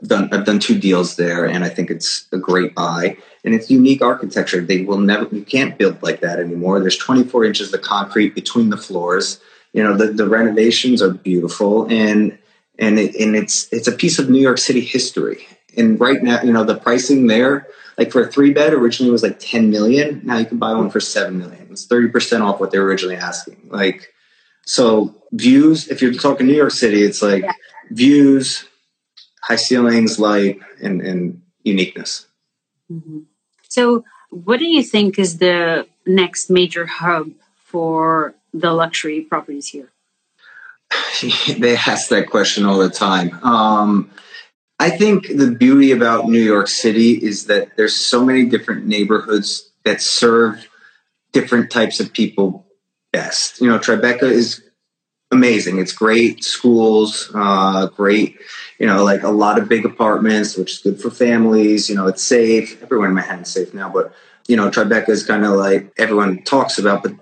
I've 0.00 0.08
done 0.08 0.28
I've 0.32 0.44
done 0.44 0.58
two 0.58 0.78
deals 0.78 1.16
there, 1.16 1.44
and 1.44 1.64
I 1.64 1.68
think 1.68 1.90
it's 1.90 2.28
a 2.32 2.38
great 2.38 2.74
buy. 2.74 3.16
And 3.44 3.54
it's 3.54 3.70
unique 3.70 4.02
architecture. 4.02 4.60
They 4.60 4.84
will 4.84 4.98
never 4.98 5.28
you 5.34 5.42
can't 5.42 5.76
build 5.76 6.02
like 6.02 6.20
that 6.20 6.38
anymore. 6.38 6.80
There's 6.80 6.96
24 6.96 7.44
inches 7.44 7.74
of 7.74 7.82
concrete 7.82 8.34
between 8.34 8.70
the 8.70 8.76
floors 8.76 9.40
you 9.72 9.82
know 9.82 9.96
the, 9.96 10.08
the 10.08 10.28
renovations 10.28 11.02
are 11.02 11.10
beautiful 11.10 11.86
and 11.90 12.38
and 12.78 12.98
it, 12.98 13.14
and 13.16 13.36
it's 13.36 13.68
it's 13.72 13.88
a 13.88 13.92
piece 13.92 14.18
of 14.18 14.30
New 14.30 14.40
York 14.40 14.58
City 14.58 14.80
history. 14.80 15.46
And 15.78 16.00
right 16.00 16.22
now, 16.22 16.42
you 16.42 16.52
know, 16.52 16.64
the 16.64 16.76
pricing 16.76 17.26
there, 17.26 17.68
like 17.96 18.12
for 18.12 18.22
a 18.22 18.28
three 18.28 18.52
bed, 18.52 18.72
originally 18.72 19.10
was 19.10 19.22
like 19.22 19.38
ten 19.38 19.70
million. 19.70 20.20
Now 20.24 20.38
you 20.38 20.46
can 20.46 20.58
buy 20.58 20.74
one 20.74 20.90
for 20.90 21.00
seven 21.00 21.38
million. 21.38 21.68
It's 21.70 21.86
thirty 21.86 22.08
percent 22.08 22.42
off 22.42 22.60
what 22.60 22.70
they 22.70 22.78
were 22.78 22.86
originally 22.86 23.16
asking. 23.16 23.68
Like, 23.70 24.12
so 24.64 25.14
views. 25.32 25.88
If 25.88 26.02
you're 26.02 26.14
talking 26.14 26.46
New 26.46 26.54
York 26.56 26.72
City, 26.72 27.02
it's 27.02 27.22
like 27.22 27.42
yeah. 27.42 27.52
views, 27.90 28.66
high 29.42 29.56
ceilings, 29.56 30.18
light, 30.18 30.60
and 30.82 31.00
and 31.00 31.42
uniqueness. 31.62 32.26
Mm-hmm. 32.90 33.20
So, 33.68 34.04
what 34.30 34.58
do 34.58 34.66
you 34.66 34.82
think 34.82 35.18
is 35.18 35.38
the 35.38 35.86
next 36.06 36.50
major 36.50 36.86
hub 36.86 37.30
for 37.56 38.34
the 38.52 38.72
luxury 38.72 39.20
properties 39.20 39.68
here? 39.68 39.92
they 41.58 41.76
ask 41.76 42.08
that 42.08 42.28
question 42.30 42.64
all 42.64 42.78
the 42.78 42.90
time. 42.90 43.38
Um, 43.44 44.10
I 44.78 44.90
think 44.90 45.26
the 45.28 45.50
beauty 45.50 45.90
about 45.90 46.26
New 46.26 46.42
York 46.42 46.68
City 46.68 47.12
is 47.12 47.46
that 47.46 47.76
there's 47.76 47.96
so 47.96 48.24
many 48.24 48.46
different 48.46 48.86
neighborhoods 48.86 49.70
that 49.84 50.00
serve 50.00 50.68
different 51.32 51.70
types 51.70 52.00
of 52.00 52.12
people 52.12 52.66
best. 53.12 53.60
You 53.60 53.68
know, 53.68 53.78
Tribeca 53.78 54.22
is 54.22 54.62
amazing. 55.30 55.78
It's 55.78 55.92
great 55.92 56.44
schools, 56.44 57.30
uh, 57.34 57.86
great, 57.88 58.38
you 58.78 58.86
know, 58.86 59.04
like 59.04 59.22
a 59.24 59.30
lot 59.30 59.58
of 59.58 59.68
big 59.68 59.84
apartments, 59.84 60.56
which 60.56 60.72
is 60.72 60.78
good 60.78 61.00
for 61.00 61.10
families. 61.10 61.88
You 61.88 61.96
know, 61.96 62.06
it's 62.06 62.22
safe. 62.22 62.80
Everyone 62.82 63.08
in 63.08 63.14
Manhattan's 63.14 63.52
safe 63.52 63.74
now, 63.74 63.90
but 63.90 64.14
you 64.46 64.56
know, 64.56 64.70
Tribeca 64.70 65.10
is 65.10 65.26
kind 65.26 65.44
of 65.44 65.52
like 65.52 65.92
everyone 65.98 66.42
talks 66.42 66.78
about, 66.78 67.02
but 67.02 67.12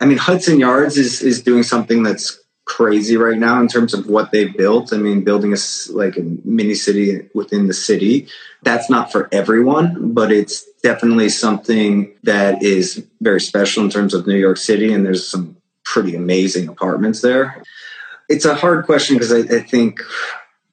I 0.00 0.04
mean, 0.04 0.18
Hudson 0.18 0.58
Yards 0.58 0.96
is 0.96 1.22
is 1.22 1.42
doing 1.42 1.62
something 1.62 2.02
that's 2.02 2.41
crazy 2.64 3.16
right 3.16 3.38
now 3.38 3.60
in 3.60 3.68
terms 3.68 3.92
of 3.92 4.06
what 4.06 4.30
they've 4.30 4.56
built. 4.56 4.92
I 4.92 4.96
mean, 4.96 5.24
building 5.24 5.52
a 5.52 5.56
like 5.90 6.16
a 6.16 6.22
mini 6.44 6.74
city 6.74 7.28
within 7.34 7.66
the 7.66 7.74
city. 7.74 8.28
That's 8.62 8.88
not 8.88 9.10
for 9.10 9.28
everyone, 9.32 10.12
but 10.12 10.30
it's 10.30 10.64
definitely 10.82 11.28
something 11.28 12.14
that 12.22 12.62
is 12.62 13.04
very 13.20 13.40
special 13.40 13.82
in 13.82 13.90
terms 13.90 14.14
of 14.14 14.26
New 14.26 14.36
York 14.36 14.56
City. 14.56 14.92
And 14.92 15.04
there's 15.04 15.26
some 15.26 15.56
pretty 15.84 16.14
amazing 16.14 16.68
apartments 16.68 17.20
there. 17.20 17.62
It's 18.28 18.44
a 18.44 18.54
hard 18.54 18.86
question 18.86 19.16
because 19.16 19.32
I, 19.32 19.56
I, 19.56 19.60
think 19.60 20.00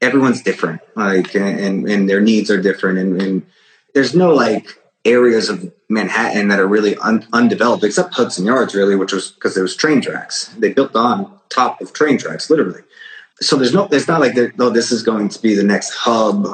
everyone's 0.02 0.42
different, 0.42 0.82
like, 0.96 1.36
and 1.36 1.90
and 1.90 2.08
their 2.08 2.22
needs 2.22 2.50
are 2.52 2.62
different, 2.62 3.00
and, 3.00 3.22
and 3.22 3.46
there's 3.94 4.16
no 4.16 4.34
like 4.34 4.80
areas 5.04 5.50
of 5.50 5.74
Manhattan 5.90 6.50
that 6.50 6.60
are 6.60 6.68
really 6.68 6.96
un- 6.98 7.28
undeveloped, 7.34 7.84
except 7.84 8.14
Hudson 8.14 8.46
Yards, 8.46 8.76
really, 8.76 8.96
which 8.96 9.12
was 9.12 9.32
because 9.32 9.56
there 9.56 9.64
was 9.64 9.76
train 9.76 10.00
tracks. 10.00 10.54
They 10.58 10.72
built 10.72 10.96
on 10.96 11.39
top 11.50 11.82
of 11.82 11.94
train 11.94 12.18
tracks, 12.18 12.50
literally. 12.50 12.82
So 13.42 13.56
there's 13.56 13.74
no, 13.74 13.88
there's 13.88 14.08
not 14.08 14.20
like, 14.20 14.36
oh, 14.60 14.70
this 14.70 14.92
is 14.92 15.04
going 15.04 15.30
to 15.30 15.42
be 15.42 15.56
the 15.56 15.64
next 15.64 15.94
hub, 15.94 16.46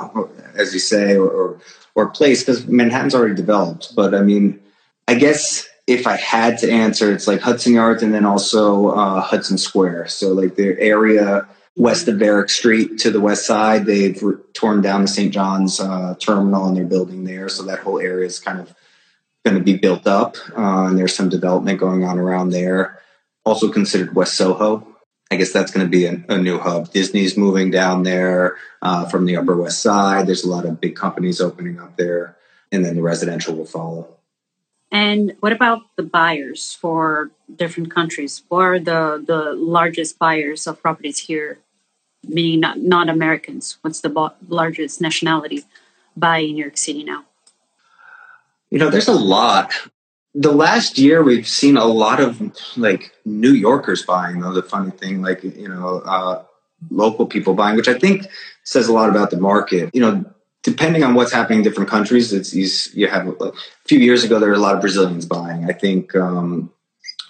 as 0.56 0.74
you 0.74 0.80
say, 0.80 1.16
or 1.16 1.30
or, 1.30 1.60
or 1.96 2.10
place, 2.10 2.44
because 2.44 2.68
Manhattan's 2.68 3.16
already 3.16 3.36
developed. 3.36 3.96
But 3.96 4.14
I 4.14 4.22
mean, 4.22 4.60
I 5.08 5.16
guess 5.16 5.68
if 5.88 6.08
I 6.08 6.16
had 6.16 6.58
to 6.60 6.72
answer, 6.72 7.12
it's 7.12 7.28
like 7.28 7.42
Hudson 7.42 7.74
Yards 7.74 8.04
and 8.04 8.14
then 8.14 8.26
also 8.26 8.90
uh, 8.90 9.22
Hudson 9.22 9.58
Square. 9.58 10.08
So 10.08 10.34
like 10.34 10.56
the 10.56 10.80
area 10.80 11.48
west 11.76 12.08
of 12.08 12.16
Varick 12.18 12.50
Street 12.50 13.00
to 13.00 13.12
the 13.12 13.20
west 13.20 13.46
side. 13.46 13.86
They've 13.86 14.22
re- 14.22 14.38
torn 14.54 14.82
down 14.82 15.02
the 15.04 15.08
St. 15.08 15.34
John's 15.34 15.80
uh, 15.80 16.16
terminal 16.20 16.68
and 16.68 16.76
they're 16.76 16.86
building 16.86 17.24
there. 17.24 17.50
So 17.50 17.64
that 17.64 17.80
whole 17.80 18.00
area 18.00 18.26
is 18.26 18.40
kind 18.40 18.60
of 18.60 18.74
going 19.44 19.58
to 19.58 19.64
be 19.64 19.78
built 19.78 20.08
up. 20.08 20.38
Uh, 20.58 20.88
and 20.88 20.98
there's 20.98 21.16
some 21.16 21.30
development 21.30 21.80
going 21.80 22.04
on 22.04 22.18
around 22.18 22.50
there. 22.50 23.02
Also 23.46 23.72
considered 23.72 24.16
West 24.16 24.36
Soho. 24.36 24.88
I 25.32 25.38
guess 25.38 25.52
that's 25.52 25.72
going 25.72 25.86
to 25.86 25.90
be 25.90 26.06
a, 26.06 26.24
a 26.30 26.38
new 26.38 26.60
hub. 26.60 26.92
Disney's 26.92 27.38
moving 27.38 27.72
down 27.72 28.04
there 28.04 28.58
uh, 28.82 29.06
from 29.06 29.26
the 29.26 29.38
Upper 29.38 29.56
West 29.56 29.82
Side. 29.82 30.28
There's 30.28 30.44
a 30.44 30.50
lot 30.50 30.66
of 30.66 30.80
big 30.80 30.96
companies 30.96 31.42
opening 31.42 31.80
up 31.80 31.98
there. 31.98 32.38
And 32.72 32.84
then 32.84 32.96
the 32.96 33.02
residential 33.02 33.56
will 33.56 33.66
follow. 33.66 34.08
And 34.92 35.36
what 35.40 35.52
about 35.52 35.82
the 35.96 36.04
buyers 36.04 36.78
for 36.80 37.32
different 37.56 37.92
countries? 37.92 38.44
What 38.50 38.62
are 38.62 38.80
the, 38.80 39.24
the 39.26 39.54
largest 39.54 40.20
buyers 40.20 40.68
of 40.68 40.82
properties 40.82 41.20
here 41.20 41.60
meaning 42.28 42.60
not, 42.60 42.80
not 42.80 43.10
Americans? 43.10 43.78
What's 43.82 44.02
the 44.02 44.34
largest 44.48 45.02
nationality 45.02 45.64
buy 46.16 46.40
in 46.40 46.54
New 46.54 46.64
York 46.64 46.78
City 46.78 47.04
now? 47.04 47.26
You 48.70 48.80
know, 48.80 48.90
there's 48.90 49.08
a 49.08 49.14
lot. 49.14 49.74
The 50.38 50.52
last 50.52 50.98
year, 50.98 51.24
we've 51.24 51.48
seen 51.48 51.78
a 51.78 51.86
lot 51.86 52.20
of 52.20 52.42
like 52.78 53.14
New 53.24 53.54
Yorkers 53.54 54.06
buying. 54.06 54.42
Though 54.42 54.52
the 54.52 54.62
funny 54.62 54.92
thing, 54.92 55.22
like 55.22 55.44
you 55.44 55.70
know, 55.70 56.00
uh, 56.06 56.44
local 56.92 57.26
people 57.26 57.54
buying, 57.54 57.78
which 57.78 57.88
I 57.88 57.98
think 57.98 58.28
says 58.64 58.88
a 58.88 58.94
lot 58.94 59.10
about 59.10 59.32
the 59.32 59.40
market. 59.40 59.92
You 59.94 60.02
know, 60.02 60.26
depending 60.62 61.04
on 61.04 61.14
what's 61.14 61.32
happening 61.32 61.60
in 61.60 61.64
different 61.64 61.90
countries, 61.90 62.34
it's 62.34 62.54
you 62.94 63.08
have 63.08 63.28
a 63.28 63.52
few 63.86 64.00
years 64.00 64.24
ago 64.24 64.40
there 64.40 64.50
were 64.50 64.56
a 64.56 64.60
lot 64.60 64.76
of 64.76 64.82
Brazilians 64.82 65.26
buying. 65.26 65.70
I 65.70 65.74
think 65.74 66.14
um, 66.16 66.72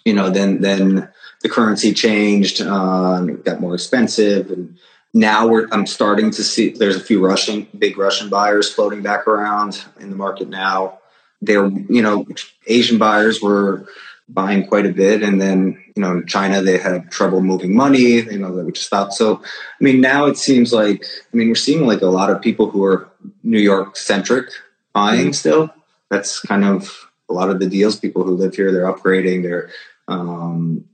you 0.04 0.14
know 0.14 0.30
then 0.30 0.62
then 0.62 1.10
the 1.42 1.50
currency 1.50 1.94
changed, 1.94 2.62
uh, 2.62 3.22
got 3.22 3.62
more 3.62 3.76
expensive, 3.76 4.50
and 4.50 4.78
now 5.14 5.48
we're 5.48 5.68
I'm 5.72 5.86
starting 5.86 6.32
to 6.32 6.44
see 6.44 6.70
there's 6.70 6.96
a 6.96 7.04
few 7.04 7.24
Russian 7.24 7.68
big 7.78 7.98
Russian 7.98 8.30
buyers 8.30 8.74
floating 8.74 9.04
back 9.04 9.28
around 9.28 9.86
in 10.00 10.10
the 10.10 10.16
market 10.16 10.50
now. 10.50 11.00
They're 11.46 11.68
you 11.68 12.02
know 12.02 12.26
Asian 12.68 12.98
buyers 12.98 13.42
were 13.42 13.88
buying 14.28 14.66
quite 14.68 14.86
a 14.86 14.94
bit, 14.94 15.24
and 15.24 15.40
then 15.42 15.82
you 15.96 16.02
know 16.02 16.12
in 16.12 16.28
China 16.28 16.62
they 16.62 16.78
had 16.78 17.12
trouble 17.12 17.42
moving 17.42 17.76
money, 17.76 18.22
you 18.22 18.40
know 18.40 18.52
which 18.52 18.84
stopped. 18.84 19.14
So 19.14 19.42
I 19.44 19.84
mean 19.84 20.02
now 20.02 20.26
it 20.26 20.38
seems 20.38 20.74
like 20.74 21.06
I 21.34 21.38
mean 21.38 21.50
we're 21.50 21.56
seeing 21.56 21.86
like 21.86 22.02
a 22.02 22.08
lot 22.08 22.30
of 22.30 22.42
people 22.42 22.70
who 22.70 22.84
are 22.84 23.10
New 23.44 23.60
York 23.60 23.98
centric 23.98 24.50
buying 24.94 25.28
mm-hmm. 25.28 25.32
still. 25.32 25.74
That's 26.10 26.40
kind 26.40 26.64
of 26.64 27.10
a 27.30 27.34
lot 27.34 27.50
of 27.50 27.60
the 27.60 27.68
deals. 27.68 28.00
People 28.00 28.24
who 28.24 28.36
live 28.36 28.56
here, 28.56 28.72
they're 28.72 28.92
upgrading. 28.92 29.44
They're 29.44 29.70
um, 30.08 30.86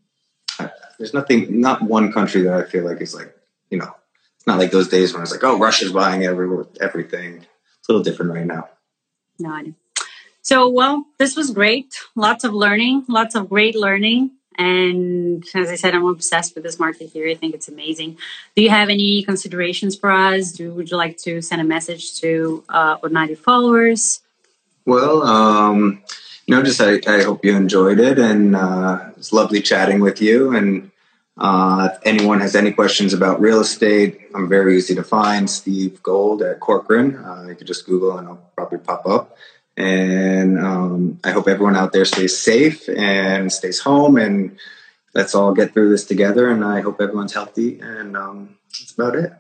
there's 1.01 1.15
nothing, 1.15 1.59
not 1.59 1.81
one 1.81 2.13
country 2.13 2.43
that 2.43 2.53
I 2.53 2.63
feel 2.63 2.85
like 2.85 3.01
is 3.01 3.15
like, 3.15 3.35
you 3.71 3.79
know, 3.79 3.91
it's 4.35 4.45
not 4.45 4.59
like 4.59 4.69
those 4.69 4.87
days 4.87 5.13
when 5.13 5.23
it's 5.23 5.31
like, 5.31 5.43
oh, 5.43 5.57
Russia's 5.57 5.91
buying 5.91 6.23
every, 6.25 6.63
everything. 6.79 7.37
It's 7.37 7.89
a 7.89 7.91
little 7.91 8.03
different 8.03 8.33
right 8.33 8.45
now. 8.45 8.69
No, 9.39 9.49
I 9.49 9.61
know. 9.63 9.73
So, 10.41 10.69
well, 10.69 11.05
this 11.17 11.35
was 11.35 11.51
great. 11.51 11.95
Lots 12.15 12.43
of 12.43 12.53
learning, 12.53 13.05
lots 13.07 13.35
of 13.35 13.49
great 13.49 13.75
learning. 13.75 14.31
And 14.57 15.43
as 15.55 15.69
I 15.69 15.75
said, 15.75 15.95
I'm 15.95 16.05
obsessed 16.05 16.55
with 16.55 16.63
this 16.63 16.79
market 16.79 17.09
here. 17.09 17.27
I 17.27 17.35
think 17.35 17.55
it's 17.55 17.67
amazing. 17.67 18.17
Do 18.55 18.61
you 18.61 18.69
have 18.69 18.89
any 18.89 19.23
considerations 19.23 19.95
for 19.95 20.11
us? 20.11 20.51
Do 20.51 20.73
would 20.73 20.91
you 20.91 20.97
like 20.97 21.17
to 21.19 21.41
send 21.41 21.61
a 21.61 21.63
message 21.63 22.19
to 22.19 22.63
uh, 22.69 22.97
Ornare 22.97 23.37
followers? 23.37 24.21
Well, 24.85 25.23
um, 25.23 26.03
you 26.47 26.55
know, 26.55 26.63
just 26.63 26.81
I, 26.81 26.99
I 27.07 27.23
hope 27.23 27.45
you 27.45 27.55
enjoyed 27.55 27.99
it, 27.99 28.19
and 28.19 28.55
uh, 28.55 29.11
it's 29.15 29.31
lovely 29.31 29.61
chatting 29.61 29.99
with 29.99 30.21
you. 30.21 30.55
And 30.55 30.91
uh, 31.37 31.89
if 31.91 31.99
anyone 32.03 32.41
has 32.41 32.55
any 32.55 32.71
questions 32.71 33.13
about 33.13 33.39
real 33.39 33.61
estate, 33.61 34.19
I'm 34.35 34.49
very 34.49 34.77
easy 34.77 34.95
to 34.95 35.03
find. 35.03 35.49
Steve 35.49 36.03
Gold 36.03 36.41
at 36.41 36.59
Corcoran. 36.59 37.15
Uh, 37.15 37.45
you 37.49 37.55
could 37.55 37.67
just 37.67 37.85
Google, 37.85 38.17
and 38.17 38.27
I'll 38.27 38.51
probably 38.55 38.79
pop 38.79 39.05
up. 39.05 39.37
And 39.77 40.59
um, 40.59 41.19
I 41.23 41.31
hope 41.31 41.47
everyone 41.47 41.75
out 41.75 41.93
there 41.93 42.05
stays 42.05 42.37
safe 42.37 42.87
and 42.89 43.51
stays 43.51 43.79
home. 43.79 44.17
And 44.17 44.57
let's 45.13 45.33
all 45.33 45.53
get 45.53 45.73
through 45.73 45.89
this 45.89 46.05
together. 46.05 46.49
And 46.49 46.63
I 46.63 46.81
hope 46.81 47.01
everyone's 47.01 47.33
healthy. 47.33 47.79
And 47.79 48.15
um, 48.17 48.57
that's 48.67 48.93
about 48.93 49.15
it. 49.15 49.31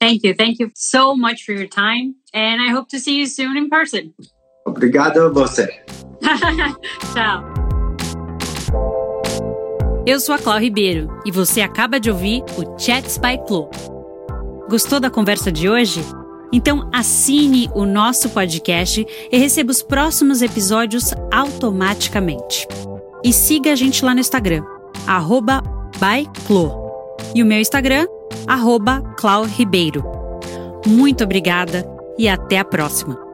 Thank 0.00 0.22
you. 0.22 0.34
Thank 0.34 0.58
you 0.58 0.70
so 0.74 1.14
much 1.14 1.44
for 1.44 1.52
your 1.52 1.68
time. 1.68 2.14
And 2.32 2.60
I 2.62 2.70
hope 2.70 2.88
to 2.90 2.98
see 2.98 3.18
you 3.18 3.26
soon 3.26 3.56
in 3.56 3.68
person. 3.68 4.14
Obrigado 4.66 5.32
você. 5.32 5.68
Tchau. 7.12 7.44
Eu 10.06 10.18
sou 10.18 10.34
a 10.34 10.38
Clau 10.38 10.58
Ribeiro 10.58 11.08
e 11.26 11.30
você 11.30 11.60
acaba 11.60 12.00
de 12.00 12.10
ouvir 12.10 12.42
o 12.56 12.78
Chat 12.78 13.06
Spy 13.06 13.38
Club. 13.46 13.70
Gostou 14.68 14.98
da 14.98 15.10
conversa 15.10 15.52
de 15.52 15.68
hoje? 15.68 16.00
Então 16.52 16.88
assine 16.92 17.70
o 17.74 17.84
nosso 17.84 18.30
podcast 18.30 19.06
e 19.30 19.38
receba 19.38 19.70
os 19.70 19.82
próximos 19.82 20.42
episódios 20.42 21.12
automaticamente. 21.32 22.66
E 23.24 23.32
siga 23.32 23.72
a 23.72 23.76
gente 23.76 24.04
lá 24.04 24.14
no 24.14 24.20
Instagram, 24.20 24.64
arroba 25.06 25.62
byclo. 25.98 26.72
E 27.34 27.42
o 27.42 27.46
meu 27.46 27.60
Instagram, 27.60 28.06
arroba 28.46 29.02
Ribeiro. 29.56 30.04
Muito 30.86 31.22
obrigada 31.22 31.86
e 32.18 32.28
até 32.28 32.58
a 32.58 32.64
próxima! 32.64 33.29